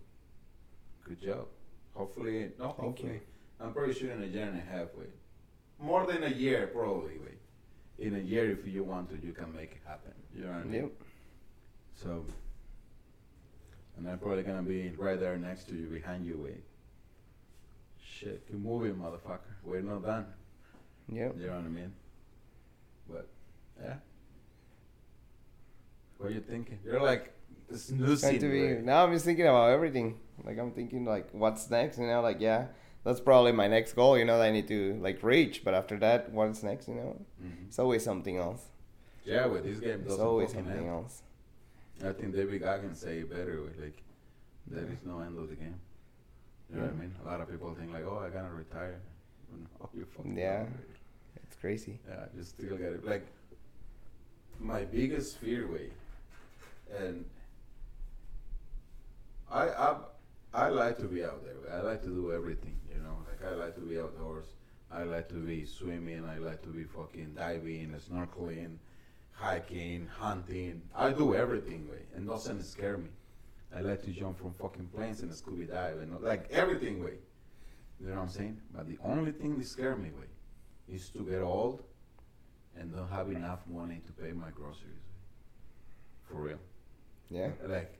good 1.06 1.22
job. 1.22 1.48
Hopefully, 1.96 2.52
no, 2.60 2.68
hopefully. 2.70 3.22
I'm 3.60 3.72
pretty 3.74 3.94
sure 3.94 4.12
in 4.12 4.22
a 4.22 4.26
year 4.26 4.46
and 4.46 4.58
a 4.58 4.62
half 4.62 4.94
way, 4.96 5.06
more 5.80 6.06
than 6.06 6.24
a 6.24 6.30
year 6.30 6.68
probably 6.68 7.18
way. 7.20 7.38
In 8.00 8.16
a 8.16 8.20
year, 8.20 8.52
if 8.52 8.68
you 8.68 8.84
want 8.84 9.10
to, 9.10 9.26
you 9.26 9.34
can 9.34 9.54
make 9.56 9.72
it 9.72 9.82
happen. 9.86 10.14
You 10.36 10.46
know 10.46 10.52
what 10.52 10.58
I 10.58 10.64
mean? 10.64 10.82
Yep. 10.82 10.92
So, 11.96 12.26
and 13.98 14.10
I'm 14.10 14.18
probably 14.18 14.44
gonna 14.44 14.64
be 14.64 14.90
right 14.98 15.20
there 15.20 15.38
next 15.38 15.68
to 15.70 15.76
you, 15.76 15.88
behind 15.88 16.26
you, 16.26 16.40
wait. 16.44 16.64
Shit, 18.02 18.48
keep 18.48 18.58
moving, 18.58 18.96
motherfucker. 18.96 19.54
We're 19.64 19.82
not 19.82 20.04
done. 20.04 20.26
Yep. 21.12 21.36
You 21.40 21.48
know 21.48 21.56
what 21.56 21.66
I 21.66 21.68
mean? 21.68 21.94
But, 23.10 23.28
yeah. 23.82 23.96
What 26.18 26.28
are 26.30 26.32
you 26.32 26.42
thinking? 26.42 26.80
You're 26.86 27.02
like 27.02 27.34
snoozing. 27.76 28.30
going 28.30 28.42
to 28.42 28.50
be. 28.50 28.74
right? 28.74 28.84
Now 28.84 29.06
I'm 29.06 29.14
just 29.14 29.26
thinking 29.26 29.46
about 29.46 29.72
everything. 29.72 30.20
Like 30.44 30.58
I'm 30.58 30.72
thinking 30.72 31.06
like, 31.06 31.30
what's 31.32 31.70
next? 31.70 31.98
You 31.98 32.08
know, 32.08 32.22
like 32.22 32.40
yeah, 32.40 32.68
that's 33.04 33.20
probably 33.20 33.52
my 33.52 33.68
next 33.68 33.94
goal. 33.94 34.18
You 34.18 34.26
know, 34.26 34.38
that 34.38 34.46
I 34.46 34.52
need 34.52 34.68
to 34.70 34.96
like 35.02 35.22
reach. 35.24 35.64
But 35.64 35.74
after 35.74 35.98
that, 36.00 36.32
what's 36.32 36.64
next? 36.64 36.88
You 36.88 36.96
know, 36.96 37.26
Mhm. 37.44 37.68
it's 37.68 37.80
always 37.80 38.04
something 38.04 38.38
else. 38.38 38.70
Yeah, 39.26 39.46
with 39.46 39.64
this 39.64 39.80
game 39.80 40.04
It's 40.06 40.20
always 40.20 40.52
something 40.52 40.78
end. 40.78 40.88
else. 40.88 41.22
I 42.04 42.12
think 42.12 42.34
David 42.36 42.62
Goggins 42.62 43.00
say 43.00 43.20
it 43.20 43.30
better. 43.30 43.62
With 43.62 43.80
like, 43.80 44.02
there 44.68 44.84
is 44.86 45.04
no 45.06 45.20
end 45.20 45.38
of 45.38 45.48
the 45.50 45.56
game. 45.56 45.80
You 46.70 46.78
know 46.78 46.84
what 46.86 46.94
I 46.94 46.96
mean? 46.98 47.16
A 47.24 47.26
lot 47.28 47.40
of 47.42 47.50
people 47.50 47.74
think 47.76 47.94
like, 47.94 48.04
oh, 48.06 48.18
I 48.20 48.30
gotta 48.30 48.54
retire. 48.54 49.00
You 49.94 50.06
fucking 50.06 50.36
Yeah. 50.38 50.66
It's 51.44 51.56
crazy. 51.58 52.00
Yeah, 52.10 52.26
I 52.26 52.36
just 52.38 52.52
still 52.58 52.76
get 52.78 52.94
it. 52.94 53.06
Like 53.06 53.26
my 54.60 54.84
biggest 54.86 55.38
fear 55.38 55.68
way, 55.72 55.92
and 56.98 57.26
I 59.52 59.70
I 59.70 59.98
I 60.54 60.70
like 60.70 60.98
to 61.00 61.06
be 61.06 61.24
out 61.24 61.44
there. 61.44 61.76
I 61.76 61.82
like 61.82 62.02
to 62.04 62.10
do 62.10 62.32
everything. 62.32 62.80
You 62.90 63.02
know, 63.02 63.18
like 63.28 63.52
I 63.52 63.56
like 63.56 63.76
to 63.76 63.82
be 63.82 64.00
outdoors. 64.00 64.46
I 64.92 65.04
like 65.04 65.28
to 65.30 65.36
be 65.36 65.66
swimming. 65.66 66.24
I 66.26 66.38
like 66.38 66.62
to 66.64 66.70
be 66.70 66.84
fucking 66.84 67.34
diving, 67.36 67.96
snorkeling, 68.08 68.78
hiking, 69.32 70.08
hunting. 70.08 70.84
I 70.96 71.12
do 71.12 71.34
everything 71.34 71.90
way, 71.90 72.04
and 72.16 72.28
doesn't 72.28 72.64
scare 72.64 72.98
me. 72.98 73.10
I 73.76 73.82
like 73.82 74.04
to 74.04 74.12
jump 74.12 74.38
from 74.38 74.54
fucking 74.54 74.90
planes 74.96 75.22
and 75.22 75.34
scuba 75.34 75.66
dive 75.66 75.98
and 75.98 76.22
like 76.22 76.48
everything 76.52 77.04
way. 77.04 77.18
You 78.00 78.08
know 78.08 78.16
what 78.16 78.22
I'm 78.22 78.30
saying? 78.30 78.62
But 78.76 78.88
the 78.88 78.98
only 79.04 79.32
thing 79.32 79.58
that 79.58 79.66
scare 79.66 79.96
me 79.96 80.10
way 80.12 80.28
is 80.94 81.10
to 81.10 81.24
get 81.24 81.42
old 81.42 81.82
and 82.78 82.94
don't 82.94 83.10
have 83.10 83.30
enough 83.32 83.62
money 83.68 84.02
to 84.06 84.12
pay 84.12 84.32
my 84.32 84.50
groceries. 84.52 85.02
For 86.28 86.36
real. 86.36 86.60
Yeah. 87.30 87.50
Like, 87.66 88.00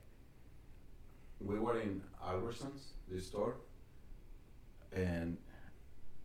we 1.40 1.58
were 1.58 1.80
in 1.80 2.02
Albertsons, 2.24 2.92
the 3.10 3.20
store, 3.20 3.56
and 4.92 5.36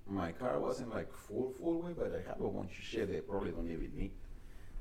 my 0.07 0.32
car 0.32 0.60
wasn't 0.60 0.89
like 0.93 1.12
full, 1.14 1.51
full 1.60 1.82
way, 1.82 1.91
but 1.97 2.14
I 2.14 2.28
have 2.30 2.41
a 2.41 2.47
bunch 2.49 2.78
of 2.78 2.84
shit 2.84 3.12
they 3.12 3.20
probably 3.20 3.51
don't 3.51 3.70
even 3.70 3.91
need 3.95 4.12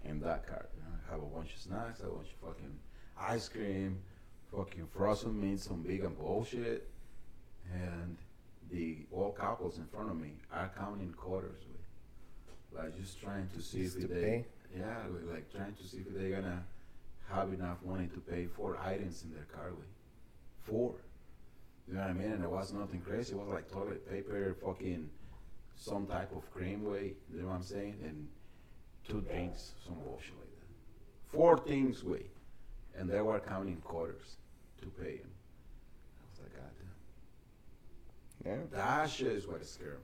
in 0.04 0.20
that 0.20 0.46
car. 0.46 0.66
You 0.76 0.82
know, 0.82 0.88
I 1.08 1.12
have 1.12 1.22
a 1.22 1.26
bunch 1.26 1.54
of 1.54 1.60
snacks, 1.60 2.00
a 2.00 2.06
bunch 2.06 2.28
of 2.28 2.48
fucking 2.48 2.78
ice 3.18 3.48
cream, 3.48 3.98
fucking 4.54 4.86
frozen 4.94 5.38
meat, 5.40 5.60
some 5.60 5.82
vegan 5.82 6.14
bullshit, 6.14 6.88
and 7.74 8.16
the 8.70 8.98
old 9.12 9.36
couples 9.36 9.78
in 9.78 9.86
front 9.86 10.10
of 10.10 10.16
me 10.20 10.32
are 10.52 10.70
counting 10.78 11.12
quarters 11.12 11.58
with, 11.72 12.78
like 12.84 12.96
just 12.98 13.20
trying 13.20 13.48
to 13.54 13.60
see 13.62 13.82
Just 13.82 13.96
if 13.96 14.02
to 14.02 14.08
they, 14.08 14.20
pay. 14.22 14.44
yeah, 14.78 14.96
like 15.32 15.50
trying 15.52 15.74
to 15.74 15.84
see 15.86 15.98
if 15.98 16.14
they're 16.14 16.40
gonna 16.40 16.62
have 17.28 17.52
enough 17.52 17.78
money 17.84 18.06
to 18.08 18.20
pay 18.20 18.46
for 18.46 18.78
items 18.78 19.24
in 19.24 19.32
their 19.34 19.44
car 19.52 19.70
with, 19.70 19.86
four. 20.62 20.94
You 21.86 21.94
know 21.94 22.00
what 22.00 22.10
I 22.10 22.12
mean? 22.12 22.32
And 22.32 22.44
it 22.44 22.50
was 22.50 22.72
nothing 22.72 23.00
crazy. 23.00 23.32
It 23.32 23.38
was 23.38 23.48
like 23.48 23.70
toilet 23.70 24.08
paper, 24.10 24.54
fucking 24.64 25.08
some 25.76 26.06
type 26.06 26.32
of 26.36 26.50
cream 26.52 26.84
way. 26.84 27.14
You 27.32 27.42
know 27.42 27.48
what 27.48 27.54
I'm 27.54 27.62
saying? 27.62 27.96
And 28.04 28.28
two 29.08 29.20
drinks, 29.22 29.72
some 29.86 29.94
bullshit 29.94 30.34
like 30.38 30.50
that. 30.50 31.36
Four 31.36 31.58
things, 31.58 32.04
way, 32.04 32.26
and 32.96 33.08
they 33.08 33.20
were 33.20 33.40
counting 33.40 33.76
quarters 33.76 34.36
to 34.80 34.86
pay 34.86 35.16
him. 35.16 35.30
I 36.20 36.24
was 36.30 36.40
like, 36.40 36.54
God 36.54 36.70
damn. 38.44 38.52
Yeah. 38.52 38.58
That 38.70 39.10
shit 39.10 39.28
is 39.28 39.46
what 39.46 39.64
scared 39.64 40.00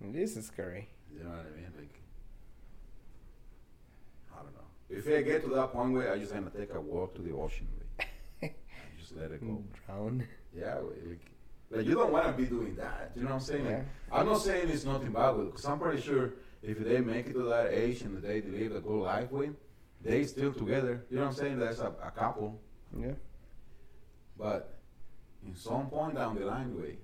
me. 0.00 0.10
This 0.12 0.36
is 0.36 0.46
scary. 0.46 0.88
You 1.16 1.24
know 1.24 1.30
what 1.30 1.40
I 1.40 1.56
mean? 1.56 1.70
Like, 1.78 2.00
I 4.34 4.42
don't 4.42 4.54
know. 4.54 4.68
If 4.90 5.06
I 5.06 5.22
get 5.22 5.42
to 5.44 5.50
that 5.54 5.72
point 5.72 5.92
where 5.92 6.12
I 6.12 6.18
just 6.18 6.32
gonna 6.34 6.50
take 6.50 6.74
a 6.74 6.80
walk 6.80 7.14
to 7.14 7.22
the 7.22 7.32
ocean, 7.32 7.68
way, 7.78 7.78
and 7.78 7.80
just 7.80 7.81
let 9.16 9.30
it 9.32 9.40
go. 9.40 9.62
Drown. 9.86 10.26
Yeah, 10.54 10.74
like, 10.76 11.20
like 11.70 11.86
you 11.86 11.94
don't 11.94 12.12
want 12.12 12.26
to 12.26 12.32
be 12.32 12.44
doing 12.44 12.74
that. 12.76 13.12
You 13.16 13.22
know 13.22 13.28
what 13.28 13.34
I'm 13.36 13.40
saying? 13.40 13.64
Like, 13.66 13.86
I'm 14.12 14.26
not 14.26 14.40
saying 14.42 14.68
it's 14.70 14.84
nothing 14.84 15.12
bad 15.12 15.36
with 15.36 15.46
it, 15.46 15.50
because 15.52 15.64
I'm 15.66 15.78
pretty 15.78 16.02
sure 16.02 16.34
if 16.62 16.78
they 16.78 17.00
make 17.00 17.26
it 17.28 17.32
to 17.34 17.42
that 17.44 17.72
age 17.72 18.02
and 18.02 18.22
they 18.22 18.42
live 18.42 18.76
a 18.76 18.80
good 18.80 19.02
life 19.02 19.30
with, 19.30 19.54
they 20.02 20.24
still 20.24 20.52
together. 20.52 21.04
You 21.10 21.16
know 21.16 21.22
what 21.22 21.28
I'm 21.30 21.34
saying? 21.36 21.58
That's 21.58 21.78
a, 21.80 21.92
a 22.02 22.10
couple. 22.10 22.60
Yeah. 22.98 23.12
But 24.38 24.78
in 25.46 25.54
some 25.54 25.88
point 25.88 26.14
down 26.16 26.34
the 26.38 26.44
line, 26.44 26.78
way, 26.80 26.98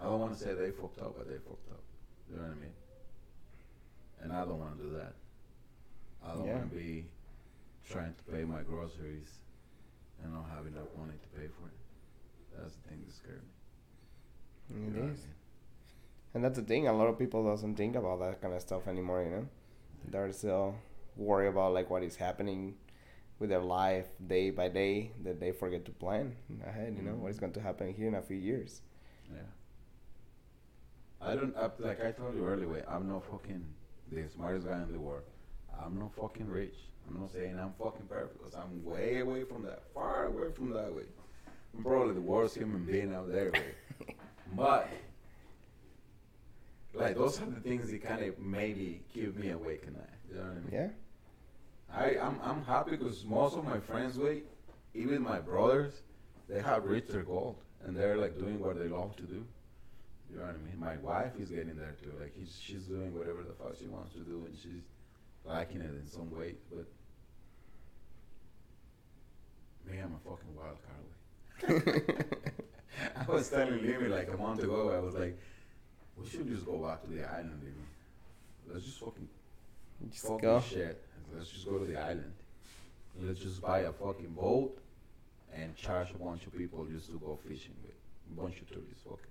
I 0.00 0.04
don't 0.04 0.20
want 0.20 0.36
to 0.36 0.38
say 0.38 0.54
they 0.54 0.70
fucked 0.70 1.00
up, 1.00 1.14
but 1.16 1.28
they 1.28 1.34
fucked 1.36 1.70
up. 1.70 1.82
You 2.30 2.36
know 2.36 2.42
what 2.42 2.52
I 2.52 2.54
mean? 2.54 2.72
And 4.22 4.32
I 4.32 4.40
don't 4.44 4.58
want 4.58 4.76
to 4.78 4.84
do 4.84 4.90
that. 4.96 5.14
I 6.24 6.34
don't 6.34 6.46
Yeah. 6.46 6.54
want 6.54 6.70
to 6.70 6.76
be 6.76 7.06
trying 7.88 8.14
to 8.14 8.22
pay 8.32 8.44
my 8.44 8.62
groceries 8.62 9.28
and 10.22 10.32
not 10.32 10.48
have 10.54 10.66
enough 10.66 10.88
money 10.98 11.14
to 11.22 11.28
pay 11.38 11.46
for 11.48 11.68
it. 11.68 11.78
That's 12.56 12.74
the 12.76 12.88
thing 12.88 13.02
that 13.06 13.14
scared 13.14 13.42
me. 13.42 13.52
It 14.70 14.78
You 14.84 14.90
know 14.90 15.08
I 15.08 15.12
is. 15.12 15.24
mean? 15.24 15.34
And 16.34 16.44
that's 16.44 16.58
the 16.58 16.64
thing. 16.64 16.88
A 16.88 16.92
lot 16.92 17.08
of 17.08 17.18
people 17.18 17.44
doesn't 17.44 17.76
think 17.76 17.96
about 17.96 18.20
that 18.20 18.40
kind 18.40 18.54
of 18.54 18.60
stuff 18.60 18.86
anymore. 18.88 19.22
You 19.22 19.30
know, 19.30 19.48
they're 20.10 20.32
still 20.32 20.76
worry 21.16 21.48
about 21.48 21.72
like 21.74 21.90
what 21.90 22.02
is 22.02 22.16
happening 22.16 22.76
with 23.38 23.50
their 23.50 23.60
life 23.60 24.06
day 24.26 24.50
by 24.50 24.68
day 24.68 25.12
that 25.24 25.40
they 25.40 25.52
forget 25.52 25.84
to 25.86 25.92
plan 25.92 26.36
ahead. 26.66 26.94
You 26.96 27.02
know 27.02 27.12
mm-hmm. 27.12 27.22
what 27.22 27.30
is 27.30 27.38
going 27.40 27.52
to 27.52 27.60
happen 27.60 27.92
here 27.94 28.08
in 28.08 28.14
a 28.14 28.22
few 28.22 28.36
years. 28.36 28.82
Yeah. 29.32 29.42
I 31.20 31.34
don't 31.34 31.56
I, 31.56 31.70
like 31.78 32.04
I 32.04 32.12
told 32.12 32.34
you 32.36 32.46
earlier. 32.46 32.84
I'm 32.88 33.08
not 33.08 33.24
fucking 33.30 33.64
the 34.10 34.28
smartest 34.28 34.66
guy 34.66 34.82
in 34.82 34.92
the 34.92 34.98
world. 35.00 35.24
I'm 35.84 35.98
not 35.98 36.14
fucking 36.14 36.48
rich. 36.48 36.74
I'm 37.08 37.20
not 37.20 37.32
saying 37.32 37.58
I'm 37.58 37.72
fucking 37.78 38.06
perfect 38.08 38.38
because 38.38 38.54
I'm 38.54 38.84
way 38.84 39.20
away 39.20 39.44
from 39.44 39.62
that, 39.62 39.82
far 39.94 40.26
away 40.26 40.52
from 40.54 40.70
that 40.70 40.94
way. 40.94 41.04
I'm 41.76 41.82
probably 41.82 42.14
the 42.14 42.20
worst 42.20 42.56
human 42.56 42.84
being 42.84 43.14
out 43.14 43.30
there. 43.30 43.50
Way. 43.50 44.14
but 44.56 44.88
like 46.94 47.16
those 47.16 47.40
are 47.40 47.46
the 47.46 47.60
things 47.60 47.90
that 47.90 48.02
kind 48.02 48.22
of 48.24 48.38
maybe 48.38 49.02
keep 49.12 49.36
me 49.36 49.50
awake 49.50 49.84
at 49.86 49.92
night. 49.92 50.06
You 50.30 50.36
know 50.36 50.42
what 50.42 50.50
I 50.50 50.54
mean? 50.54 50.68
Yeah. 50.72 50.88
I, 51.90 52.26
I'm, 52.26 52.38
I'm 52.42 52.64
happy 52.64 52.92
because 52.92 53.24
most 53.24 53.56
of 53.56 53.64
my 53.64 53.78
friends, 53.78 54.18
wait, 54.18 54.44
even 54.94 55.22
my 55.22 55.38
brothers, 55.38 56.02
they 56.48 56.60
have 56.60 56.84
reached 56.84 57.10
their 57.10 57.22
goal 57.22 57.58
and 57.84 57.96
they're 57.96 58.16
like 58.16 58.38
doing 58.38 58.58
what 58.60 58.78
they 58.78 58.88
love 58.88 59.16
to 59.16 59.22
do. 59.22 59.46
You 60.30 60.36
know 60.36 60.44
what 60.44 60.56
I 60.56 60.58
mean? 60.58 60.78
My 60.78 60.96
wife 60.96 61.32
is 61.40 61.48
getting 61.48 61.76
there 61.76 61.96
too. 62.02 62.12
Like 62.20 62.34
he's, 62.38 62.58
she's 62.60 62.82
doing 62.82 63.16
whatever 63.16 63.42
the 63.42 63.54
fuck 63.54 63.76
she 63.78 63.86
wants 63.86 64.12
to 64.14 64.20
do 64.20 64.44
and 64.46 64.54
she's 64.54 64.82
liking 65.48 65.80
it 65.80 65.90
in 65.90 66.06
some 66.06 66.30
way. 66.36 66.54
But 66.70 66.86
man, 69.86 70.04
I'm 70.04 70.14
a 70.14 70.30
fucking 70.30 70.54
wild 70.56 70.78
card. 70.86 72.44
I 73.28 73.30
was 73.30 73.48
telling 73.48 73.84
Lemmy 73.86 74.08
like 74.08 74.28
a 74.32 74.36
month 74.36 74.62
ago, 74.62 74.90
I 74.90 74.98
was 75.00 75.14
like, 75.14 75.38
we 76.16 76.28
should 76.28 76.48
just 76.48 76.66
go 76.66 76.78
back 76.78 77.02
to 77.02 77.10
the 77.10 77.24
island, 77.24 77.60
Lemmy. 77.62 78.72
Let's 78.72 78.84
just 78.84 78.98
fucking 79.00 79.28
Just 80.10 80.26
fuck 80.26 80.42
go. 80.42 80.60
shit. 80.60 81.02
Let's 81.34 81.50
just 81.50 81.66
go 81.66 81.78
to 81.78 81.84
the 81.84 81.98
island. 81.98 82.32
Let's 83.20 83.40
just 83.40 83.60
buy 83.60 83.80
a 83.80 83.92
fucking 83.92 84.30
boat 84.30 84.78
and 85.54 85.74
charge 85.76 86.10
a 86.10 86.18
bunch 86.18 86.46
of 86.46 86.56
people 86.56 86.84
just 86.86 87.06
to 87.10 87.18
go 87.18 87.38
fishing 87.48 87.74
with. 87.82 87.94
A 88.30 88.40
bunch 88.40 88.60
of 88.60 88.68
tourists, 88.68 89.02
fuck 89.08 89.20
it. 89.22 89.28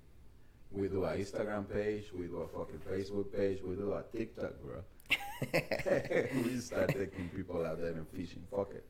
We 0.71 0.87
do 0.89 1.05
a 1.05 1.11
Instagram 1.13 1.71
page, 1.71 2.05
we 2.13 2.25
do 2.25 2.37
a 2.37 2.47
fucking 2.47 2.79
Facebook 2.89 3.31
page, 3.35 3.59
we 3.63 3.75
do 3.75 3.93
a 3.93 4.03
TikTok, 4.15 4.53
bro. 4.63 4.83
We 5.41 6.57
start 6.59 6.89
taking 6.89 7.29
people 7.35 7.65
out 7.65 7.79
there 7.79 7.91
and 7.91 8.07
fishing, 8.09 8.43
fuck 8.51 8.71
it. 8.73 8.85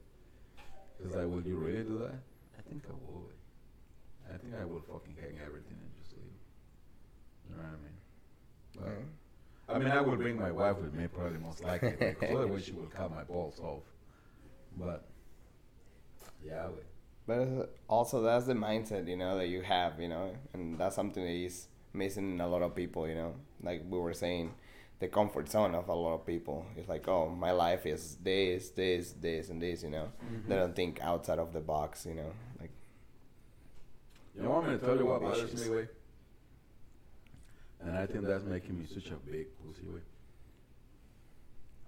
It's 1.04 1.16
like, 1.16 1.28
would 1.28 1.46
you 1.46 1.58
really 1.58 1.84
do 1.84 2.00
that? 2.00 2.16
I 2.58 2.62
think 2.70 2.84
I 2.90 2.94
would. 2.94 3.34
I 4.34 4.38
think 4.38 4.54
I 4.62 4.66
would 4.66 4.84
fucking 4.84 5.16
hang 5.20 5.40
everything 5.46 5.78
and 5.80 5.92
just 6.02 6.14
leave. 6.14 6.40
You 7.50 7.56
know 7.56 7.64
what 7.64 7.70
I 7.70 7.84
mean? 7.84 7.98
But, 8.76 8.86
Yeah. 8.86 9.06
I 9.70 9.80
mean, 9.80 9.90
I 9.90 10.02
would 10.02 10.20
bring 10.20 10.40
my 10.40 10.52
wife 10.52 10.78
with 10.80 10.94
me, 10.94 11.08
probably 11.08 11.40
most 11.40 11.62
likely, 11.64 11.92
because 12.00 12.36
otherwise 12.36 12.66
she 12.66 12.72
will 12.72 12.88
cut 12.88 13.12
my 13.12 13.24
balls 13.24 13.60
off. 13.60 13.84
But 14.78 15.06
yeah, 16.44 16.68
we, 16.68 16.82
But 17.26 17.40
uh, 17.40 17.66
also 17.88 18.22
that's 18.22 18.46
the 18.46 18.54
mindset, 18.54 19.08
you 19.08 19.18
know, 19.18 19.38
that 19.38 19.48
you 19.48 19.62
have, 19.62 20.00
you 20.00 20.08
know, 20.08 20.36
and 20.54 20.78
that's 20.80 20.96
something 20.96 21.24
that 21.24 21.32
is 21.32 21.68
missing 21.94 22.34
in 22.34 22.42
a 22.42 22.48
lot 22.48 22.62
of 22.62 22.76
people, 22.76 23.08
you 23.08 23.16
know. 23.16 23.36
Like 23.62 23.84
we 23.90 24.00
were 24.00 24.14
saying, 24.14 24.54
the 25.00 25.08
comfort 25.08 25.50
zone 25.50 25.76
of 25.76 25.88
a 25.90 25.94
lot 25.94 26.16
of 26.16 26.26
people. 26.26 26.66
It's 26.76 26.90
like, 26.90 27.08
oh, 27.08 27.30
my 27.30 27.52
life 27.52 27.86
is 27.86 28.18
this, 28.24 28.70
this, 28.70 29.12
this, 29.12 29.50
and 29.50 29.62
this, 29.62 29.84
you 29.84 29.90
know. 29.90 30.12
They 30.20 30.28
mm-hmm. 30.28 30.50
don't 30.50 30.76
think 30.76 31.00
outside 31.02 31.40
of 31.40 31.54
the 31.54 31.60
box, 31.60 32.06
you 32.06 32.16
know. 32.16 32.32
Like, 32.60 32.72
you 34.36 34.42
know, 34.42 34.50
want 34.50 34.68
me 34.68 34.78
to 34.78 34.86
tell 34.86 34.98
you 34.98 35.06
what 35.06 35.22
Ambitious. 35.22 35.52
bothers 35.52 35.70
me, 35.70 35.76
way? 35.76 35.88
And 37.82 37.98
I 37.98 38.06
think 38.08 38.26
that's 38.26 38.44
making 38.44 38.80
me 38.80 38.86
such 38.92 39.08
a 39.08 39.16
big 39.16 39.48
pussy, 39.64 39.88
way. 39.88 40.02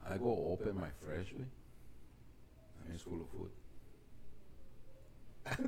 I 0.08 0.18
go 0.18 0.50
open 0.52 0.76
my 0.76 0.90
fresh 1.04 1.34
way, 1.34 1.46
and 2.84 2.94
it's 2.94 3.04
full 3.04 3.22
of 3.22 3.30
food. 3.30 3.50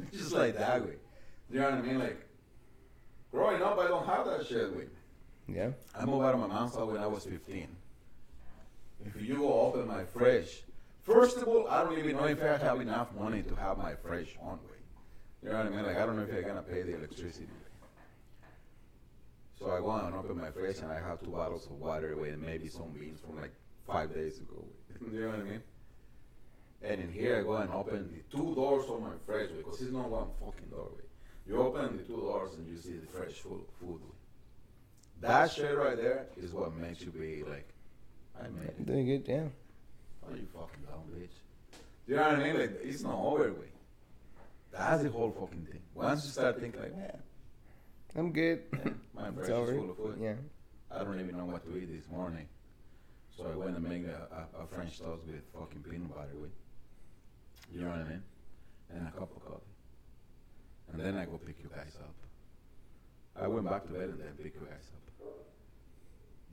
Just 0.11 0.31
like 0.31 0.57
that 0.57 0.85
way. 0.85 0.95
You 1.49 1.59
know 1.59 1.71
what 1.71 1.79
I 1.79 1.81
mean? 1.81 1.99
Like, 1.99 2.25
growing 3.31 3.61
up, 3.61 3.79
I 3.79 3.87
don't 3.87 4.05
have 4.05 4.25
that 4.25 4.45
shit, 4.45 4.75
way. 4.75 4.85
Yeah, 5.55 5.71
I 5.97 6.05
moved 6.05 6.25
out 6.25 6.35
of 6.35 6.39
my 6.41 6.47
mom's 6.47 6.75
house 6.75 6.87
when 6.87 7.01
I 7.01 7.07
was 7.07 7.25
15. 7.25 7.67
If 9.05 9.21
you 9.21 9.37
go 9.37 9.53
open 9.61 9.87
my 9.87 10.03
fridge, 10.03 10.63
first 11.01 11.37
of 11.37 11.47
all, 11.47 11.67
I 11.67 11.83
don't 11.83 11.97
even 11.97 12.17
know 12.17 12.25
if 12.25 12.41
I 12.41 12.57
have 12.57 12.79
enough 12.81 13.13
money 13.17 13.41
to 13.43 13.55
have 13.55 13.77
my 13.77 13.95
fridge 13.95 14.37
on 14.41 14.57
way. 14.57 14.77
You 15.43 15.49
know 15.49 15.57
what 15.57 15.65
I 15.65 15.69
mean? 15.69 15.85
Like 15.85 15.97
I 15.97 16.05
don't 16.05 16.15
know 16.15 16.23
if 16.23 16.35
I'm 16.35 16.43
gonna 16.43 16.61
pay 16.61 16.83
the 16.83 16.95
electricity. 16.95 17.47
So 19.59 19.71
I 19.71 19.79
go 19.79 19.91
and 19.91 20.15
open 20.15 20.37
my 20.39 20.49
fridge 20.51 20.77
and 20.79 20.91
I 20.91 20.99
have 20.99 21.19
two 21.21 21.31
bottles 21.31 21.65
of 21.65 21.73
water 21.73 22.15
with 22.15 22.37
maybe 22.39 22.67
some 22.67 22.89
beans 22.99 23.19
from 23.19 23.39
like 23.39 23.53
five 23.85 24.13
days 24.13 24.39
ago. 24.39 24.65
you 25.11 25.21
know 25.21 25.27
what 25.29 25.39
I 25.39 25.43
mean? 25.43 25.61
And 26.83 27.01
in 27.01 27.11
here 27.11 27.39
I 27.39 27.41
go 27.43 27.57
and 27.57 27.71
open 27.71 28.11
the 28.11 28.35
two 28.35 28.55
doors 28.55 28.85
of 28.89 29.01
my 29.01 29.13
fridge 29.25 29.51
because 29.55 29.81
it's 29.81 29.91
not 29.91 30.09
one 30.09 30.27
fucking 30.39 30.69
doorway. 30.69 31.05
You 31.47 31.57
open 31.57 31.97
the 31.97 32.03
two 32.03 32.17
doors 32.17 32.55
and 32.55 32.67
you 32.67 32.77
see 32.77 32.97
the 32.97 33.07
fridge 33.07 33.35
full 33.35 33.61
of 33.61 33.67
food. 33.79 33.99
That 35.21 35.51
shit 35.51 35.77
right 35.77 35.95
there 35.95 36.25
is 36.35 36.51
what 36.51 36.75
makes 36.75 37.01
you 37.01 37.11
be 37.11 37.43
like, 37.43 37.69
I 38.39 38.47
made 38.47 38.69
it. 38.69 38.85
doing 38.85 39.05
good, 39.05 39.23
yeah. 39.27 39.43
Oh, 40.27 40.35
you 40.35 40.47
fucking 40.53 40.83
dumb 40.89 41.03
bitch. 41.15 41.29
Do 42.07 42.13
You 42.13 42.15
know 42.15 42.23
what 42.23 42.35
I 42.39 42.43
mean? 42.43 42.59
Like, 42.59 42.79
it's 42.81 43.03
not 43.03 43.15
over 43.15 43.51
with. 43.51 43.69
That's 44.71 45.03
the 45.03 45.09
whole 45.09 45.31
fucking 45.31 45.67
thing. 45.69 45.81
Once 45.93 46.25
you 46.25 46.31
start 46.31 46.59
thinking 46.59 46.81
like, 46.81 46.97
man, 46.97 47.19
I'm 48.15 48.31
good. 48.31 48.63
yeah, 48.73 48.91
my 49.13 49.29
is 49.29 49.47
full 49.47 49.91
of 49.91 49.97
food. 49.97 50.17
Yeah, 50.19 50.33
I 50.89 51.03
don't 51.03 51.19
even 51.19 51.37
know 51.37 51.45
what 51.45 51.63
to 51.65 51.77
eat 51.77 51.93
this 51.95 52.09
morning. 52.09 52.47
So 53.37 53.45
I 53.45 53.55
went 53.55 53.75
and 53.77 53.87
made 53.87 54.05
a, 54.05 54.47
a, 54.59 54.63
a 54.63 54.67
French 54.67 54.99
toast 54.99 55.21
with 55.27 55.41
fucking 55.53 55.83
peanut 55.83 56.13
butter 56.13 56.35
with. 56.39 56.51
You 57.71 57.81
know 57.81 57.89
what 57.89 57.99
I 57.99 58.03
mean? 58.03 58.23
And 58.93 59.07
a 59.07 59.11
cup 59.11 59.35
of 59.35 59.45
coffee. 59.45 59.61
And 60.91 61.01
then 61.01 61.15
I 61.15 61.25
go 61.25 61.37
pick 61.37 61.57
you 61.63 61.69
guys 61.73 61.95
up. 62.01 62.15
I 63.41 63.47
went 63.47 63.69
back 63.69 63.85
to 63.85 63.93
bed 63.93 64.09
and 64.09 64.19
then 64.19 64.33
pick 64.41 64.55
you 64.55 64.67
guys 64.67 64.89
up. 64.93 65.00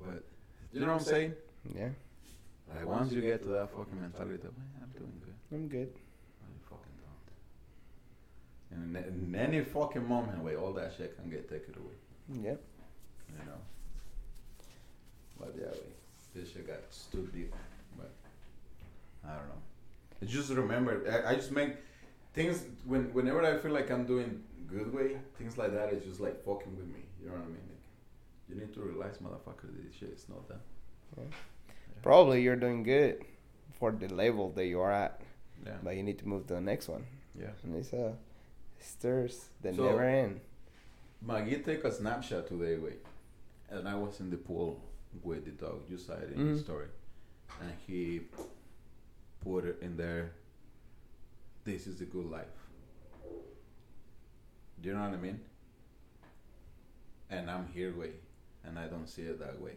But, 0.04 0.24
you 0.72 0.80
know 0.80 0.86
what 0.86 1.00
I'm 1.00 1.06
saying? 1.06 1.34
yeah. 1.74 1.88
Like 2.74 2.86
once 2.86 3.12
you 3.12 3.20
get 3.20 3.42
to 3.42 3.48
that 3.48 3.70
fucking 3.70 4.00
mentality, 4.00 4.36
that, 4.36 4.56
man, 4.56 4.68
I'm 4.82 4.90
doing 4.98 5.20
good. 5.24 5.34
I'm 5.52 5.68
good. 5.68 5.88
No, 5.88 6.48
you 6.52 6.60
fucking 6.68 6.96
don't. 8.70 8.96
And 8.96 8.96
in, 8.96 9.34
in 9.34 9.34
any 9.34 9.64
fucking 9.64 10.06
moment, 10.06 10.42
way, 10.42 10.56
all 10.56 10.72
that 10.74 10.92
shit 10.96 11.16
can 11.16 11.30
get 11.30 11.48
taken 11.48 11.74
away. 11.76 12.42
Yep. 12.44 12.60
You 13.30 13.46
know. 13.46 13.60
But 15.40 15.54
yeah, 15.58 15.70
way, 15.70 15.94
this 16.34 16.52
shit 16.52 16.66
got 16.66 16.80
too 17.10 17.28
deep. 17.32 17.54
But 17.96 18.10
I 19.24 19.28
don't 19.36 19.48
know. 19.48 19.62
I 20.20 20.24
just 20.26 20.50
remember. 20.50 21.22
I, 21.26 21.32
I 21.32 21.34
just 21.36 21.52
make 21.52 21.76
things 22.34 22.64
when 22.84 23.12
whenever 23.14 23.44
I 23.44 23.56
feel 23.58 23.72
like 23.72 23.90
I'm 23.90 24.04
doing 24.04 24.42
good 24.66 24.92
way, 24.92 25.16
things 25.38 25.56
like 25.56 25.72
that 25.72 25.92
is 25.92 26.04
just 26.04 26.20
like 26.20 26.44
fucking 26.44 26.76
with 26.76 26.86
me. 26.86 27.00
You 27.22 27.28
know 27.28 27.34
what 27.34 27.44
I 27.44 27.46
mean? 27.46 27.68
You 28.48 28.56
need 28.56 28.72
to 28.74 28.80
realize, 28.80 29.18
motherfucker, 29.18 29.62
that 29.62 29.84
this 29.84 29.94
shit 29.94 30.10
is 30.10 30.26
not 30.28 30.48
that. 30.48 30.60
Probably 32.02 32.42
you're 32.42 32.56
doing 32.56 32.82
good 32.82 33.22
for 33.72 33.90
the 33.92 34.08
level 34.08 34.50
that 34.52 34.66
you 34.66 34.80
are 34.80 34.92
at, 34.92 35.20
Yeah. 35.66 35.76
but 35.82 35.96
you 35.96 36.02
need 36.02 36.18
to 36.20 36.28
move 36.28 36.46
to 36.48 36.54
the 36.54 36.60
next 36.60 36.88
one. 36.88 37.04
Yeah. 37.38 37.50
And 37.62 37.74
it's 37.76 37.92
uh, 37.92 38.12
stirs 38.78 39.48
that 39.62 39.74
So- 39.74 39.84
never 39.86 40.04
end. 40.04 40.40
Maggie 41.20 41.58
take 41.58 41.82
a 41.84 41.92
snapshot 41.92 42.46
today, 42.46 42.76
wait, 42.78 43.04
and 43.70 43.88
I 43.88 43.94
was 43.96 44.20
in 44.20 44.30
the 44.30 44.36
pool 44.36 44.80
with 45.22 45.44
the 45.44 45.50
dog. 45.50 45.82
You 45.90 45.98
saw 45.98 46.12
it 46.14 46.32
in 46.32 46.52
the 46.54 46.58
Mhm. 46.58 46.62
story, 46.62 46.88
and 47.60 47.72
he 47.86 48.20
put 49.40 49.64
it 49.64 49.78
in 49.82 49.96
there. 49.96 50.30
This 51.64 51.86
is 51.88 51.98
the 51.98 52.04
good 52.04 52.26
life. 52.26 52.46
Do 54.80 54.88
you 54.88 54.94
know 54.94 55.00
what 55.02 55.12
I 55.14 55.16
mean? 55.16 55.40
And 57.30 57.50
I'm 57.50 57.66
here 57.68 57.92
way, 57.94 58.12
and 58.64 58.78
I 58.78 58.86
don't 58.86 59.08
see 59.08 59.22
it 59.22 59.38
that 59.40 59.60
way. 59.60 59.76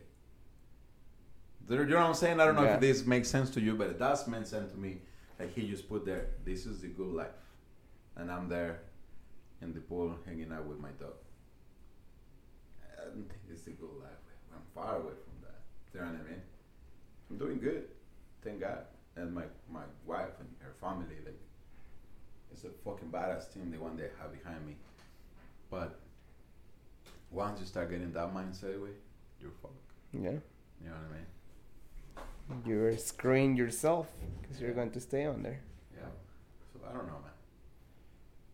Do 1.67 1.75
you 1.75 1.85
know 1.85 1.97
what 1.97 2.05
I'm 2.07 2.13
saying? 2.15 2.39
I 2.39 2.45
don't 2.45 2.55
know 2.55 2.63
Yeah. 2.63 2.75
if 2.75 2.81
this 2.81 3.05
makes 3.05 3.29
sense 3.29 3.49
to 3.51 3.61
you, 3.61 3.75
but 3.75 3.87
it 3.89 3.99
does 3.99 4.27
make 4.27 4.45
sense 4.45 4.71
to 4.71 4.77
me. 4.77 5.01
Like 5.39 5.53
he 5.53 5.67
just 5.69 5.87
put 5.87 6.05
there, 6.05 6.27
this 6.43 6.65
is 6.65 6.81
the 6.81 6.87
good 6.87 7.13
life, 7.13 7.31
and 8.15 8.31
I'm 8.31 8.47
there 8.49 8.81
in 9.61 9.73
the 9.73 9.79
pool 9.79 10.15
hanging 10.25 10.51
out 10.51 10.65
with 10.65 10.79
my 10.79 10.89
dog. 10.99 11.13
I 12.99 13.05
don't 13.05 13.27
think 13.27 13.39
it's 13.49 13.63
the 13.63 13.71
good 13.71 13.89
life. 13.99 14.09
I'm 14.53 14.61
far 14.75 14.95
away 14.97 15.13
from 15.23 15.33
that. 15.43 15.59
Do 15.91 15.99
you 15.99 16.05
know 16.05 16.11
what 16.11 16.21
I 16.27 16.29
mean? 16.31 16.41
I'm 17.29 17.37
doing 17.37 17.59
good, 17.59 17.87
thank 18.43 18.59
God. 18.59 18.85
And 19.15 19.33
my 19.33 19.43
my 19.69 19.83
wife 20.05 20.39
and 20.39 20.49
her 20.59 20.73
family, 20.81 21.15
like, 21.25 21.39
it's 22.51 22.63
a 22.63 22.69
fucking 22.83 23.09
badass 23.09 23.53
team, 23.53 23.71
the 23.71 23.77
one 23.77 23.95
they 23.97 24.09
have 24.19 24.31
behind 24.31 24.65
me. 24.65 24.75
But 25.69 25.99
once 27.31 27.59
you 27.59 27.65
start 27.65 27.89
getting 27.89 28.11
that 28.13 28.33
mindset 28.33 28.81
way, 28.81 28.89
you're 29.39 29.51
fucked. 29.61 29.73
Yeah. 30.13 30.19
You 30.81 30.89
know 30.89 30.95
what 30.95 31.09
I 31.09 32.55
mean? 32.57 32.65
You're 32.65 32.97
screwing 32.97 33.55
yourself 33.55 34.07
because 34.41 34.59
you're 34.59 34.73
going 34.73 34.91
to 34.91 34.99
stay 34.99 35.25
on 35.25 35.41
there. 35.41 35.61
Yeah. 35.95 36.05
So 36.73 36.79
I 36.87 36.93
don't 36.93 37.07
know, 37.07 37.13
man. 37.13 37.31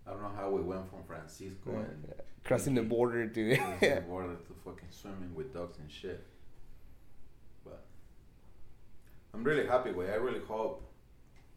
I 0.06 0.12
don't 0.12 0.22
know 0.22 0.32
how 0.36 0.50
we 0.52 0.62
went 0.62 0.90
from 0.90 1.04
Francisco 1.06 1.72
and 1.72 2.14
Crossing 2.44 2.76
the 2.76 2.84
border 2.84 3.28
to 3.28 3.58
crossing 3.58 3.96
the 3.96 4.02
border 4.08 4.36
to 4.36 4.54
fucking 4.64 4.88
swimming 4.90 5.36
with 5.36 5.54
dogs 5.54 5.80
and 5.80 5.92
shit. 5.92 6.26
But 7.66 7.84
I'm 9.34 9.44
really 9.44 9.68
happy 9.68 9.92
with. 9.92 10.08
it. 10.08 10.14
I 10.14 10.16
really 10.16 10.40
hope. 10.40 10.82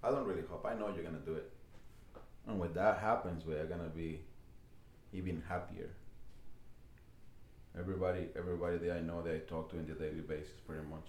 I 0.03 0.11
don't 0.11 0.27
really 0.27 0.43
hope. 0.51 0.67
I 0.67 0.75
know 0.75 0.93
you're 0.93 1.05
gonna 1.05 1.19
do 1.25 1.35
it. 1.35 1.53
And 2.49 2.59
when 2.59 2.73
that 2.73 2.99
happens, 2.99 3.45
we're 3.47 3.67
gonna 3.67 3.91
be 3.95 4.23
even 5.13 5.45
happier. 5.49 5.91
Everybody, 7.79 8.27
everybody 8.37 8.79
that 8.79 8.97
I 8.97 9.01
know 9.01 9.23
that 9.23 9.35
I 9.35 9.39
talk 9.49 9.71
to 9.71 9.79
on 9.79 9.87
a 9.91 9.95
daily 9.95 10.21
basis, 10.21 10.59
pretty 10.67 10.83
much. 10.91 11.07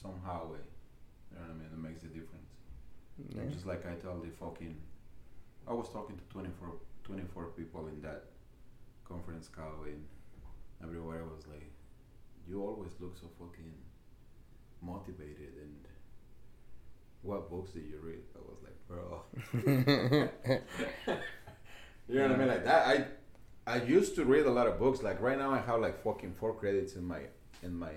Somehow, 0.00 0.52
way, 0.52 0.58
you 1.30 1.36
know 1.36 1.42
what 1.42 1.50
I 1.50 1.54
mean. 1.54 1.68
It 1.72 1.78
makes 1.78 2.02
a 2.02 2.06
difference. 2.06 2.50
Yeah. 3.34 3.42
Just 3.52 3.66
like 3.66 3.86
I 3.86 3.94
tell 3.94 4.18
the 4.18 4.30
fucking, 4.38 4.76
I 5.68 5.72
was 5.72 5.88
talking 5.90 6.16
to 6.16 6.24
24, 6.32 6.74
24 7.04 7.44
people 7.56 7.88
in 7.88 8.00
that 8.02 8.24
conference 9.04 9.48
call 9.48 9.84
and 9.84 10.04
everywhere 10.82 11.22
I 11.22 11.34
was 11.34 11.46
like, 11.48 11.70
you 12.48 12.62
always 12.62 12.92
look 13.00 13.16
so 13.16 13.28
fucking 13.38 13.74
motivated 14.82 15.52
and 15.60 15.76
what 17.22 17.50
books 17.50 17.72
did 17.72 17.84
you 17.84 18.00
read? 18.02 18.22
I 18.34 18.38
was 18.48 18.58
like, 18.64 18.78
bro. 18.88 19.22
you 22.08 22.14
know 22.14 22.22
what 22.22 22.32
I 22.32 22.36
mean? 22.36 22.48
Like 22.48 22.64
that. 22.64 22.86
I 22.86 23.04
I 23.70 23.76
used 23.84 24.16
to 24.16 24.24
read 24.24 24.46
a 24.46 24.50
lot 24.50 24.66
of 24.66 24.78
books. 24.80 25.00
Like 25.02 25.20
right 25.20 25.38
now, 25.38 25.50
I 25.52 25.60
have 25.60 25.80
like 25.80 26.02
fucking 26.02 26.34
four 26.40 26.52
credits 26.54 26.94
in 26.96 27.04
my 27.04 27.20
in 27.62 27.72
my 27.78 27.92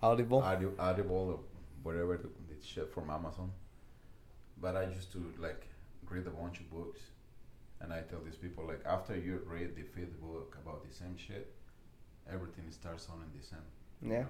Audible. 0.00 0.38
Audio, 0.42 0.72
Audible 0.78 1.24
or 1.32 1.40
whatever 1.82 2.16
the, 2.16 2.28
the 2.48 2.56
shit 2.64 2.92
from 2.94 3.10
Amazon. 3.10 3.50
But 4.60 4.76
I 4.76 4.84
used 4.84 5.10
to 5.12 5.20
like 5.38 5.66
read 6.08 6.26
a 6.26 6.30
bunch 6.30 6.60
of 6.60 6.70
books, 6.70 7.00
and 7.80 7.92
I 7.92 8.02
tell 8.02 8.20
these 8.24 8.36
people 8.36 8.64
like 8.66 8.82
after 8.86 9.16
you 9.16 9.42
read 9.46 9.74
the 9.74 9.82
fifth 9.82 10.20
book 10.20 10.56
about 10.62 10.88
the 10.88 10.94
same 10.94 11.16
shit, 11.16 11.52
everything 12.32 12.70
starts 12.70 13.06
sounding 13.08 13.30
the 13.36 13.44
same. 13.44 13.68
yeah. 14.16 14.26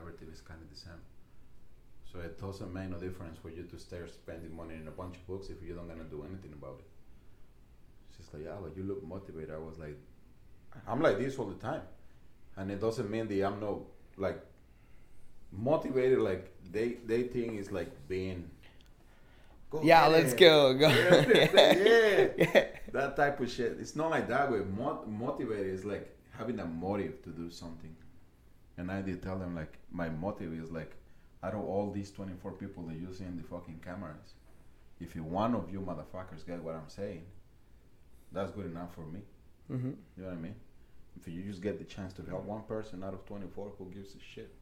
Everything 0.00 0.28
is 0.32 0.40
kind 0.40 0.60
of 0.62 0.68
the 0.70 0.80
same. 0.86 1.02
So 2.12 2.20
it 2.20 2.40
doesn't 2.40 2.72
make 2.72 2.88
no 2.90 2.98
difference 2.98 3.38
for 3.38 3.50
you 3.50 3.64
to 3.64 3.78
start 3.78 4.10
spending 4.12 4.54
money 4.56 4.74
in 4.74 4.86
a 4.86 4.96
bunch 5.00 5.16
of 5.16 5.26
books 5.26 5.48
if 5.48 5.58
you 5.66 5.74
don't 5.74 5.88
gonna 5.88 6.04
do 6.16 6.24
anything 6.30 6.52
about 6.52 6.78
it. 6.84 6.95
It's 8.36 8.44
just 8.44 8.44
like 8.44 8.44
yeah, 8.44 8.56
but 8.62 8.76
you 8.76 8.82
look 8.84 9.02
motivated. 9.06 9.50
I 9.54 9.58
was 9.58 9.78
like, 9.78 9.96
I'm 10.86 11.00
like 11.00 11.18
this 11.18 11.38
all 11.38 11.46
the 11.46 11.54
time, 11.54 11.82
and 12.56 12.70
it 12.70 12.80
doesn't 12.80 13.10
mean 13.10 13.28
that 13.28 13.46
I'm 13.46 13.60
no 13.60 13.86
like 14.16 14.40
motivated. 15.52 16.18
Like 16.18 16.52
they 16.70 16.94
they 17.06 17.24
think 17.24 17.58
it's 17.58 17.70
like 17.70 17.90
being. 18.08 18.50
"Go 19.70 19.80
Yeah, 19.82 20.02
get 20.04 20.12
let's 20.12 20.32
it." 20.32 20.38
go. 20.38 20.74
Go. 20.74 20.88
yeah. 20.88 22.32
yeah. 22.36 22.66
that 22.92 23.16
type 23.16 23.40
of 23.40 23.50
shit. 23.50 23.76
It's 23.80 23.96
not 23.96 24.10
like 24.10 24.28
that 24.28 24.50
way. 24.50 24.60
Mot- 24.60 25.08
motivated 25.08 25.66
is 25.74 25.84
like 25.84 26.16
having 26.32 26.58
a 26.60 26.66
motive 26.66 27.22
to 27.24 27.30
do 27.30 27.50
something. 27.50 27.94
And 28.78 28.90
I 28.90 29.00
did 29.02 29.22
tell 29.22 29.38
them 29.38 29.54
like 29.54 29.78
my 29.90 30.08
motive 30.10 30.52
is 30.52 30.70
like 30.70 30.92
out 31.42 31.54
of 31.54 31.60
all 31.64 31.90
these 31.90 32.10
24 32.10 32.52
people 32.52 32.82
that 32.84 32.96
you 32.96 33.12
see 33.12 33.24
in 33.24 33.36
the 33.36 33.42
fucking 33.42 33.80
cameras, 33.84 34.34
if 35.00 35.14
one 35.16 35.54
of 35.54 35.70
you 35.72 35.80
motherfuckers 35.80 36.46
get 36.46 36.62
what 36.62 36.74
I'm 36.74 36.88
saying, 36.88 37.24
that's 38.32 38.50
good 38.52 38.66
enough 38.66 38.94
for 38.94 39.06
me. 39.06 39.20
hmm 39.68 39.90
You 40.16 40.22
know 40.22 40.28
what 40.28 40.32
I 40.38 40.40
mean? 40.40 40.54
If 41.20 41.28
you 41.28 41.42
just 41.42 41.62
get 41.62 41.78
the 41.78 41.84
chance 41.84 42.12
to 42.14 42.22
help 42.22 42.44
one 42.44 42.62
person 42.62 43.02
out 43.02 43.14
of 43.14 43.24
24, 43.26 43.72
who 43.78 43.86
gives 43.86 44.14
a 44.14 44.20
shit? 44.20 44.54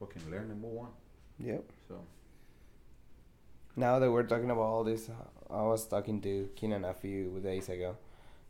Fucking 0.00 0.30
learn 0.30 0.50
and 0.50 0.60
move 0.60 0.78
on. 0.78 0.88
Yep. 1.38 1.64
So 1.88 2.00
Now 3.76 3.98
that 3.98 4.10
we're 4.10 4.24
talking 4.24 4.50
about 4.50 4.62
all 4.62 4.84
this, 4.84 5.08
I 5.50 5.62
was 5.62 5.86
talking 5.86 6.20
to 6.22 6.48
Keenan 6.56 6.84
a 6.84 6.94
few 6.94 7.38
days 7.40 7.68
ago, 7.68 7.96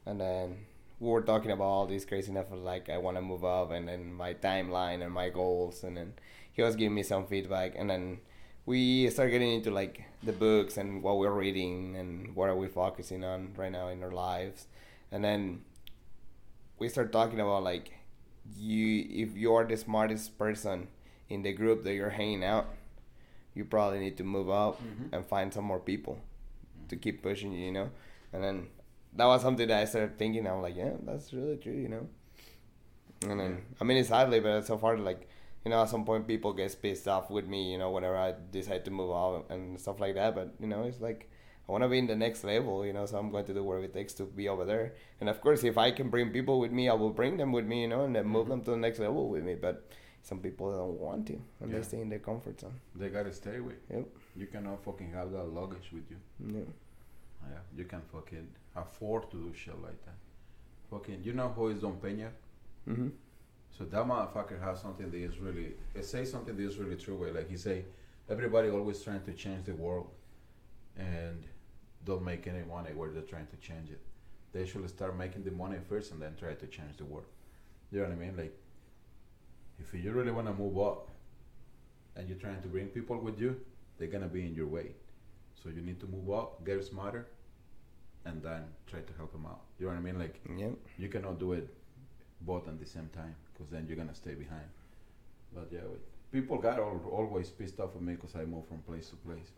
and 0.07 0.21
then 0.21 0.57
we 1.01 1.09
were 1.11 1.23
talking 1.23 1.51
about 1.51 1.65
all 1.65 1.87
this 1.87 2.05
craziness 2.05 2.51
of 2.51 2.59
like 2.61 2.89
I 2.89 2.99
want 2.99 3.17
to 3.17 3.21
move 3.23 3.45
up, 3.45 3.71
and 3.73 3.89
then 3.89 4.13
my 4.13 4.35
timeline 4.35 5.03
and 5.05 5.13
my 5.13 5.29
goals, 5.29 5.85
and 5.85 5.97
then 5.97 6.15
he 6.53 6.63
was 6.63 6.77
giving 6.77 6.95
me 6.95 7.03
some 7.03 7.27
feedback, 7.27 7.75
and 7.77 7.91
then 7.91 8.19
we 8.69 9.09
start 9.11 9.31
getting 9.31 9.53
into 9.59 9.71
like 9.71 9.97
the 10.23 10.33
books 10.33 10.77
and 10.77 11.03
what 11.03 11.17
we're 11.19 11.33
reading 11.45 11.97
and 12.01 12.35
what 12.37 12.49
are 12.51 12.57
we 12.65 12.69
focusing 12.69 13.25
on 13.25 13.53
right 13.57 13.73
now 13.73 13.89
in 13.89 14.03
our 14.03 14.11
lives, 14.29 14.67
and 15.13 15.25
then 15.25 15.63
we 16.79 16.89
start 16.89 17.11
talking 17.13 17.41
about 17.41 17.63
like 17.63 17.87
you 18.57 19.07
if 19.25 19.37
you're 19.37 19.65
the 19.67 19.77
smartest 19.77 20.37
person 20.39 20.89
in 21.29 21.43
the 21.43 21.53
group 21.53 21.83
that 21.85 21.95
you're 21.95 22.17
hanging 22.21 22.43
out 22.45 22.67
you 23.55 23.65
probably 23.65 23.99
need 23.99 24.17
to 24.17 24.25
move 24.25 24.49
up 24.49 24.75
Mhm. 24.81 25.13
and 25.13 25.27
find 25.27 25.53
some 25.53 25.65
more 25.65 25.81
people 25.81 26.17
to 26.89 26.95
keep 26.97 27.23
pushing 27.23 27.53
you, 27.53 27.65
you 27.69 27.73
know. 27.73 27.89
And 28.33 28.41
then 28.45 28.57
that 29.19 29.27
was 29.27 29.43
something 29.43 29.67
that 29.69 29.81
I 29.83 29.85
started 29.85 30.17
thinking. 30.17 30.47
I'm 30.47 30.63
like, 30.63 30.77
yeah, 30.77 30.93
that's 31.09 31.33
really 31.33 31.57
true, 31.57 31.73
you 31.85 31.89
know. 31.89 32.05
And 33.29 33.41
then 33.41 33.53
I 33.81 33.85
mean, 33.85 33.97
it's 33.97 34.11
sadly, 34.11 34.39
but 34.41 34.65
so 34.65 34.79
far, 34.79 34.97
like 34.97 35.29
you 35.65 35.71
know, 35.71 35.83
at 35.83 35.89
some 35.89 36.05
point, 36.05 36.27
people 36.27 36.53
get 36.53 36.75
pissed 36.81 37.09
off 37.09 37.31
with 37.31 37.47
me, 37.47 37.73
you 37.73 37.79
know, 37.79 37.91
whenever 37.91 38.17
I 38.17 38.35
decide 38.51 38.85
to 38.87 38.91
move 38.91 39.11
up 39.11 39.51
and 39.51 39.79
stuff 39.81 40.01
like 40.01 40.15
that. 40.15 40.35
But 40.35 40.55
you 40.61 40.67
know, 40.67 40.85
it's 40.85 41.01
like 41.01 41.31
I 41.69 41.73
want 41.73 41.85
to 41.85 41.89
be 41.89 41.99
in 41.99 42.07
the 42.07 42.17
next 42.17 42.45
level, 42.45 42.87
you 42.87 42.93
know. 42.93 43.05
So 43.07 43.19
I'm 43.19 43.31
going 43.31 43.45
to 43.47 43.55
do 43.55 43.63
whatever 43.65 43.85
it 43.85 43.93
takes 43.95 44.15
to 44.15 44.25
be 44.25 44.49
over 44.49 44.65
there. 44.65 44.95
And 45.21 45.29
of 45.29 45.41
course, 45.41 45.65
if 45.65 45.77
I 45.77 45.91
can 45.91 46.09
bring 46.09 46.31
people 46.31 46.59
with 46.61 46.73
me, 46.73 46.89
I 46.89 46.95
will 46.95 47.11
bring 47.11 47.37
them 47.37 47.53
with 47.53 47.67
me, 47.67 47.83
you 47.83 47.89
know, 47.89 48.05
and 48.05 48.15
then 48.17 48.27
move 48.27 48.47
Mhm. 48.47 48.51
them 48.51 48.61
to 48.65 48.71
the 48.73 48.77
next 48.77 48.99
level 49.01 49.29
with 49.29 49.45
me. 49.45 49.55
But 49.57 49.87
some 50.23 50.41
people 50.41 50.73
don't 50.73 50.99
want 50.99 51.27
to, 51.29 51.35
and 51.61 51.71
Yeah. 51.71 51.77
they 51.79 51.83
stay 51.85 52.01
in 52.01 52.09
their 52.09 52.19
comfort 52.31 52.61
zone. 52.61 52.81
they 52.95 53.09
gotta 53.09 53.33
stay 53.33 53.61
with. 53.61 53.79
Yep. 53.91 54.07
You 54.37 54.47
cannot 54.47 54.83
fucking 54.85 55.11
have 55.13 55.31
that 55.33 55.45
luggage 55.45 55.91
with 55.93 56.11
you. 56.11 56.19
Yeah. 56.57 56.71
Yeah, 57.51 57.61
you 57.77 57.85
can 57.85 58.03
fucking 58.03 58.49
afford 58.77 59.31
to 59.31 59.37
do 59.37 59.53
shit 59.55 59.81
like 59.81 60.01
that. 60.05 60.17
Fucking, 60.91 61.23
you 61.23 61.33
know 61.35 61.49
who 61.49 61.69
is 61.69 61.81
Don 61.81 61.97
Peña? 62.01 62.31
Mm-hmm. 62.89 63.09
So 63.77 63.85
that 63.85 64.05
motherfucker 64.05 64.61
has 64.63 64.81
something 64.81 65.11
that 65.11 65.17
is 65.17 65.39
really, 65.39 65.75
it 65.95 66.05
says 66.05 66.31
something 66.31 66.57
that 66.57 66.63
is 66.63 66.77
really 66.79 66.97
true. 66.97 67.31
Like 67.33 67.49
he 67.49 67.57
say, 67.57 67.85
everybody 68.29 68.71
always 68.71 69.03
trying 69.03 69.23
to 69.23 69.33
change 69.33 69.67
the 69.67 69.75
world, 69.75 70.09
and 70.97 71.45
don't 72.05 72.25
make 72.25 72.47
any 72.47 72.65
money 72.65 72.91
where 72.95 73.11
they're 73.11 73.23
trying 73.23 73.47
to 73.49 73.57
change 73.57 73.91
it. 73.91 74.01
They 74.53 74.67
should 74.67 74.89
start 74.89 75.17
making 75.17 75.45
the 75.45 75.51
money 75.53 75.77
first 75.89 76.11
and 76.13 76.21
then 76.21 76.35
try 76.39 76.55
to 76.55 76.67
change 76.67 76.97
the 76.97 77.05
world. 77.05 77.27
You 77.93 78.01
know 78.01 78.07
what 78.07 78.13
I 78.13 78.17
mean? 78.17 78.37
Like, 78.37 78.57
if 79.79 79.95
you 79.95 80.11
really 80.13 80.33
want 80.33 80.47
to 80.49 80.55
move 80.55 80.79
up, 80.79 81.09
and 82.17 82.29
you're 82.29 82.39
trying 82.39 82.61
to 82.63 82.69
bring 82.69 82.89
people 82.89 83.19
with 83.19 83.41
you, 83.41 83.57
they're 83.97 84.09
gonna 84.09 84.27
be 84.27 84.45
in 84.45 84.55
your 84.55 84.67
way. 84.67 84.95
So 85.63 85.69
you 85.69 85.81
need 85.81 86.01
to 86.01 86.07
move 86.07 86.31
up, 86.31 86.65
get 86.65 86.85
smarter, 86.85 87.27
and 88.25 88.43
then 88.43 88.65
try 88.87 89.01
to 89.01 89.13
help 89.17 89.33
them 89.33 89.47
out. 89.47 89.61
You 89.79 89.87
know 89.87 89.93
what 89.93 89.99
I 89.99 90.03
mean? 90.03 90.19
Like 90.19 90.41
Yep. 90.57 90.73
you 90.99 91.09
cannot 91.09 91.39
do 91.39 91.53
it 91.53 91.69
both 92.41 92.67
at 92.69 92.79
the 92.79 92.87
same 92.87 93.09
time 93.15 93.35
because 93.59 93.71
then 93.71 93.87
you're 93.87 93.97
gonna 93.97 94.15
stay 94.15 94.35
behind. 94.35 94.69
But 95.55 95.69
yeah, 95.73 95.81
people 96.33 96.59
got 96.59 96.79
al- 96.79 97.09
always 97.11 97.51
pissed 97.51 97.81
off 97.81 97.91
at 97.97 98.03
me 98.03 98.15
because 98.15 98.35
I 98.37 98.45
move 98.45 98.67
from 98.67 98.79
place 98.79 99.11
to 99.11 99.17
place, 99.17 99.51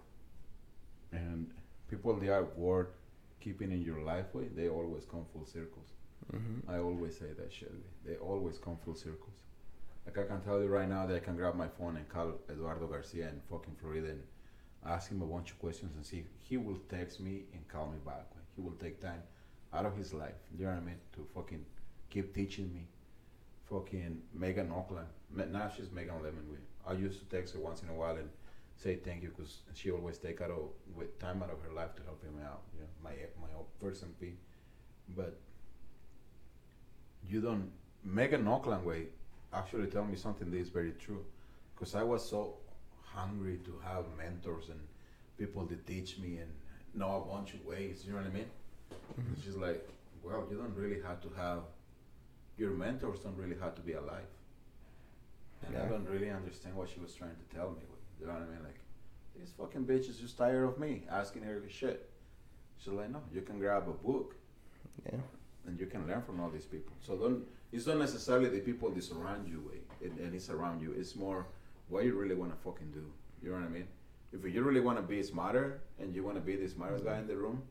and 1.12 1.50
people 1.88 2.14
they 2.18 2.28
are 2.28 2.44
worth 2.56 2.88
keeping 3.40 3.72
in 3.72 3.82
your 3.82 4.00
life 4.00 4.34
way. 4.34 4.48
They 4.54 4.68
always 4.68 5.04
come 5.04 5.24
full 5.32 5.46
circles. 5.46 5.88
Mm-hmm. 6.34 6.70
I 6.70 6.78
always 6.78 7.18
say 7.18 7.32
that 7.36 7.52
shit. 7.52 7.72
They 8.06 8.16
always 8.16 8.58
come 8.58 8.76
full 8.84 8.94
circles. 8.94 9.34
Like 10.06 10.18
I 10.18 10.24
can 10.24 10.40
tell 10.40 10.60
you 10.60 10.68
right 10.68 10.88
now 10.88 11.06
that 11.06 11.16
I 11.16 11.20
can 11.20 11.36
grab 11.36 11.54
my 11.54 11.68
phone 11.68 11.96
and 11.96 12.08
call 12.08 12.34
Eduardo 12.50 12.86
Garcia 12.86 13.28
in 13.28 13.40
fucking 13.50 13.76
Florida 13.80 14.10
and 14.10 14.22
ask 14.86 15.10
him 15.10 15.22
a 15.22 15.26
bunch 15.26 15.50
of 15.50 15.58
questions 15.58 15.92
and 15.96 16.04
see 16.04 16.24
he 16.38 16.56
will 16.56 16.78
text 16.88 17.20
me 17.20 17.42
and 17.52 17.66
call 17.68 17.86
me 17.86 17.98
back. 18.04 18.26
He 18.56 18.62
will 18.62 18.76
take 18.80 19.00
time 19.00 19.22
out 19.72 19.86
of 19.86 19.96
his 19.96 20.12
life. 20.12 20.34
You 20.56 20.64
know 20.64 20.70
what 20.72 20.82
I 20.82 20.84
mean? 20.84 21.00
To 21.14 21.26
fucking 21.34 21.64
keep 22.10 22.34
teaching 22.34 22.72
me 22.72 22.86
fucking 23.70 24.20
Megan 24.34 24.70
Oakland. 24.72 25.06
Ma- 25.30 25.44
Now 25.44 25.68
she's 25.74 25.90
Megan 25.92 26.16
Lemonwood. 26.16 26.64
I 26.86 26.92
used 26.94 27.18
to 27.20 27.24
text 27.36 27.54
her 27.54 27.60
once 27.60 27.82
in 27.82 27.88
a 27.88 27.94
while 27.94 28.16
and 28.16 28.28
say 28.76 28.96
thank 28.96 29.22
you 29.22 29.28
because 29.30 29.58
she 29.74 29.90
always 29.90 30.18
take 30.18 30.40
out 30.40 30.50
of, 30.50 30.68
with 30.96 31.18
time 31.18 31.42
out 31.42 31.50
of 31.50 31.60
her 31.62 31.72
life 31.72 31.94
to 31.96 32.02
help 32.02 32.22
him 32.22 32.34
out. 32.44 32.62
You 32.74 32.80
know, 32.82 32.88
my 33.04 33.10
my 33.40 33.48
first 33.80 34.04
MP. 34.04 34.32
But 35.16 35.38
you 37.28 37.40
don't. 37.40 37.70
Megan 38.04 38.46
Oakland 38.48 38.84
way 38.84 39.06
actually 39.52 39.86
tell 39.88 40.04
me 40.04 40.16
something 40.16 40.50
that 40.50 40.56
is 40.56 40.68
very 40.70 40.92
true, 40.92 41.24
because 41.74 41.94
I 41.94 42.02
was 42.02 42.28
so 42.28 42.54
hungry 43.02 43.58
to 43.64 43.72
have 43.84 44.04
mentors 44.16 44.68
and 44.68 44.80
people 45.36 45.66
to 45.66 45.76
teach 45.76 46.18
me 46.18 46.38
and 46.38 46.50
know 46.94 47.22
a 47.28 47.34
bunch 47.34 47.54
of 47.54 47.64
ways. 47.66 48.04
You 48.06 48.12
know 48.12 48.18
what 48.18 48.26
I 48.26 48.30
mean? 48.34 48.50
Mhm. 49.20 49.44
She's 49.44 49.56
like, 49.56 49.86
well, 50.22 50.46
you 50.50 50.56
don't 50.56 50.74
really 50.74 51.00
have 51.02 51.20
to 51.22 51.28
have. 51.36 51.60
Your 52.60 52.72
mentors 52.72 53.20
don't 53.20 53.38
really 53.38 53.56
have 53.58 53.74
to 53.76 53.80
be 53.80 53.94
alive. 53.94 54.30
And 55.66 55.78
I 55.78 55.86
don't 55.86 56.06
really 56.06 56.28
understand 56.30 56.76
what 56.76 56.90
she 56.90 57.00
was 57.00 57.14
trying 57.14 57.36
to 57.42 57.56
tell 57.56 57.70
me. 57.70 57.86
You 58.20 58.26
know 58.26 58.34
what 58.34 58.42
I 58.42 58.46
mean? 58.54 58.62
Like, 58.62 58.78
this 59.34 59.50
fucking 59.58 59.86
bitch 59.86 60.10
is 60.10 60.18
just 60.18 60.36
tired 60.36 60.64
of 60.64 60.78
me 60.78 61.04
asking 61.10 61.42
her 61.44 61.62
shit. 61.70 62.10
She's 62.76 62.92
like, 62.92 63.10
no, 63.10 63.22
you 63.32 63.40
can 63.40 63.58
grab 63.58 63.84
a 63.88 63.92
book 64.06 64.34
Yeah. 65.06 65.20
and 65.66 65.80
you 65.80 65.86
can 65.86 66.06
learn 66.06 66.20
from 66.20 66.38
all 66.38 66.50
these 66.50 66.66
people. 66.66 66.92
So 67.00 67.16
don't. 67.16 67.44
It's 67.72 67.86
not 67.86 67.96
necessarily 67.96 68.50
the 68.50 68.60
people 68.60 68.90
that 68.90 69.04
surround 69.04 69.48
you 69.48 69.60
with, 69.70 70.10
and, 70.10 70.18
and 70.18 70.34
it's 70.34 70.50
around 70.50 70.82
you. 70.82 70.92
It's 70.92 71.16
more 71.16 71.46
what 71.88 72.04
you 72.04 72.14
really 72.14 72.34
want 72.34 72.52
to 72.52 72.58
fucking 72.58 72.90
do. 72.92 73.06
You 73.42 73.50
know 73.52 73.56
what 73.56 73.64
I 73.64 73.68
mean? 73.68 73.88
If 74.34 74.44
you 74.54 74.62
really 74.62 74.80
want 74.80 74.98
to 74.98 75.02
be 75.02 75.22
smarter 75.22 75.80
and 75.98 76.14
you 76.14 76.22
want 76.24 76.36
to 76.36 76.42
be 76.42 76.56
the 76.56 76.68
smartest 76.68 77.04
guy 77.04 77.18
in 77.18 77.26
the 77.26 77.36
room, 77.36 77.62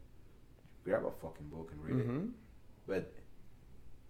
grab 0.84 1.06
a 1.06 1.12
fucking 1.12 1.50
book 1.50 1.72
and 1.74 1.84
read 1.84 2.00
it. 2.06 2.08
Mm-hmm. 2.08 2.28
But 2.88 3.14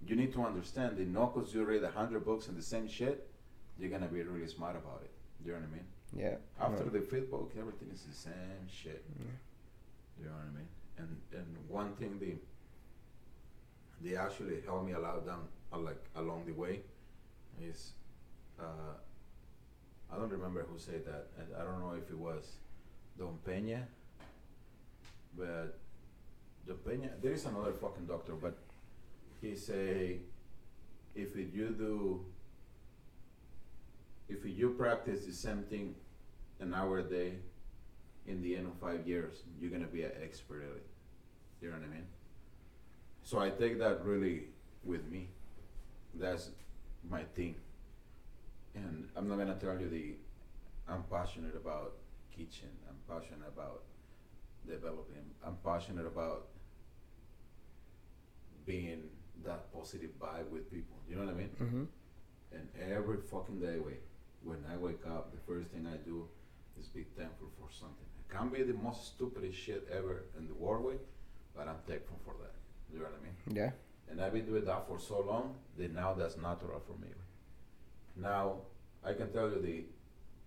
you 0.08 0.16
need 0.16 0.34
to 0.34 0.44
understand 0.44 0.98
that 0.98 1.08
not 1.08 1.34
because 1.34 1.54
you 1.54 1.64
read 1.64 1.84
a 1.84 1.92
hundred 1.92 2.26
books 2.26 2.48
and 2.48 2.58
the 2.58 2.62
same 2.62 2.88
shit, 2.88 3.28
you're 3.78 3.90
gonna 3.90 4.08
be 4.08 4.22
really 4.24 4.48
smart 4.48 4.76
about 4.76 5.02
it. 5.04 5.12
You 5.46 5.52
know 5.54 5.60
what 5.60 5.68
I 5.72 5.76
mean? 5.76 5.86
Yeah. 6.16 6.36
After 6.60 6.84
Right. 6.84 6.94
the 6.94 7.02
fifth 7.02 7.30
book, 7.30 7.52
everything 7.58 7.90
is 7.94 8.04
the 8.04 8.14
same 8.14 8.68
shit. 8.68 9.04
Yeah. 9.20 9.26
You 10.20 10.26
know 10.26 10.32
what 10.32 10.46
I 10.52 10.58
mean? 10.58 10.68
And 10.98 11.18
and 11.34 11.58
one 11.68 11.94
thing 11.96 12.18
they 12.20 12.36
they 14.02 14.16
actually 14.16 14.62
helped 14.66 14.86
me 14.86 14.94
a 14.94 15.00
lot 15.00 15.26
down 15.26 15.48
uh, 15.74 15.78
like 15.78 16.02
along 16.16 16.46
the 16.46 16.54
way 16.54 16.82
is 17.62 17.92
uh, 18.60 18.94
I 20.12 20.18
don't 20.18 20.30
remember 20.32 20.64
who 20.64 20.78
said 20.80 21.06
that. 21.06 21.28
and 21.38 21.48
I 21.56 21.64
don't 21.64 21.80
know 21.80 21.94
if 21.94 22.10
it 22.10 22.18
was 22.18 22.44
Don 23.18 23.38
Peña, 23.48 23.84
but 25.38 25.78
Don 26.68 26.78
Peña. 26.78 27.10
There 27.22 27.32
is 27.34 27.46
another 27.46 27.74
fucking 27.74 28.06
doctor, 28.08 28.34
but 28.34 28.58
he 29.42 29.56
say 29.56 30.20
if 31.16 31.36
you 31.36 31.70
do 31.78 32.26
if 34.28 34.46
you 34.46 34.70
practice 34.72 35.26
the 35.26 35.34
same 35.34 35.64
thing 35.64 35.96
an 36.60 36.74
hour 36.74 37.00
a 37.00 37.04
day 37.04 37.34
in 38.28 38.42
the 38.44 38.56
end 38.56 38.68
of 38.68 38.74
five 38.76 39.08
years, 39.08 39.44
you're 39.60 39.72
gonna 39.72 39.88
be 39.88 40.04
an 40.04 40.12
expert 40.22 40.62
at 40.62 40.78
it. 40.78 40.86
You 41.62 41.70
know 41.70 41.78
what 41.78 41.86
I 41.86 41.94
mean? 41.94 42.06
So 43.24 43.40
I 43.40 43.50
take 43.50 43.80
that 43.80 44.06
really 44.06 44.50
with 44.84 45.10
me. 45.10 45.30
That's 46.14 46.50
my 47.10 47.24
thing. 47.36 47.56
And 48.76 49.10
I'm 49.16 49.28
not 49.28 49.40
gonna 49.40 49.58
tell 49.60 49.80
you 49.80 49.90
the 49.90 50.16
I'm 50.88 51.04
passionate 51.04 51.56
about 51.56 51.94
kitchen. 52.36 52.70
I'm 52.88 52.98
passionate 53.08 53.48
about 53.48 53.84
developing. 54.68 55.26
I'm 55.46 55.58
passionate 55.64 56.06
about 56.06 56.48
being 58.66 59.04
that 59.46 59.74
positive 59.74 60.12
vibe 60.20 60.50
with 60.50 60.72
people. 60.72 60.98
You 61.10 61.16
know 61.16 61.26
what 61.26 61.34
I 61.34 61.38
mean? 61.38 61.50
Mm-hmm. 61.62 61.84
And 62.52 62.68
every 62.92 63.18
fucking 63.32 63.60
day, 63.60 63.78
wait, 63.80 64.02
when 64.44 64.64
I 64.72 64.78
wake 64.78 65.06
up, 65.06 65.32
the 65.32 65.40
first 65.52 65.70
thing 65.72 65.88
I 65.88 65.98
do 65.98 66.28
is 66.80 66.88
be 66.88 67.06
thankful 67.18 67.50
for 67.60 67.68
something. 67.72 68.08
It 68.20 68.34
can 68.36 68.50
be 68.50 68.64
the 68.64 68.78
most 68.78 69.08
stupidest 69.08 69.58
shit 69.58 69.88
ever 69.92 70.26
in 70.38 70.48
the 70.48 70.54
world, 70.54 70.86
way, 70.86 70.96
but 71.56 71.68
I'm 71.68 71.80
thankful 71.88 72.20
for 72.26 72.36
that. 72.42 72.56
You 72.92 73.00
know 73.00 73.06
what 73.06 73.20
I 73.20 73.24
mean? 73.24 73.58
Yeah. 73.58 73.72
And 74.10 74.22
I've 74.22 74.34
been 74.34 74.46
doing 74.46 74.66
that 74.66 74.88
for 74.88 75.00
so 75.00 75.22
long 75.22 75.56
that 75.78 75.94
now 75.94 76.14
that's 76.14 76.38
natural 76.38 76.82
for 76.86 77.00
me. 77.00 77.10
Now 78.16 78.62
I 79.04 79.14
can 79.14 79.32
tell 79.32 79.50
you 79.50 79.62
the 79.62 79.84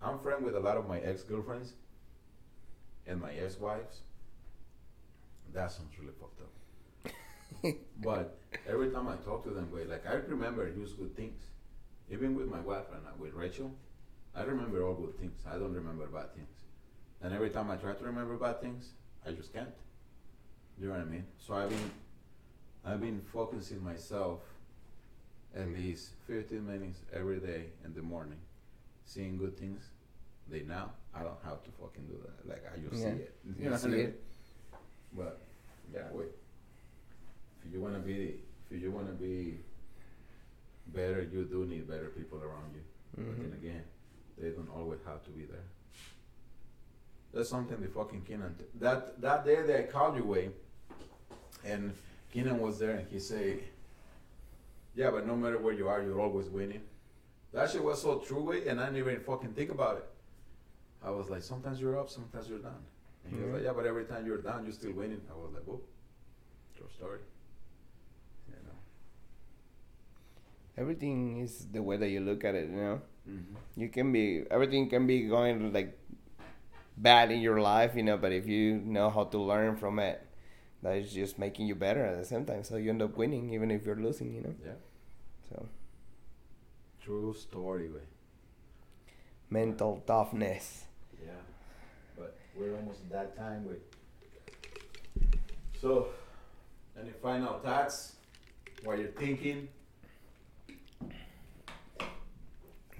I'm 0.05 0.19
friend 0.19 0.43
with 0.43 0.55
a 0.55 0.59
lot 0.59 0.75
of 0.77 0.87
my 0.87 0.99
ex 0.99 1.23
girlfriends 1.23 1.73
and 3.07 3.21
my 3.21 3.33
ex 3.33 3.57
wives. 3.57 4.01
That 5.53 5.71
sounds 5.71 5.97
really 5.99 6.13
fucked 6.19 6.41
up. 6.41 6.51
But 8.03 8.37
every 8.67 8.89
time 8.89 9.07
I 9.07 9.15
talk 9.17 9.43
to 9.45 9.49
them, 9.51 9.69
wait, 9.71 9.89
like 9.89 10.05
I 10.07 10.13
remember 10.15 10.67
use 10.67 10.93
good 10.93 11.15
things. 11.15 11.41
Even 12.09 12.35
with 12.35 12.47
my 12.47 12.59
wife 12.59 12.85
and 12.93 13.05
uh, 13.07 13.11
with 13.17 13.33
Rachel, 13.33 13.71
I 14.35 14.43
remember 14.43 14.83
all 14.85 14.93
good 14.93 15.17
things. 15.19 15.41
I 15.49 15.53
don't 15.53 15.73
remember 15.73 16.05
bad 16.07 16.33
things. 16.35 16.49
And 17.21 17.33
every 17.33 17.49
time 17.49 17.71
I 17.71 17.75
try 17.77 17.93
to 17.93 18.03
remember 18.03 18.35
bad 18.35 18.61
things, 18.61 18.91
I 19.25 19.31
just 19.31 19.53
can't. 19.53 19.69
You 20.79 20.87
know 20.87 20.93
what 20.93 21.01
I 21.01 21.05
mean? 21.05 21.25
So 21.37 21.53
I've 21.53 21.69
been 21.69 21.91
I've 22.85 22.99
been 23.01 23.21
focusing 23.31 23.81
myself 23.83 24.41
at 25.55 25.67
least 25.69 26.09
15 26.27 26.65
minutes 26.65 26.99
every 27.13 27.39
day 27.39 27.65
in 27.85 27.93
the 27.93 28.01
morning, 28.01 28.39
seeing 29.05 29.37
good 29.37 29.57
things. 29.57 29.83
They 30.49 30.61
now 30.63 30.91
I 31.15 31.19
don't 31.23 31.41
have 31.45 31.63
to 31.63 31.69
fucking 31.79 32.05
do 32.07 32.17
that. 32.25 32.49
Like 32.49 32.63
I 32.73 32.77
just 32.79 33.01
Yeah. 33.01 33.11
see 33.13 33.21
it. 33.21 33.35
You 33.59 33.65
know 33.65 33.71
what 33.71 33.79
I 33.79 33.83
see 33.83 33.89
mean? 33.89 33.99
it. 34.07 34.23
But 35.15 35.39
yeah, 35.93 36.07
wait. 36.11 36.29
If 37.65 37.73
you 37.73 37.81
wanna 37.81 37.99
be, 37.99 38.41
if 38.71 38.81
you 38.81 38.91
wanna 38.91 39.11
be 39.13 39.59
better, 40.87 41.21
you 41.23 41.45
do 41.45 41.65
need 41.65 41.87
better 41.87 42.07
people 42.09 42.41
around 42.43 42.73
you. 42.73 42.81
But 43.15 43.37
then 43.37 43.51
Mhm. 43.51 43.53
again, 43.53 43.83
they 44.37 44.49
don't 44.49 44.69
always 44.69 45.01
have 45.03 45.23
to 45.25 45.31
be 45.31 45.45
there. 45.45 45.63
That's 47.33 47.49
something 47.49 47.79
the 47.81 47.87
fucking 47.87 48.23
Keenan. 48.25 48.55
T- 48.55 48.65
that 48.79 49.19
that 49.21 49.45
day 49.45 49.61
that 49.63 49.79
I 49.79 49.83
called 49.91 50.17
you 50.17 50.23
way, 50.23 50.51
and 51.63 51.93
Keenan 52.31 52.59
was 52.59 52.77
there, 52.79 52.95
and 52.97 53.07
he 53.07 53.19
say, 53.19 53.63
"Yeah, 54.95 55.09
but 55.11 55.25
no 55.25 55.35
matter 55.35 55.57
where 55.57 55.73
you 55.73 55.87
are, 55.87 56.03
you're 56.03 56.19
always 56.19 56.49
winning." 56.49 56.83
That 57.51 57.69
shit 57.69 57.83
was 57.83 58.01
so 58.01 58.19
true, 58.19 58.43
way, 58.43 58.67
and 58.67 58.79
I 58.79 58.85
didn't 58.85 58.99
even 58.99 59.19
fucking 59.21 59.53
think 59.53 59.71
about 59.71 59.97
it. 59.97 60.09
I 61.01 61.09
was 61.11 61.29
like, 61.29 61.43
sometimes 61.43 61.79
you're 61.81 61.99
up, 61.99 62.09
sometimes 62.09 62.49
you're 62.49 62.59
down. 62.59 62.83
And 63.25 63.33
he 63.33 63.39
was 63.39 63.49
Mhm. 63.49 63.53
like, 63.53 63.63
"Yeah, 63.63 63.73
but 63.73 63.85
every 63.85 64.05
time 64.05 64.25
you're 64.25 64.41
down, 64.41 64.63
you're 64.65 64.73
still 64.73 64.93
winning." 64.93 65.21
I 65.29 65.33
was 65.33 65.51
like, 65.53 65.63
"Whoa, 65.63 65.81
true 66.75 66.89
story." 66.89 67.19
You 68.49 68.55
know. 68.67 68.77
Everything 70.77 71.41
is 71.41 71.67
the 71.71 71.81
way 71.81 71.97
that 71.97 72.09
you 72.09 72.19
look 72.21 72.43
at 72.43 72.55
it. 72.55 72.69
You 72.69 72.75
know, 72.77 73.01
Mm-hmm. 73.23 73.55
you 73.81 73.87
can 73.87 74.11
be 74.11 74.43
everything 74.51 74.89
can 74.89 75.07
be 75.07 75.27
going 75.29 75.71
like 75.71 75.97
bad 76.97 77.31
in 77.31 77.39
your 77.41 77.61
life. 77.61 77.95
You 77.95 78.03
know, 78.03 78.17
but 78.17 78.31
if 78.33 78.47
you 78.47 78.75
know 78.83 79.09
how 79.09 79.23
to 79.25 79.37
learn 79.39 79.77
from 79.77 79.99
it, 79.99 80.21
that 80.81 80.97
is 80.97 81.13
just 81.13 81.39
making 81.39 81.67
you 81.67 81.75
better 81.75 82.03
at 82.05 82.17
the 82.19 82.25
same 82.25 82.45
time. 82.45 82.63
So 82.63 82.75
you 82.77 82.89
end 82.89 83.01
up 83.01 83.15
winning 83.17 83.53
even 83.53 83.71
if 83.71 83.85
you're 83.85 83.95
losing. 83.95 84.33
You 84.33 84.41
know. 84.41 84.55
Yeah. 84.65 84.79
So 85.49 85.67
True 87.01 87.33
story, 87.33 87.89
way. 87.89 88.01
mental 89.49 90.01
toughness. 90.07 90.85
Yeah, 91.23 91.31
but 92.17 92.35
we're 92.57 92.75
almost 92.75 93.01
at 93.01 93.11
that 93.11 93.37
time 93.37 93.65
with. 93.65 93.79
So, 95.79 96.07
any 96.99 97.11
final 97.21 97.59
thoughts? 97.59 98.15
While 98.83 98.97
you're 98.99 99.09
thinking, 99.09 99.67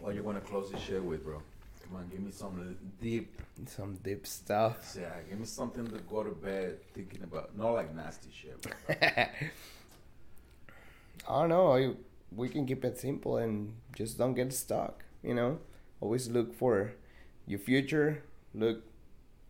what 0.04 0.16
you 0.16 0.24
want 0.24 0.38
to 0.44 0.50
close 0.50 0.70
this 0.72 0.82
shit 0.82 1.04
with, 1.04 1.24
bro? 1.24 1.42
Come 1.88 1.98
on, 1.98 2.08
give 2.10 2.20
me 2.22 2.32
some 2.32 2.76
deep. 3.02 3.40
Some 3.68 3.96
deep 4.04 4.26
stuff. 4.28 4.96
Yeah, 5.00 5.10
give 5.30 5.40
me 5.40 5.46
something 5.46 5.86
to 5.88 5.98
go 6.10 6.24
to 6.24 6.32
bed 6.32 6.78
thinking 6.94 7.24
about. 7.24 7.58
Not 7.58 7.72
like 7.72 7.96
nasty 7.96 8.30
shit. 8.32 8.62
Bro. 8.62 8.74
I 11.28 11.40
don't 11.42 11.50
know. 11.50 11.76
you- 11.76 11.98
We 12.36 12.50
can 12.50 12.66
keep 12.66 12.84
it 12.84 12.98
simple 12.98 13.38
and 13.38 13.74
just 13.96 14.18
don't 14.18 14.34
get 14.34 14.52
stuck. 14.54 15.04
You 15.22 15.36
know, 15.36 15.60
always 16.02 16.28
look 16.30 16.54
for 16.56 16.94
your 17.46 17.60
future. 17.60 18.24
Look 18.56 18.82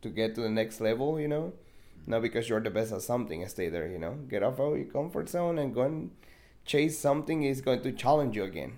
to 0.01 0.10
get 0.10 0.36
to 0.36 0.41
the 0.41 0.49
next 0.49 0.82
level. 0.82 1.18
You 1.20 1.30
know, 1.30 1.54
not 2.06 2.22
because 2.22 2.49
you're 2.49 2.60
the 2.60 2.70
best 2.70 2.91
at 2.91 3.01
something. 3.01 3.47
Stay 3.47 3.70
there. 3.70 3.88
You 3.88 3.99
know, 3.99 4.16
get 4.28 4.43
out 4.43 4.60
of 4.60 4.76
your 4.78 4.86
comfort 4.86 5.30
zone 5.30 5.58
and 5.60 5.74
go 5.74 5.84
and 5.84 6.12
chase 6.66 6.99
something 6.99 7.43
is 7.43 7.62
going 7.62 7.82
to 7.84 7.91
challenge 7.93 8.36
you 8.36 8.43
again. 8.43 8.74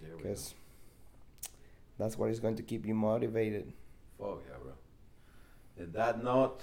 There 0.00 0.10
we 0.16 0.22
go. 0.22 0.28
Because 0.28 0.54
that's 2.00 2.16
what 2.16 2.30
is 2.30 2.40
going 2.40 2.56
to 2.56 2.62
keep 2.62 2.86
you 2.86 2.94
motivated. 2.94 3.72
Fuck 4.18 4.42
yeah, 4.48 4.56
bro. 4.62 4.72
And 5.78 5.92
that 5.92 6.22
note, 6.22 6.60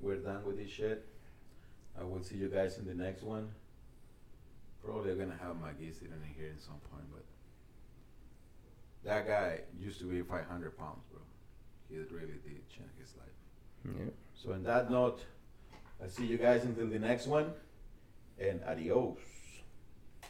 we're 0.00 0.16
done 0.16 0.44
with 0.44 0.58
this 0.58 0.70
shit. 0.70 1.06
I 1.98 2.04
will 2.04 2.22
see 2.22 2.36
you 2.36 2.48
guys 2.48 2.78
in 2.78 2.86
the 2.86 2.94
next 2.94 3.22
one. 3.22 3.50
Probably 4.84 5.14
gonna 5.14 5.38
have 5.42 5.60
my 5.60 5.72
geese 5.72 5.96
sitting 5.98 6.14
in 6.14 6.34
here 6.34 6.52
at 6.54 6.62
some 6.62 6.80
point, 6.90 7.04
but 7.12 7.24
that 9.04 9.26
guy 9.26 9.60
used 9.78 9.98
to 10.00 10.06
be 10.06 10.22
500 10.22 10.78
pounds, 10.78 11.04
bro. 11.10 11.20
He 11.90 11.96
really 11.96 12.38
did 12.44 12.68
change 12.70 12.90
his 12.98 13.14
life. 13.16 13.28
Yeah. 13.84 14.10
So, 14.34 14.52
in 14.52 14.62
that 14.62 14.90
note, 14.90 15.24
I 16.02 16.08
see 16.08 16.24
you 16.24 16.38
guys 16.38 16.64
until 16.64 16.86
the 16.86 16.98
next 16.98 17.26
one, 17.26 17.52
and 18.38 18.62
adios. 18.66 19.18